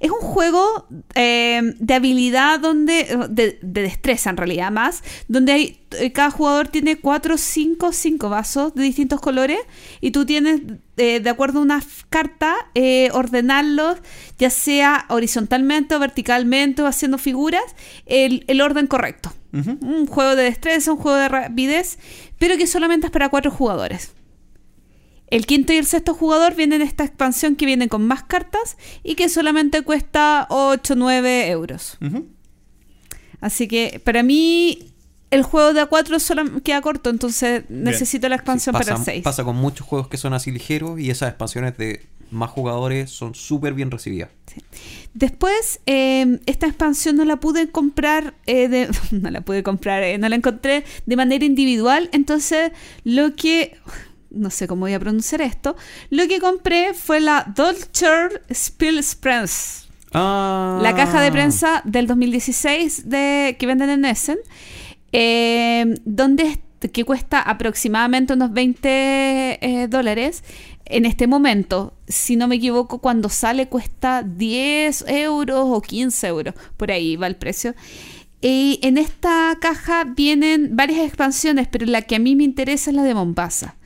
[0.00, 3.04] Es un juego eh, de habilidad donde.
[3.28, 5.02] De, de destreza en realidad más.
[5.28, 9.58] Donde hay, eh, cada jugador tiene 4, 5, 5 vasos de distintos colores.
[10.00, 10.62] Y tú tienes,
[10.96, 13.98] eh, de acuerdo a una carta, eh, ordenarlos,
[14.38, 17.62] ya sea horizontalmente o verticalmente o haciendo figuras,
[18.06, 19.32] el, el orden correcto.
[19.52, 21.98] Un juego de destreza, un juego de rapidez,
[22.38, 24.12] pero que solamente es para cuatro jugadores.
[25.30, 28.76] El quinto y el sexto jugador vienen en esta expansión que vienen con más cartas
[29.04, 31.98] y que solamente cuesta 8 9 euros.
[33.40, 34.92] Así que para mí
[35.30, 39.16] el juego de A4 solo queda corto, entonces necesito la expansión Sí, para pasa, el
[39.18, 39.24] 6.
[39.24, 43.34] pasa con muchos juegos que son así ligeros y esas expansiones de más jugadores son
[43.34, 44.30] súper bien recibidas.
[45.14, 50.18] Después, eh, esta expansión no la pude comprar, eh, de- no la pude comprar, eh,
[50.18, 52.72] no la encontré de manera individual, entonces
[53.04, 53.76] lo que,
[54.30, 55.76] no sé cómo voy a pronunciar esto,
[56.10, 60.80] lo que compré fue la Dolce Spielpress, Ah.
[60.82, 64.38] la caja de prensa del 2016 de, que venden en Essen,
[65.12, 68.88] eh, donde que cuesta aproximadamente unos 20
[69.60, 70.42] eh, dólares.
[70.86, 76.54] En este momento, si no me equivoco, cuando sale cuesta 10 euros o 15 euros.
[76.76, 77.74] Por ahí va el precio.
[78.40, 82.96] Y en esta caja vienen varias expansiones, pero la que a mí me interesa es
[82.96, 83.76] la de Mombasa.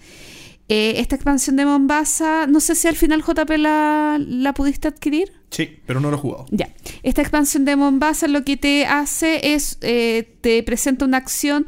[0.69, 5.31] Eh, esta expansión de Mombasa, no sé si al final JP la, la pudiste adquirir.
[5.51, 6.47] Sí, pero no lo he jugado.
[6.51, 6.69] Ya.
[7.03, 11.67] Esta expansión de Mombasa lo que te hace es, eh, te presenta una acción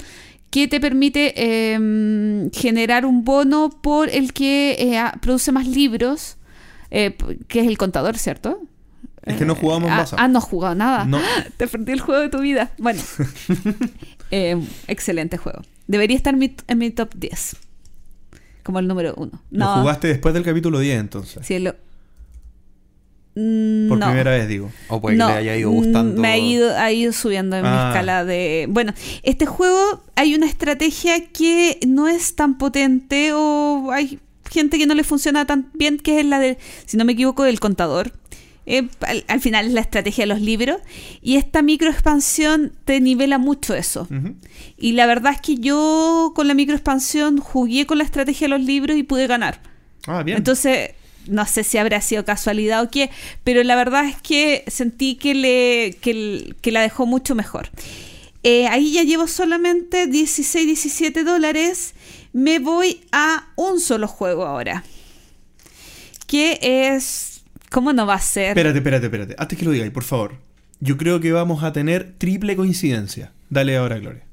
[0.50, 6.38] que te permite eh, generar un bono por el que eh, ah, produce más libros,
[6.90, 8.62] que es el contador, ¿cierto?
[9.24, 10.16] Es que no jugamos ah, Mombasa.
[10.18, 11.04] ah, no has jugado nada.
[11.04, 11.20] No.
[11.58, 12.72] Te perdí el juego de tu vida.
[12.78, 13.02] Bueno,
[14.32, 15.62] Eh, excelente juego.
[15.86, 17.56] Debería estar en mi, en mi top 10.
[18.66, 19.30] Como el número uno.
[19.52, 21.46] Lo No, jugaste después del capítulo 10, entonces.
[21.46, 21.74] sí, lo-
[23.38, 24.06] Mm, Por no.
[24.06, 24.70] primera vez, digo.
[24.88, 26.20] O puede No, que le haya ido mm, gustando.
[26.22, 27.88] Me ha ido, ha ido subiendo en mi Ah.
[27.90, 28.66] escala de.
[28.70, 34.18] Bueno, este juego hay una estrategia que no es tan potente o hay
[34.50, 36.56] gente que no le funciona tan bien, que es la de,
[36.86, 38.10] si no me equivoco, del contador.
[38.66, 40.78] Eh, al, al final es la estrategia de los libros.
[41.22, 44.08] Y esta micro expansión te nivela mucho eso.
[44.76, 48.58] Y la verdad es que yo con la micro expansión jugué con la estrategia de
[48.58, 49.60] los libros y pude ganar.
[50.06, 50.36] Ah, bien.
[50.38, 50.90] Entonces,
[51.26, 53.10] no sé si habrá sido casualidad o qué,
[53.42, 57.70] pero la verdad es que sentí que, le, que, que la dejó mucho mejor.
[58.44, 61.94] eh, ahí ya llevo solamente 16, 17 dólares.
[62.32, 64.84] Me voy a un solo juego ahora.
[66.26, 67.35] Que es...
[67.76, 68.48] ¿Cómo no va a ser?
[68.56, 69.34] Espérate, espérate, espérate.
[69.38, 70.36] Antes que lo digáis, por favor.
[70.80, 73.32] Yo creo que vamos a tener triple coincidencia.
[73.50, 74.24] Dale ahora, Gloria.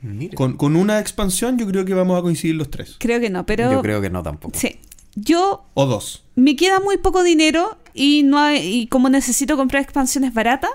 [0.00, 0.34] Mira.
[0.34, 2.96] Con, con una expansión yo creo que vamos a coincidir los tres.
[3.00, 3.70] Creo que no, pero...
[3.70, 4.58] Yo creo que no tampoco.
[4.58, 4.78] Sí.
[5.14, 6.24] Yo O dos.
[6.36, 10.70] me queda muy poco dinero y no hay- y como necesito comprar expansiones baratas,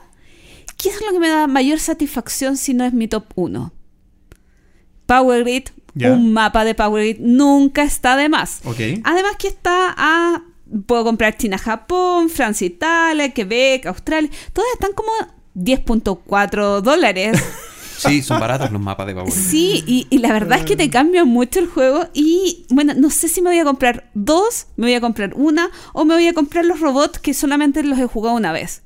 [0.78, 3.74] ¿qué es lo que me da mayor satisfacción si no es mi top 1?
[5.08, 5.64] Power Grid,
[5.96, 6.12] Ya.
[6.12, 8.62] un mapa de Power Grid nunca está de más.
[8.66, 8.80] Ok.
[9.04, 10.44] Además que está a
[10.86, 15.12] puedo comprar China, Japón, Francia, Italia, Quebec, Australia, todas están como
[15.56, 17.42] 10.4 dólares.
[17.96, 19.32] Sí, son baratos los mapas de Power.
[19.32, 22.08] Sí, y, y la verdad es que te cambia mucho el juego.
[22.14, 25.70] Y bueno, no sé si me voy a comprar dos, me voy a comprar una,
[25.94, 28.82] o me voy a comprar los robots que solamente los he jugado una vez.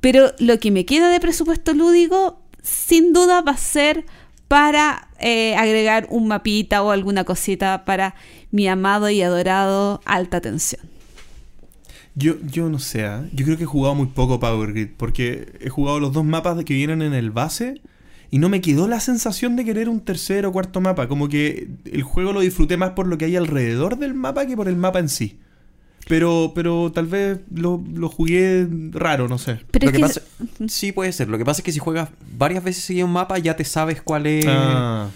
[0.00, 4.06] Pero lo que me queda de presupuesto lúdico, sin duda, va a ser
[4.46, 8.14] para eh, agregar un mapita o alguna cosita para
[8.50, 10.82] mi amado y adorado alta tensión.
[12.14, 13.24] Yo, yo no sé, ¿ah?
[13.32, 16.56] yo creo que he jugado muy poco Power Grid porque he jugado los dos mapas
[16.56, 17.80] de que vienen en el base
[18.30, 21.08] y no me quedó la sensación de querer un tercer o cuarto mapa.
[21.08, 24.56] Como que el juego lo disfruté más por lo que hay alrededor del mapa que
[24.56, 25.38] por el mapa en sí.
[26.08, 29.60] Pero, pero tal vez lo, lo jugué raro, no sé.
[29.70, 30.22] Pero Lo es que que pasa,
[30.68, 31.28] sí puede ser.
[31.28, 34.02] Lo que pasa es que si juegas varias veces seguido un mapa, ya te sabes
[34.02, 35.08] cuál es, Ah,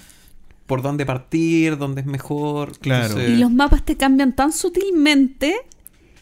[0.66, 2.78] por dónde partir, dónde es mejor.
[2.78, 3.22] Claro.
[3.22, 5.54] Y los mapas te cambian tan sutilmente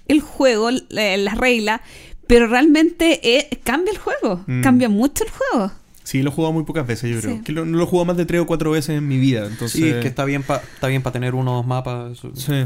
[0.09, 1.81] el juego, la- las reglas,
[2.27, 4.62] pero realmente eh, cambia el juego, Mm.
[4.62, 5.73] cambia mucho el juego.
[6.05, 7.36] sí, lo he jugado muy pocas veces, yo creo.
[7.36, 7.43] Sí.
[7.44, 9.47] Que lo- no lo he jugado más de tres o cuatro veces en mi vida.
[9.47, 12.19] Entonces, Sí, es que está bien para está bien para tener unos mapas.
[12.35, 12.64] sí.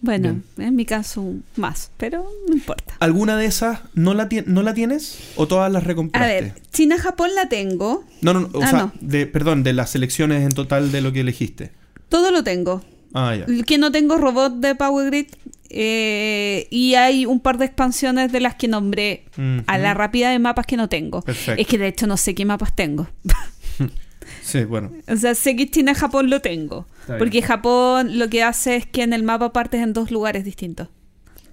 [0.00, 2.94] Bueno, en mi caso más, pero no importa.
[3.00, 6.40] ¿Alguna de esas no la, no la tienes o todas las A recompraste?
[6.42, 8.92] ver, China-Japón la tengo, No, no, no, o Ah, sea, no.
[9.00, 11.72] de, perdón, de las selecciones en total de lo que elegiste.
[12.08, 12.84] todo lo tengo.
[13.14, 13.46] Ah, ya.
[13.64, 15.26] Que no tengo robot de Power Grid
[15.70, 19.24] eh, y hay un par de expansiones de las que nombré
[19.66, 21.22] a la rápida de mapas que no tengo.
[21.22, 21.60] Perfecto.
[21.60, 23.08] Es que de hecho no sé qué mapas tengo.
[24.42, 24.90] Sí, bueno.
[25.08, 26.86] O sea, sé que China Japón lo tengo.
[27.00, 27.44] Está Porque bien.
[27.44, 30.88] Japón lo que hace es que en el mapa partes en dos lugares distintos.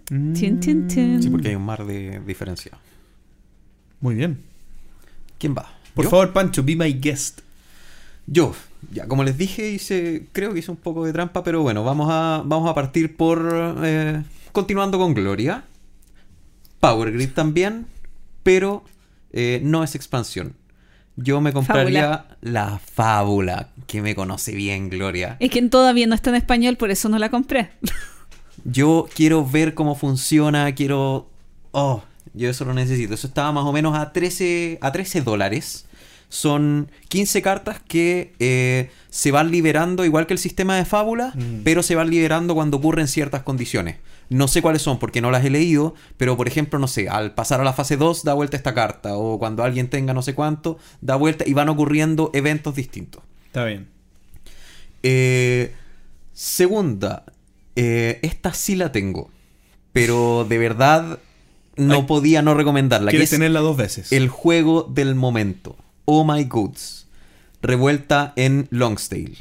[0.10, 1.24] Mm, Chin, chin, chin.
[1.24, 2.72] Sí, porque hay un mar de diferencia.
[4.02, 4.40] Muy bien.
[5.40, 5.72] ¿Quién va?
[5.94, 6.12] Por ¿Yo?
[6.12, 7.42] favor, Pancho, be my guest.
[8.26, 8.56] Yo,
[8.92, 12.08] ya como les dije, hice, creo que hice un poco de trampa, pero bueno, vamos
[12.10, 15.64] a, vamos a partir por, eh, continuando con Gloria.
[16.80, 17.86] Power Grid también,
[18.44, 18.84] pero
[19.32, 20.54] eh, no es expansión.
[21.16, 25.38] Yo me compraría la fábula, que me conoce bien Gloria.
[25.40, 27.70] Es que todavía no está en español, por eso no la compré.
[28.64, 31.28] Yo quiero ver cómo funciona, quiero...
[31.72, 32.04] Oh,
[32.34, 33.14] yo eso lo necesito.
[33.14, 35.86] Eso estaba más o menos a 13, a 13 dólares.
[36.30, 41.62] Son 15 cartas que eh, se van liberando igual que el sistema de fábula, Mm.
[41.64, 43.98] pero se van liberando cuando ocurren ciertas condiciones.
[44.34, 47.34] No sé cuáles son porque no las he leído, pero por ejemplo, no sé, al
[47.34, 50.34] pasar a la fase 2 da vuelta esta carta, o cuando alguien tenga no sé
[50.34, 53.22] cuánto, da vuelta y van ocurriendo eventos distintos.
[53.46, 53.88] Está bien.
[55.04, 55.74] Eh,
[56.32, 57.26] segunda,
[57.76, 59.30] eh, esta sí la tengo,
[59.92, 61.20] pero de verdad
[61.76, 63.12] no Ay, podía no recomendarla.
[63.12, 64.12] Que Quieres es tenerla dos veces.
[64.12, 65.76] el juego del momento.
[66.06, 67.08] Oh My Goods.
[67.62, 69.38] Revuelta en Longstale.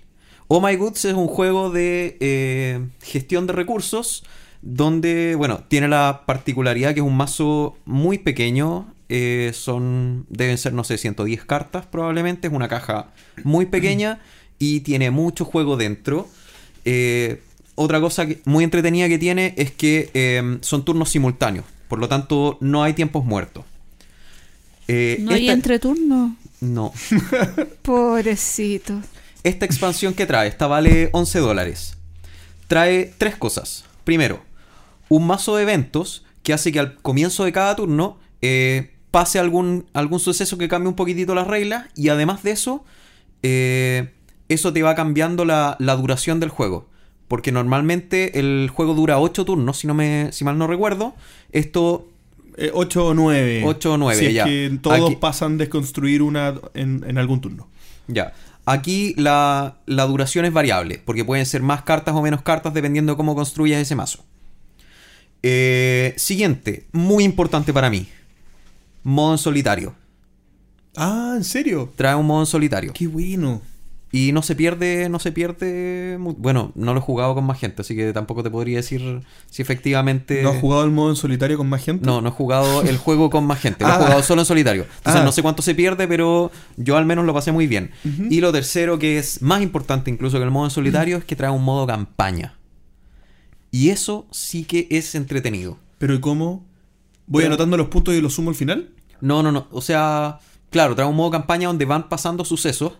[0.48, 4.24] Oh My Goods es un juego de eh, gestión de recursos
[4.62, 8.92] donde, bueno, tiene la particularidad que es un mazo muy pequeño.
[9.14, 12.46] eh, son, deben ser, no sé, 110 cartas probablemente.
[12.48, 13.08] Es una caja
[13.44, 14.20] muy pequeña
[14.58, 16.28] y tiene mucho juego dentro.
[16.86, 17.42] Eh,
[17.74, 21.66] otra cosa que- muy entretenida que tiene es que eh, son turnos simultáneos.
[21.88, 23.64] Por lo tanto, no hay tiempos muertos.
[24.88, 26.36] Eh, No hay esta- entreturno.
[26.60, 26.92] no.
[27.82, 28.94] Pobrecito.
[29.42, 31.96] Esta expansión que trae, esta vale 11 dólares.
[32.68, 33.84] Trae tres cosas.
[34.04, 34.42] Primero,
[35.14, 39.86] un mazo de eventos que hace que al comienzo de cada turno eh, pase algún,
[39.92, 41.86] algún suceso que cambie un poquitito las reglas.
[41.94, 42.84] Y además de eso,
[43.42, 44.10] eh,
[44.48, 46.88] eso te va cambiando la, la duración del juego.
[47.28, 51.14] Porque normalmente el juego dura 8 turnos, si, no me, si mal no recuerdo.
[51.52, 52.06] Esto
[52.74, 53.62] 8 o 9.
[53.64, 54.44] 8 o nueve, Si es ya.
[54.44, 57.68] que todos Aquí- pasan de construir una en, en algún turno.
[58.08, 58.32] Ya.
[58.66, 63.12] Aquí la, la duración es variable, porque pueden ser más cartas o menos cartas dependiendo
[63.12, 64.24] de cómo construyas ese mazo.
[65.42, 68.06] Eh, siguiente, muy importante para mí.
[69.02, 69.94] Modo en solitario.
[70.96, 71.92] Ah, ¿en serio?
[71.96, 72.92] Trae un modo en solitario.
[72.92, 73.60] Qué bueno.
[74.14, 76.18] Y no se pierde, no se pierde.
[76.18, 79.62] Bueno, no lo he jugado con más gente, así que tampoco te podría decir si
[79.62, 80.42] efectivamente.
[80.42, 82.04] ¿No has jugado el modo en solitario con más gente?
[82.04, 83.96] No, no he jugado el juego con más gente, lo he Ah.
[83.96, 84.82] jugado solo en solitario.
[84.98, 85.24] Entonces Ah.
[85.24, 87.90] no sé cuánto se pierde, pero yo al menos lo pasé muy bien.
[88.28, 91.34] Y lo tercero, que es más importante incluso que el modo en solitario, es que
[91.34, 92.54] trae un modo campaña.
[93.72, 95.78] Y eso sí que es entretenido.
[95.98, 96.64] ¿Pero y cómo?
[97.26, 98.90] ¿Voy Pero- anotando los puntos y los sumo al final?
[99.20, 99.66] No, no, no.
[99.72, 100.38] O sea,
[100.70, 102.92] claro, trae un modo campaña donde van pasando sucesos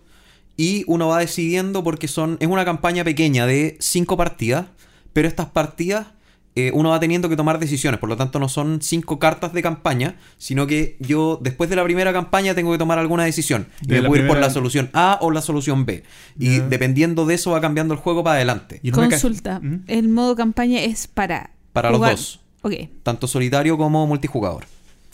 [0.56, 4.66] y uno va decidiendo porque son es una campaña pequeña de cinco partidas,
[5.12, 6.08] pero estas partidas
[6.54, 7.98] eh, uno va teniendo que tomar decisiones.
[7.98, 11.84] Por lo tanto, no son cinco cartas de campaña, sino que yo después de la
[11.84, 13.68] primera campaña tengo que tomar alguna decisión.
[13.82, 16.02] Y De me puedo ir por primera- la solución A o la solución B.
[16.38, 18.80] Y dependiendo de eso va cambiando el juego para adelante.
[18.82, 19.60] Y Consulta.
[19.60, 19.84] ¿Mm?
[19.86, 21.50] El modo campaña es para.
[21.72, 22.40] Para los dos.
[22.62, 22.74] Ok.
[23.02, 24.64] Tanto solitario como multijugador.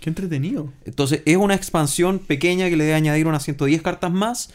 [0.00, 0.72] Qué entretenido.
[0.84, 4.50] Entonces es una expansión pequeña que le debe añadir unas 110 cartas más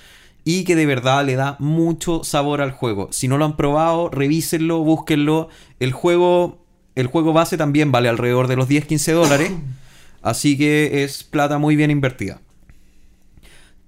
[0.45, 3.09] y que de verdad le da mucho sabor al juego.
[3.11, 5.49] Si no lo han probado, revísenlo, búsquenlo.
[5.79, 6.62] El juego,
[6.95, 9.51] el juego base también vale alrededor de los 10-15 dólares.
[10.21, 12.39] Así que es plata muy bien invertida.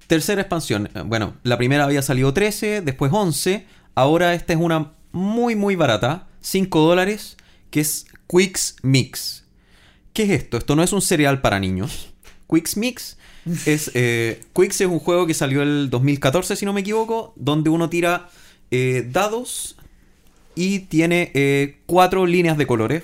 [0.08, 0.90] Tercera expansión.
[0.94, 3.66] Eh, Bueno, la primera había salido 13, después 11.
[3.96, 7.38] Ahora esta es una muy muy barata, 5 dólares,
[7.72, 9.46] que es Quicks Mix.
[10.14, 10.58] ¿Qué es esto?
[10.58, 12.14] Esto no es un cereal para niños.
[12.50, 13.18] Quicks Mix
[13.66, 13.92] es...
[13.94, 17.90] eh, Quicks es un juego que salió el 2014, si no me equivoco, donde uno
[17.90, 18.30] tira
[18.72, 19.75] eh, dados
[20.56, 23.04] y tiene eh, cuatro líneas de colores,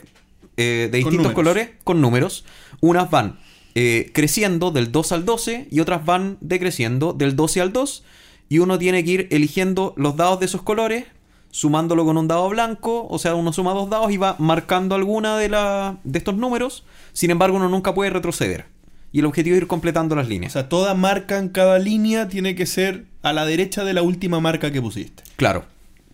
[0.58, 2.46] eh, de distintos colores, con números.
[2.80, 3.40] Unas van
[3.76, 8.04] eh, creciendo del 2 al 12 y otras van decreciendo del 12 al 2.
[8.50, 11.06] Y uno tiene que ir eligiendo los dados de esos colores,
[11.52, 15.38] sumándolo con un dado blanco, o sea, uno suma dos dados y va marcando alguna
[15.38, 16.84] de, la, de estos números.
[17.14, 18.66] Sin embargo, uno nunca puede retroceder.
[19.14, 20.54] Y el objetivo es ir completando las O líneas.
[20.54, 24.40] sea, toda marca en cada línea tiene que ser a la derecha de la última
[24.40, 25.24] marca que pusiste.
[25.36, 25.66] Claro.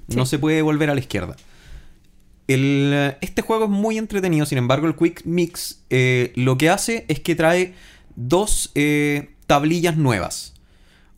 [0.07, 1.35] No se puede volver a la izquierda.
[2.47, 6.69] El, eh, este juego es muy entretenido, sin embargo, el Quick Mix eh, lo que
[6.69, 7.73] hace es que trae
[8.15, 10.53] dos eh, tablillas nuevas.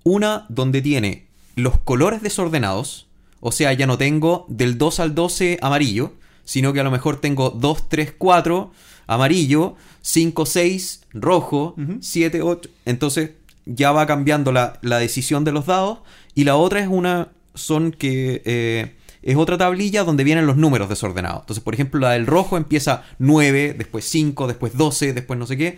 [0.03, 3.07] Una donde tiene los colores desordenados,
[3.41, 6.13] o sea, ya no tengo del 2 al 12 amarillo,
[6.45, 8.71] sino que a lo mejor tengo 2, 3, 4
[9.05, 11.97] amarillo, 5, 6 rojo, Ujú.
[12.01, 12.69] 7, 8.
[12.85, 13.31] Entonces
[13.65, 15.99] ya va cambiando la, la decisión de los dados.
[16.33, 17.29] Y la otra es una.
[17.59, 18.41] Son que.
[18.45, 21.41] eh, es otra tablilla donde vienen los números desordenados.
[21.41, 25.57] Entonces, por ejemplo, la del rojo empieza 9, después 5, después 12, después no sé
[25.57, 25.77] qué.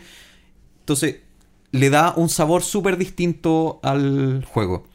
[0.81, 1.17] Entonces,
[1.71, 4.85] le da un sabor súper distinto al juego.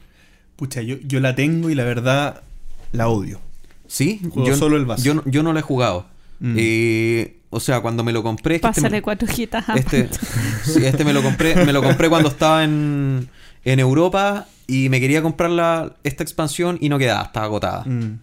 [0.55, 2.41] Pucha, yo, yo la tengo y la verdad
[2.93, 3.41] la odio.
[3.85, 4.21] ¿Sí?
[4.31, 5.05] Juego solo el básico.
[5.05, 6.05] Yo, no- yo no lo he jugado.
[6.39, 6.55] Mm.
[6.57, 8.55] Eh, o sea, cuando me lo compré.
[8.55, 9.67] este me- Pásale cuatro hojitas.
[9.69, 10.07] a- Este,
[10.63, 13.27] sí, este me lo compré, me lo compré cuando estaba en,
[13.65, 17.83] en Europa y me quería comprar la, esta expansión y no quedaba, estaba agotada.
[17.85, 18.19] Mm.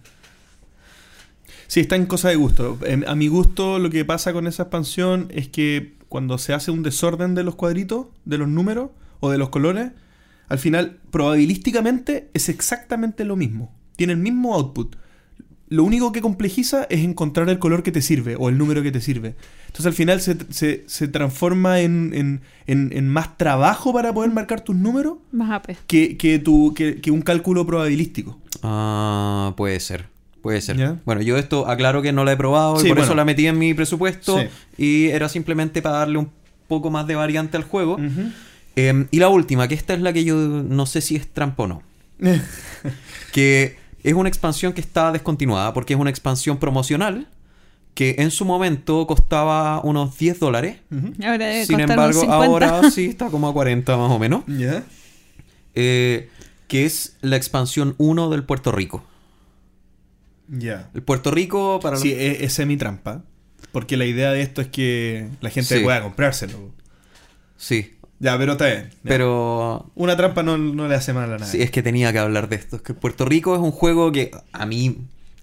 [1.67, 2.77] Sí, está en cosa de gusto.
[2.85, 6.71] Em, A mi gusto, lo que pasa con esa expansión es que cuando se hace
[6.71, 9.91] un desorden de los cuadritos, de los números o de los colores,
[10.47, 13.73] al final, probabilísticamente, es exactamente lo mismo.
[13.95, 14.95] Tiene el mismo output.
[15.75, 18.91] Lo único que complejiza es encontrar el color que te sirve o el número que
[18.91, 19.35] te sirve.
[19.67, 24.31] Entonces al final se, se- se transforma en, en- en- en más trabajo para poder
[24.31, 28.39] marcar tus números Más que, que, tu- que- que un cálculo probabilístico.
[28.63, 30.05] Ah, puede ser.
[30.41, 30.77] Puede ser.
[30.77, 30.99] Ya.
[31.05, 33.05] Bueno, yo esto aclaro que no la he probado Sí, y por bueno.
[33.07, 34.47] eso la metí en mi presupuesto Sí.
[34.77, 36.29] y era simplemente para darle un
[36.67, 37.97] poco más de variante al juego.
[38.77, 41.63] Eh, y la última, que esta es la que yo no sé si es trampa
[41.63, 41.81] o no.
[43.33, 47.27] que es una expansión que está descontinuada porque es una expansión promocional
[47.93, 50.77] que en su momento costaba unos 10 dólares.
[50.91, 51.13] Ujú.
[51.23, 52.35] Ahora debe Sin embargo, unos 50.
[52.45, 54.43] ahora sí está como a 40 más o menos.
[54.47, 54.83] ¿Ya?
[55.75, 56.29] Eh,
[56.67, 59.03] que es la expansión 1 del Puerto Rico.
[60.47, 60.89] Ya.
[60.93, 63.23] El Puerto Rico, para Sí, los- es, es semi-trampa.
[63.71, 65.83] Porque la idea de esto es que la gente Sí.
[65.83, 66.71] pueda comprárselo.
[67.57, 67.94] sí.
[68.19, 68.89] Ya, pero está bien.
[68.91, 69.09] Ya.
[69.09, 71.51] Pero Una trampa no, no le hace mal a nadie.
[71.51, 72.77] sí, es que tenía que hablar de esto.
[72.77, 74.97] Es que Puerto Rico es un juego que a mí,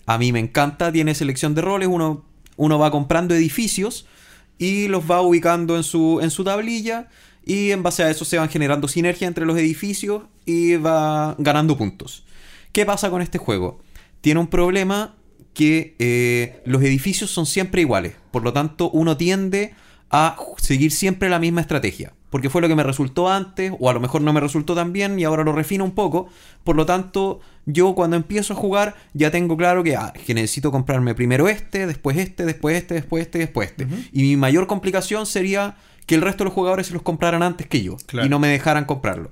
[0.07, 0.91] a mí me encanta.
[0.91, 1.89] Tiene selección de roles.
[1.89, 2.25] Uno,
[2.57, 4.07] uno va comprando edificios
[4.59, 7.09] y los va ubicando en su, en su tablilla.
[7.45, 11.77] Y en base a eso se van generando sinergia entre los edificios y va ganando
[11.77, 12.25] puntos.
[12.73, 13.81] ¿Qué pasa con este juego?
[14.21, 15.15] Tiene un problema
[15.53, 18.15] que eh, los edificios son siempre iguales.
[18.31, 19.75] Por lo tanto, uno tiende
[20.11, 22.15] a seguir siempre la misma estrategia.
[22.33, 24.91] Porque fue lo que me resultó antes, o a lo mejor no me resultó tan
[24.95, 26.29] bien y ahora lo refino un poco.
[26.65, 30.73] Por lo tanto, yo cuando empiezo a jugar ya tengo claro que, ah, que necesito
[30.73, 33.87] comprarme primero este, después este, después este, después este, después este.
[34.13, 35.77] Y mi mayor complicación sería
[36.07, 38.27] que el resto de los jugadores se los compraran antes que yo Claro.
[38.27, 39.31] y no me dejaran comprarlo.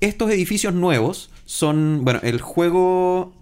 [0.00, 3.32] estos edificios nuevos son, bueno, el juego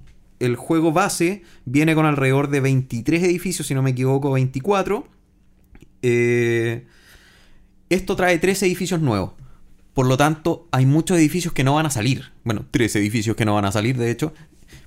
[0.40, 5.06] el juego base viene con alrededor de 23 edificios, si no me equivoco, 24.
[6.02, 6.84] Eh,
[7.94, 9.32] esto trae tres edificios nuevos.
[9.94, 12.32] Por lo tanto, hay muchos edificios que no van a salir.
[12.44, 14.32] Bueno, tres edificios que no van a salir, de hecho.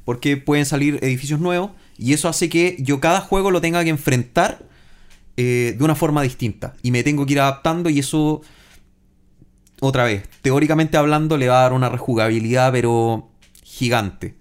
[0.03, 1.71] Porque pueden salir edificios nuevos.
[1.97, 4.65] Y eso hace que yo cada juego lo tenga que enfrentar
[5.37, 6.75] eh, de una forma distinta.
[6.81, 8.41] Y me tengo que ir adaptando y eso,
[9.79, 13.29] otra vez, teóricamente hablando, le va a dar una rejugabilidad, pero
[13.63, 14.35] gigante.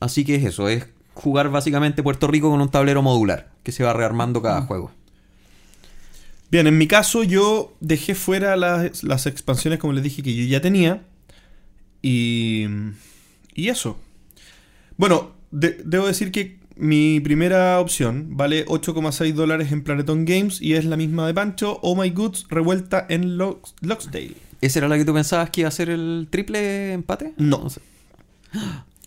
[0.00, 3.84] Así que es eso, es jugar básicamente Puerto Rico con un tablero modular, que se
[3.84, 4.92] va rearmando cada juego.
[6.50, 10.44] Bien, en mi caso yo dejé fuera las, las expansiones, como les dije, que yo
[10.44, 11.02] ya tenía.
[12.02, 12.66] Y,
[13.54, 13.98] y eso.
[14.96, 20.74] Bueno, de- debo decir que mi primera opción vale 8,6 dólares en Planeton Games y
[20.74, 24.34] es la misma de Pancho, Oh My Goods, revuelta en Lox- Loxdale.
[24.60, 27.32] ¿Esa era la que tú pensabas que iba a ser el triple empate?
[27.36, 27.68] No.
[27.68, 27.80] sé.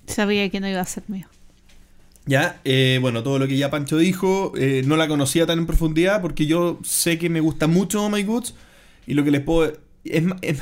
[0.06, 1.28] Sabía que no iba a ser mío.
[2.32, 5.66] Ya, eh, bueno, todo lo que ya Pancho dijo, eh, no la conocía tan en
[5.66, 8.54] profundidad porque yo sé que me gusta mucho My Goods
[9.06, 9.74] y lo que les puedo...
[10.06, 10.62] es es-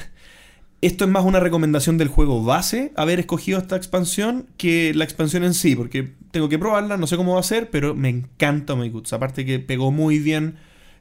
[0.82, 5.44] esto es más una recomendación del juego base, haber escogido esta expansión, que la expansión
[5.44, 8.76] en sí, porque tengo que probarla, no sé cómo va a ser, pero me encanta
[8.76, 9.14] My Goods.
[9.14, 10.56] Aparte que pegó muy bien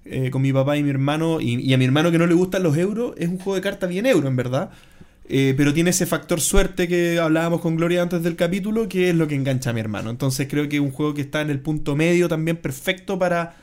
[0.04, 2.34] eh, con mi papá y mi hermano, y, y a mi hermano que no le
[2.34, 4.70] gustan los euros, es un juego de cartas bien euro, en verdad.
[5.30, 9.14] Eh, pero tiene ese factor suerte que hablábamos con Gloria antes del capítulo, que es
[9.14, 10.08] lo que engancha a mi hermano.
[10.10, 13.54] Entonces creo que es un juego que está en el punto medio también perfecto para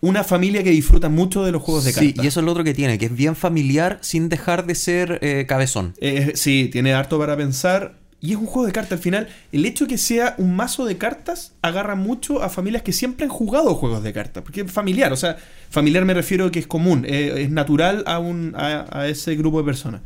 [0.00, 2.24] una familia que disfruta mucho de los juegos de Sí, cartas.
[2.24, 5.18] y eso es lo otro que tiene, que es bien familiar sin dejar de ser
[5.22, 5.94] eh, cabezón.
[6.00, 7.96] Eh, sí, tiene harto para pensar.
[8.20, 9.28] Y es un juego de cartas al final.
[9.52, 13.30] El hecho que sea un mazo de cartas agarra mucho a familias que siempre han
[13.30, 14.42] jugado juegos de cartas.
[14.42, 15.36] Porque es familiar, o sea,
[15.70, 19.36] familiar me refiero a que es común, eh, es natural a, un, a, a ese
[19.36, 20.00] grupo de personas.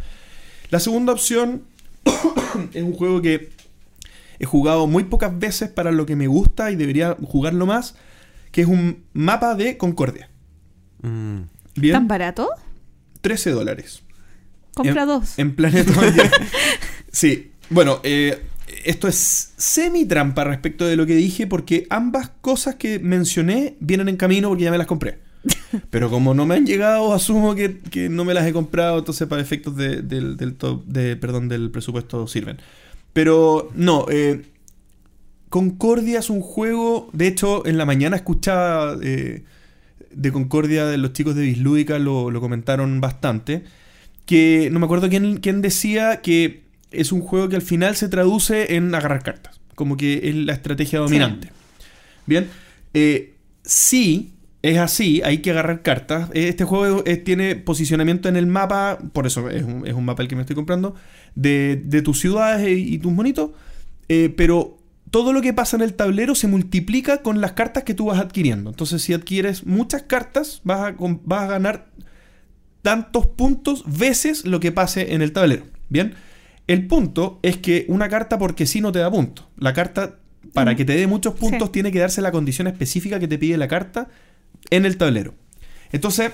[0.71, 1.63] La segunda opción
[2.75, 3.51] es un juego que
[4.39, 7.97] he jugado muy pocas veces para lo que me gusta y debería jugarlo más,
[8.53, 10.31] que es un mapa de Concordia.
[11.03, 11.41] Mm.
[11.77, 12.49] Bien, ¿Tan barato?
[13.21, 14.03] 13 dólares.
[14.75, 15.39] Compra en, dos.
[15.39, 16.31] En Planet Oye.
[17.11, 18.43] Sí, bueno, eh,
[18.85, 24.09] esto es semi trampa respecto de lo que dije porque ambas cosas que mencioné vienen
[24.09, 25.19] en camino porque ya me las compré.
[25.91, 29.27] Pero como no me han llegado, asumo que, que no me las he comprado, entonces
[29.29, 32.59] para efectos de- del, del to- de, perdón, del presupuesto sirven.
[33.13, 34.43] Pero no, eh,
[35.49, 39.45] Concordia es un juego, de hecho en la mañana escuchaba eh,
[40.11, 43.65] de Concordia de los chicos de Bislúdica, lo, lo comentaron bastante,
[44.27, 48.09] que no me acuerdo quién, quién decía que es un juego que al final se
[48.09, 51.51] traduce en agarrar cartas, como que es la estrategia dominante.
[52.27, 52.49] Bien,
[52.93, 53.35] eh,
[53.65, 54.33] sí,
[54.63, 56.31] es así, hay que agarrar cartas.
[56.35, 60.23] Este juego eh, tiene posicionamiento en el mapa, por eso es un, es un mapa
[60.23, 60.95] el que me estoy comprando,
[61.35, 63.51] de, de tus ciudades y, y tus monitos,
[64.09, 64.79] eh, pero
[65.11, 68.19] todo lo que pasa en el tablero se multiplica con las cartas que tú vas
[68.19, 68.71] adquiriendo.
[68.71, 71.87] Entonces, si adquieres muchas cartas, vas a, vas a ganar
[72.83, 75.65] tantos puntos veces lo que pase en el tablero.
[75.89, 76.15] Bien,
[76.67, 79.47] el punto es que una carta porque sí no te da puntos.
[79.57, 80.17] La carta,
[80.53, 81.73] para que te dé muchos puntos, Sí.
[81.73, 84.09] tiene que darse la condición específica que te pide la carta
[84.71, 85.35] en el tablero.
[85.93, 86.33] Entonces,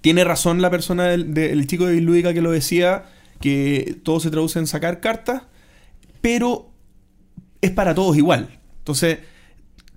[0.00, 3.04] tiene razón la persona del, chico de Lúdica que lo decía,
[3.40, 5.42] que todo se traduce en sacar cartas,
[6.20, 6.70] pero
[7.60, 8.60] es para todos igual.
[8.78, 9.18] Entonces,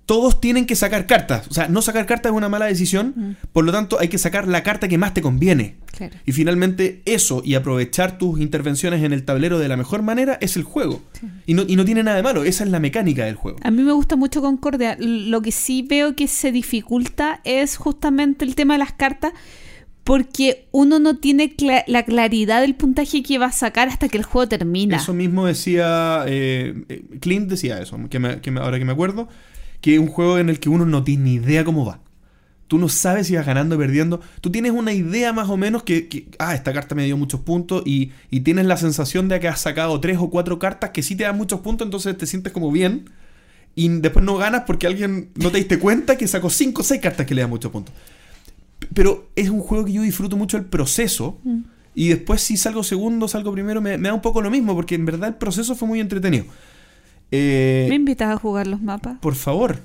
[0.08, 1.46] todos tienen que sacar cartas.
[1.48, 3.32] O sea, no sacar cartas es una mala decisión, Mm.
[3.52, 5.76] por lo tanto hay que sacar la carta que más te conviene.
[5.94, 6.16] Claro.
[6.24, 10.56] Y finalmente eso y aprovechar tus intervenciones en el tablero de la mejor manera es
[10.56, 11.02] el juego.
[11.44, 13.58] Y, no, y no tiene nada de malo, esa es la mecánica del juego.
[13.62, 14.96] A mí me gusta mucho Concordia.
[14.98, 19.32] Lo que sí veo que se dificulta es justamente el tema de las cartas,
[20.04, 21.54] porque uno no tiene
[21.86, 24.96] la claridad del puntaje que va a sacar hasta que el juego termina.
[24.96, 28.92] Eso mismo decía, eh, eh, Clint decía eso, que me- que me- ahora que me
[28.92, 29.28] acuerdo,
[29.80, 32.00] que es un juego en el que uno no tiene ni idea cómo va.
[32.68, 34.20] Tú no sabes si vas ganando o perdiendo.
[34.42, 37.40] Tú tienes una idea más o menos que, que, ah, esta carta me dio muchos
[37.40, 41.02] puntos y, y tienes la sensación de que has sacado tres o cuatro cartas que
[41.02, 43.08] sí te dan muchos puntos, entonces te sientes como bien.
[43.74, 47.00] Y después no ganas porque alguien no te diste cuenta que sacó cinco o seis
[47.00, 47.94] cartas que le dan muchos puntos.
[48.92, 51.38] Pero es un juego que yo disfruto mucho el proceso.
[51.44, 51.60] Mm.
[51.94, 54.94] Y después si salgo segundo, salgo primero, me, me da un poco lo mismo, porque
[54.94, 56.44] en verdad el proceso fue muy entretenido.
[57.30, 59.18] Eh, ¿Me invitas a jugar los mapas?
[59.20, 59.80] por favor.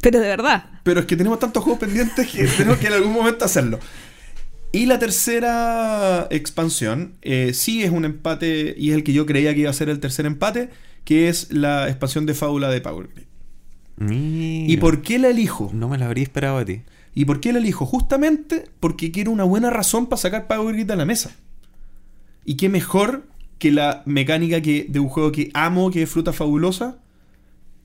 [0.00, 0.64] Pero de verdad.
[0.84, 3.80] Pero es que tenemos tantos juegos pendientes que tenemos que en algún momento hacerlo.
[4.70, 9.54] Y la tercera expansión, eh, sí es un empate, y es el que yo creía
[9.54, 10.68] que iba a ser el tercer empate,
[11.04, 13.24] que es la expansión de Fábula de Power Grid.
[13.96, 14.72] Mira.
[14.72, 15.70] ¿Y por qué la elijo?
[15.72, 16.82] No me la habría esperado a ti.
[17.14, 17.86] ¿Y por qué la elijo?
[17.86, 21.30] Justamente porque quiero una buena razón para sacar Power Grid a la mesa.
[22.44, 23.24] Y qué mejor
[23.58, 26.98] que la mecánica que, de un juego que amo, que es Fruta Fabulosa,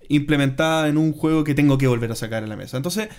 [0.10, 2.78] implementada en un juego que tengo que volver a sacar en la mesa.
[2.78, 3.10] Entonces,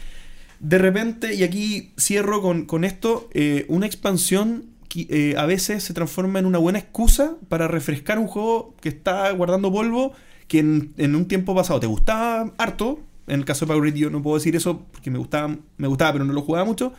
[0.60, 5.82] de repente, y aquí cierro con, con esto, eh, una expansión que, eh, a veces
[5.82, 10.12] se transforma en una buena excusa para refrescar un juego que está guardando polvo,
[10.47, 13.01] que en, un tiempo pasado te gustaba harto.
[13.26, 16.12] En el caso de Power yo no puedo decir eso porque me gustaba, me gustaba
[16.12, 16.93] pero no lo jugaba mucho.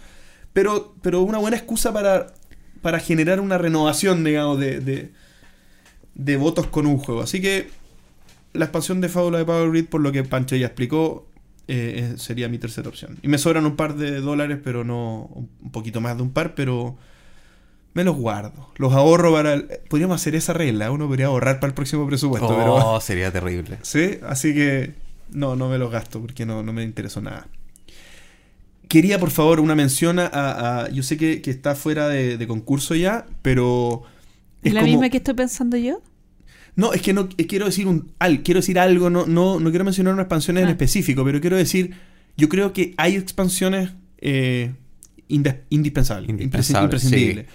[0.52, 2.27] Pero, pero una buena excusa para,
[2.82, 5.11] para generar una renovación, digamos, de,
[6.15, 7.21] de votos con un juego.
[7.21, 7.69] Así que
[8.53, 11.27] la expansión de Fábula de Power Grid, por lo que Pancho ya explicó,
[11.67, 13.17] eh, sería mi tercera opción.
[13.21, 15.29] Y me sobran un par de dólares, pero no
[15.61, 16.95] un poquito más de un par, pero
[17.93, 18.71] me los guardo.
[18.77, 19.53] Los ahorro para...
[19.53, 23.01] el- podríamos hacer esa regla, uno podría ahorrar para el próximo presupuesto, Oh, pero...
[23.01, 23.77] sería terrible.
[23.81, 24.93] Sí, así que
[25.31, 27.47] no, no me los gasto porque no, no me interesó nada.
[28.87, 30.27] Quería, por favor, una mención a...
[30.83, 34.03] a- yo sé que, que está fuera de, de concurso ya, pero...
[34.65, 36.01] ¿Es la como- misma que estoy pensando yo?
[36.75, 39.69] no, es que no eh, quiero decir un al, quiero decir algo, no, no, no
[39.69, 40.71] quiero mencionar unas expansiones en Ah.
[40.71, 41.93] específico, pero quiero decir,
[42.35, 44.73] yo creo que hay expansiones eh,
[45.69, 47.45] indispensables, Indispensables, imprescindibles.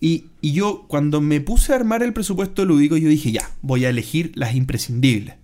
[0.00, 3.84] Y, y yo, cuando me puse a armar el presupuesto lúdico, yo dije, ya, voy
[3.84, 5.36] a elegir las imprescindibles.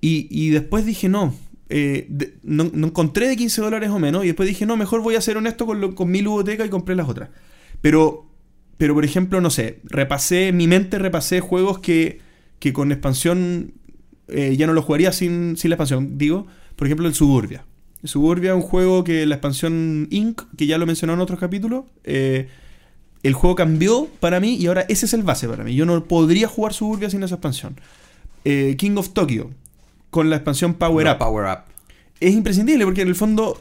[0.00, 1.34] Y, y después dije, no,
[1.68, 4.24] eh, de- no, no encontré de 15 dólares o menos.
[4.24, 6.68] Y después dije, no, mejor voy a ser honesto con, lo- con mi ludoteca y
[6.68, 7.30] compré las otras.
[7.80, 8.28] Pero,
[8.78, 12.20] pero por ejemplo, no sé, repasé, mi mente repasé juegos que,
[12.58, 13.72] que con expansión
[14.28, 16.18] eh, ya no los jugaría sin, sin la expansión.
[16.18, 16.46] Digo,
[16.76, 17.64] por ejemplo, el Suburbia.
[18.02, 21.40] El Suburbia es un juego que la expansión Inc., que ya lo mencionó en otros
[21.40, 22.48] capítulos, eh,
[23.22, 25.74] el juego cambió para mí y ahora ese es el base para mí.
[25.74, 27.80] Yo no podría jugar Suburbia sin esa expansión.
[28.44, 29.50] Eh, King of Tokyo,
[30.10, 31.18] con la expansión Power No, Up.
[31.18, 31.58] Power Up.
[32.20, 33.60] Es imprescindible porque en el fondo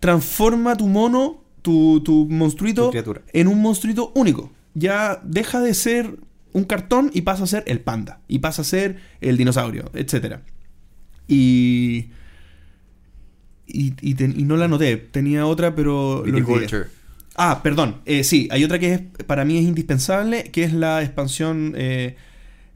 [0.00, 3.22] transforma tu mono, tu, tu monstruito, Tu criatura.
[3.32, 4.52] en un monstruito único.
[4.74, 6.16] Ya deja de ser
[6.52, 8.20] un cartón y pasa a ser el panda.
[8.28, 10.36] Y pasa a ser el dinosaurio, etc.
[11.28, 12.10] Y.
[13.66, 14.96] Y, y te- y no la noté.
[14.96, 16.22] Tenía otra, pero.
[16.24, 16.40] lo olvidé.
[16.40, 16.84] Viticulture.
[17.34, 17.96] Ah, perdón.
[18.06, 22.16] Eh, sí, hay otra que es, para mí es indispensable, que es la expansión eh,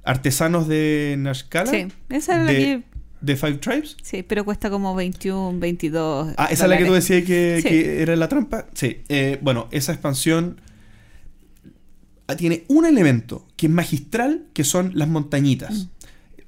[0.05, 1.71] Artesanos de Nashkala.
[1.71, 2.83] Sí, esa es la que...
[3.21, 3.97] de Five Tribes.
[4.03, 7.69] Sí, pero cuesta como 21, 22 Ah, esa es la que tú decías que, Sí.
[7.69, 8.67] que era la trampa.
[8.75, 8.99] Sí.
[9.09, 10.61] Eh, bueno, esa expansión
[12.27, 15.73] ah, tiene un elemento que es magistral, que son las montañitas.
[15.75, 15.89] Mm.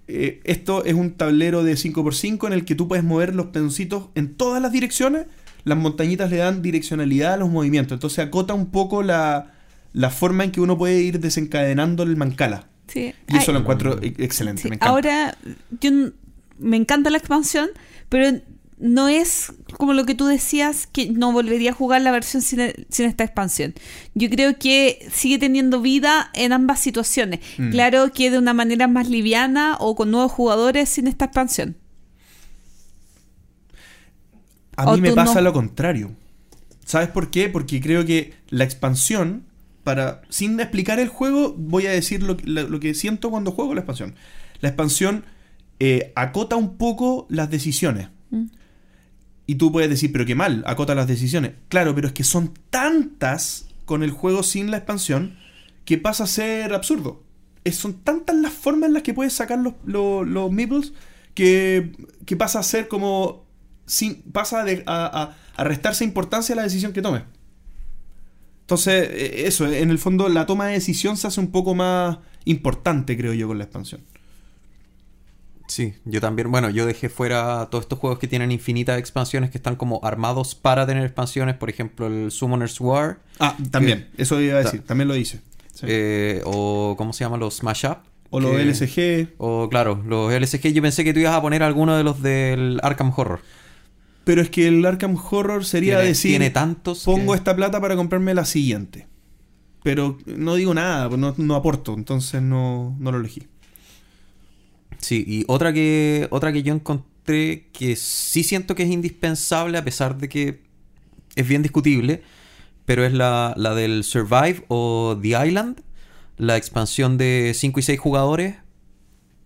[0.08, 4.08] Eh, esto es un tablero de 5x5 en el que tú puedes mover los peoncitos
[4.14, 5.26] en todas las direcciones.
[5.64, 7.96] Las montañitas le dan direccionalidad a los movimientos.
[7.96, 9.52] Entonces acota un poco la,
[9.92, 12.66] la forma en que uno puede ir desencadenando el mancala.
[12.88, 13.14] Sí.
[13.28, 14.62] Y eso Ay, lo encuentro e- excelente.
[14.62, 14.68] sí.
[14.68, 14.90] me encanta.
[14.90, 15.38] Ahora,
[15.80, 15.90] yo
[16.62, 17.68] me encanta la expansión,
[18.08, 18.40] pero
[18.78, 22.60] no es como lo que tú decías, que no volvería a jugar la versión sin,
[22.88, 23.74] sin esta expansión.
[24.14, 27.40] Yo creo que sigue teniendo vida en ambas situaciones.
[27.58, 27.70] Mm.
[27.70, 31.76] Claro que de una manera más liviana o con nuevos jugadores sin esta expansión.
[34.76, 35.42] A ¿O mí me pasa no?
[35.42, 36.12] lo contrario.
[36.84, 37.48] ¿Sabes por qué?
[37.48, 39.44] Porque creo que la expansión,
[39.84, 43.52] para sin explicar el juego, voy a decir lo, que- lo- lo que siento cuando
[43.52, 44.14] juego la expansión.
[44.60, 45.24] La expansión
[45.84, 48.08] eh, acota un poco las decisiones.
[48.30, 48.44] Mm.
[49.46, 51.52] Y tú puedes decir, pero qué mal, acota las decisiones.
[51.68, 55.36] Claro, pero es que son tantas con el juego sin la expansión
[55.84, 57.24] que pasa a ser absurdo.
[57.64, 60.92] Es- son tantas las formas en las que puedes sacar los, los, los meeples
[61.34, 61.92] que,
[62.26, 63.44] que pasa a ser como.
[63.86, 67.22] Sin, pasa de- a, a- a restarse importancia a la decisión que tomes.
[68.62, 72.18] Entonces, eh, eso, en el fondo, la toma de decisión se hace un poco más
[72.44, 74.02] importante, creo yo, con la expansión.
[75.72, 76.50] Sí, yo también.
[76.50, 80.54] Bueno, yo dejé fuera todos estos juegos que tienen infinitas expansiones que están como armados
[80.54, 81.56] para tener expansiones.
[81.56, 83.20] Por ejemplo, el Summoner's War.
[83.38, 85.40] Ah, también, eso iba a decir, también lo hice.
[85.72, 85.86] Sí.
[85.88, 87.38] eh, o, ¿cómo se llama?
[87.38, 87.98] Los Smash Up.
[88.28, 89.34] o los que- LSG.
[89.38, 90.72] O, claro, los LSG.
[90.74, 93.40] Yo pensé que tú ibas a poner alguno de los del Arkham Horror.
[94.24, 96.32] Pero es que el Arkham Horror sería tiene, decir.
[96.32, 97.04] tiene tantos.
[97.04, 99.06] pongo que- esta plata para comprarme la siguiente.
[99.82, 103.48] Pero no digo nada, no, no aporto, entonces no, no lo elegí.
[105.02, 109.84] Sí, y otra que, otra que yo encontré que sí siento que es indispensable, a
[109.84, 110.62] pesar de que
[111.34, 112.22] es bien discutible,
[112.84, 115.80] pero es la, la del Survive o The Island,
[116.36, 118.56] la expansión de 5 y 6 jugadores,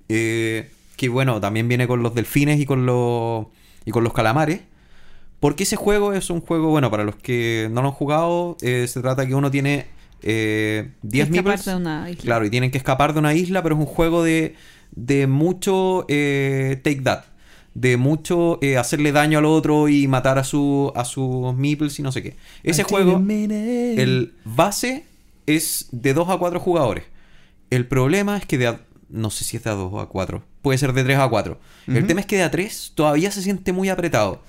[0.08, 3.46] eh, que bueno, también viene con los delfines y con los,
[3.84, 4.60] y con los calamares.
[5.40, 8.86] Porque ese juego es un juego, bueno, para los que no lo han jugado, eh,
[8.88, 9.86] se trata que uno tiene
[10.22, 12.16] eh, 10 Escapar meeples.
[12.16, 14.54] Claro, y tienen que escapar de una isla, pero es un juego de,
[14.92, 17.24] de mucho eh, take that.
[17.74, 22.02] De mucho eh, hacerle daño al otro y matar a, su, a sus meeples y
[22.02, 22.36] no sé qué.
[22.62, 23.18] Ese juego,
[23.98, 25.04] el base
[25.46, 27.04] es de 2 a 4 jugadores.
[27.68, 28.80] El problema es que de a-
[29.10, 30.42] no sé si es de a 2 o a 4.
[30.62, 31.60] Puede ser de 3 a 4.
[31.88, 34.40] El tema es que de a 3 todavía se siente muy apretado.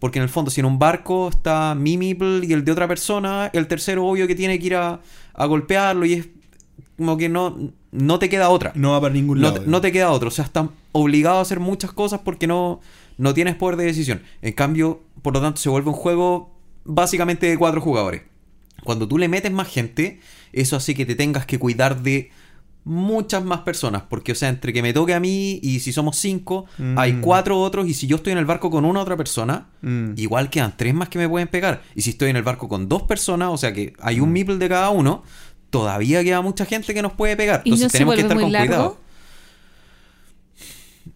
[0.00, 2.88] Porque en el fondo, si en un barco está mi meeple y el de otra
[2.88, 5.00] persona, el tercero obvio que tiene que ir a,
[5.32, 6.26] a golpearlo y es
[7.02, 7.58] como que no,
[7.90, 8.72] no te queda otra.
[8.76, 9.60] No va para ningún No, lado.
[9.60, 10.28] te- no te queda otro.
[10.28, 12.80] O sea, estás obligado a hacer muchas cosas porque no,
[13.18, 14.22] no tienes poder de decisión.
[14.40, 16.54] En cambio, por lo tanto, se vuelve un juego
[16.84, 18.22] básicamente de cuatro jugadores.
[18.84, 20.20] Cuando tú le metes más gente,
[20.52, 22.30] eso hace que te tengas que cuidar de
[22.84, 24.02] muchas más personas.
[24.08, 26.98] Porque, o sea, entre que me toque a mí y si somos cinco, Mm.
[26.98, 27.86] hay cuatro otros.
[27.88, 30.14] Y si yo estoy en el barco con una otra persona, Mm.
[30.16, 31.82] igual quedan tres más que me pueden pegar.
[31.94, 34.32] Y si estoy en el barco con dos personas, o sea que hay un Mm.
[34.32, 35.22] meeple de cada uno,
[35.72, 37.62] todavía queda mucha gente que nos puede pegar.
[37.64, 38.66] ¿Y Entonces no tenemos que estar con largo?
[38.68, 38.98] cuidado.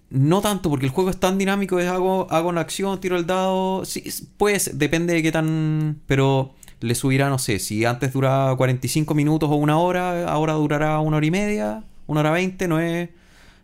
[0.09, 3.27] No tanto, porque el juego es tan dinámico, es hago, hago una acción, tiro el
[3.27, 3.85] dado.
[3.85, 6.01] Sí, es- pues depende de qué tan.
[6.07, 10.99] Pero le subirá, no sé, si antes duraba 45 minutos o una hora, ahora durará
[11.01, 13.11] una hora y media, una hora veinte, no es.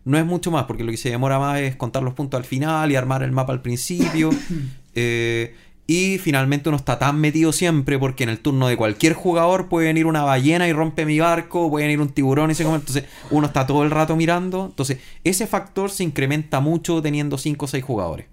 [0.05, 2.43] No es mucho más, porque lo que se demora más es contar los puntos al
[2.45, 4.29] final y armar el mapa al principio.
[4.95, 9.67] Eh, y finalmente uno está tan metido siempre porque en el turno de cualquier jugador
[9.67, 12.77] puede venir una ballena y rompe mi barco, puede venir un tiburón y se come.
[12.77, 14.65] Entonces uno está todo el rato mirando.
[14.67, 18.27] Entonces ese factor se incrementa mucho teniendo 5 o 6 jugadores.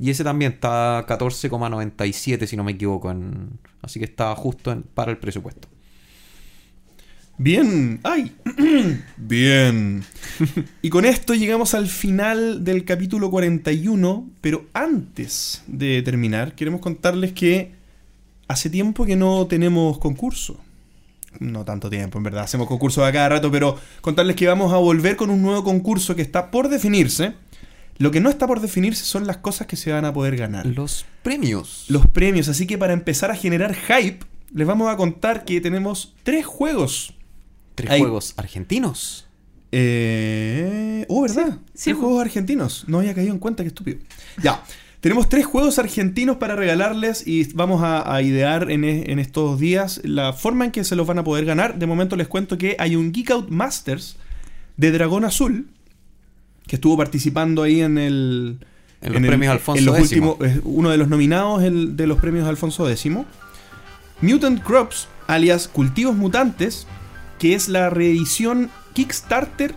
[0.00, 3.10] Y ese también está 14,97 si no me equivoco.
[3.10, 5.68] en- Así que está justo para el presupuesto.
[7.36, 8.32] Bien, ay,
[9.16, 10.04] bien.
[10.82, 17.32] Y con esto llegamos al final del capítulo 41, pero antes de terminar, queremos contarles
[17.32, 17.72] que
[18.46, 20.60] hace tiempo que no tenemos concurso.
[21.40, 24.76] No tanto tiempo, en verdad, hacemos concursos a cada rato, pero contarles que vamos a
[24.76, 27.34] volver con un nuevo concurso que está por definirse.
[27.98, 30.66] Lo que no está por definirse son las cosas que se van a poder ganar
[30.66, 31.86] Los premios.
[31.88, 32.48] los premios.
[32.48, 37.14] Así que para empezar a generar hype, les vamos a contar que tenemos tres juegos.
[37.74, 39.26] Tres Hay- juegos argentinos.
[39.72, 41.04] Eh...
[41.08, 41.58] Oh, ¿verdad?
[41.74, 42.84] Sí, tres juegos argentinos.
[42.86, 43.98] No había caído en cuenta, qué estúpido.
[44.42, 44.62] Ya.
[45.00, 49.58] Tenemos tres juegos argentinos para regalarles y vamos a, a idear en, e- en estos
[49.60, 51.78] días la forma en que se los van a poder ganar.
[51.78, 54.16] De momento les cuento que hay un Geek Out Masters
[54.76, 55.68] de Dragón Azul
[56.66, 58.58] que estuvo participando ahí en el...
[59.02, 60.12] En los premios Alfonso en los X.
[60.12, 63.12] últimos- uno de los nominados el- de los premios Alfonso X.
[64.22, 66.86] Mutant Crops, alias Cultivos Mutantes,
[67.44, 69.74] que es la reedición Kickstarter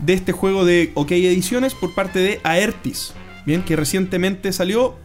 [0.00, 3.12] de este juego de OK Ediciones por parte de Aertis.
[3.46, 4.96] Bien, que recientemente salió.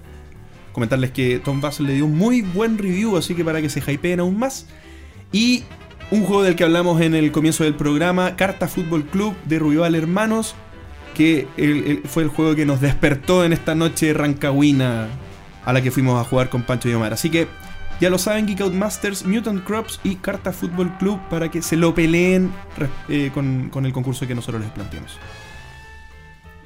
[0.72, 3.80] Comentarles que Tom Vassell le dio un muy buen review, así que para que se
[3.80, 4.66] hypeen aún más.
[5.32, 5.66] Y
[6.10, 9.94] un juego del que hablamos en el comienzo del programa, Carta Fútbol Club de Rubial
[9.94, 10.56] Hermanos,
[11.14, 15.10] que fue el juego que nos despertó en esta noche rancagüina
[15.64, 17.14] a la que fuimos a jugar con Pancho y Omar.
[17.14, 17.48] Así que
[18.00, 21.76] ya lo saben, Geek Out Masters, Mutant Crops y Carta Fútbol Club para que se
[21.76, 22.52] lo peleen
[23.10, 25.18] eh, con, con el concurso que nosotros les planteamos.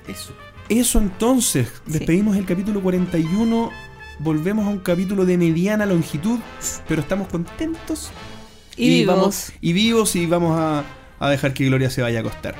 [0.07, 0.33] Eso.
[0.69, 1.91] Eso entonces, Sí.
[1.97, 3.71] despedimos el capítulo 41,
[4.19, 6.39] volvemos a un capítulo de mediana longitud,
[6.87, 8.11] pero estamos contentos
[8.77, 9.15] Y vivos.
[9.15, 10.83] vamos y vivos y vamos a,
[11.19, 12.55] a dejar que Gloria se vaya a acostar.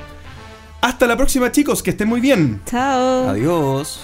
[0.82, 2.60] Hasta la próxima chicos, que estén muy bien.
[2.66, 3.28] Chao.
[3.30, 4.00] Adiós.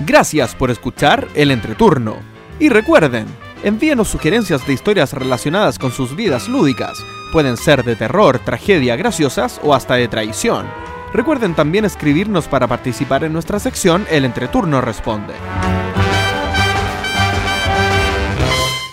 [0.00, 2.33] Gracias por escuchar el entreturno.
[2.58, 3.26] Y recuerden,
[3.64, 6.98] envíenos sugerencias de historias relacionadas con sus vidas lúdicas.
[7.32, 10.66] Pueden ser de terror, tragedia, graciosas o hasta de traición.
[11.12, 15.34] Recuerden también escribirnos para participar en nuestra sección El Entreturno Responde.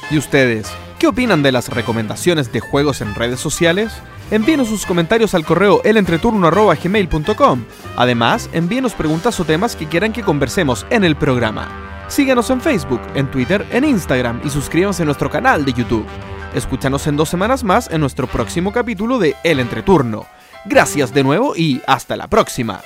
[0.09, 0.71] ¿Y ustedes?
[1.01, 3.91] ¿Qué opinan de las recomendaciones de juegos en redes sociales?
[4.29, 7.63] Envíenos sus comentarios al correo elentreturno.gmail.com.
[7.97, 12.05] Además, envíenos preguntas o temas que quieran que conversemos en el programa.
[12.07, 16.05] Síguenos en Facebook, en Twitter, en Instagram y suscríbanse a nuestro canal de YouTube.
[16.53, 20.27] Escúchanos en dos semanas más en nuestro próximo capítulo de El Entreturno.
[20.65, 22.81] Gracias de nuevo y hasta la próxima.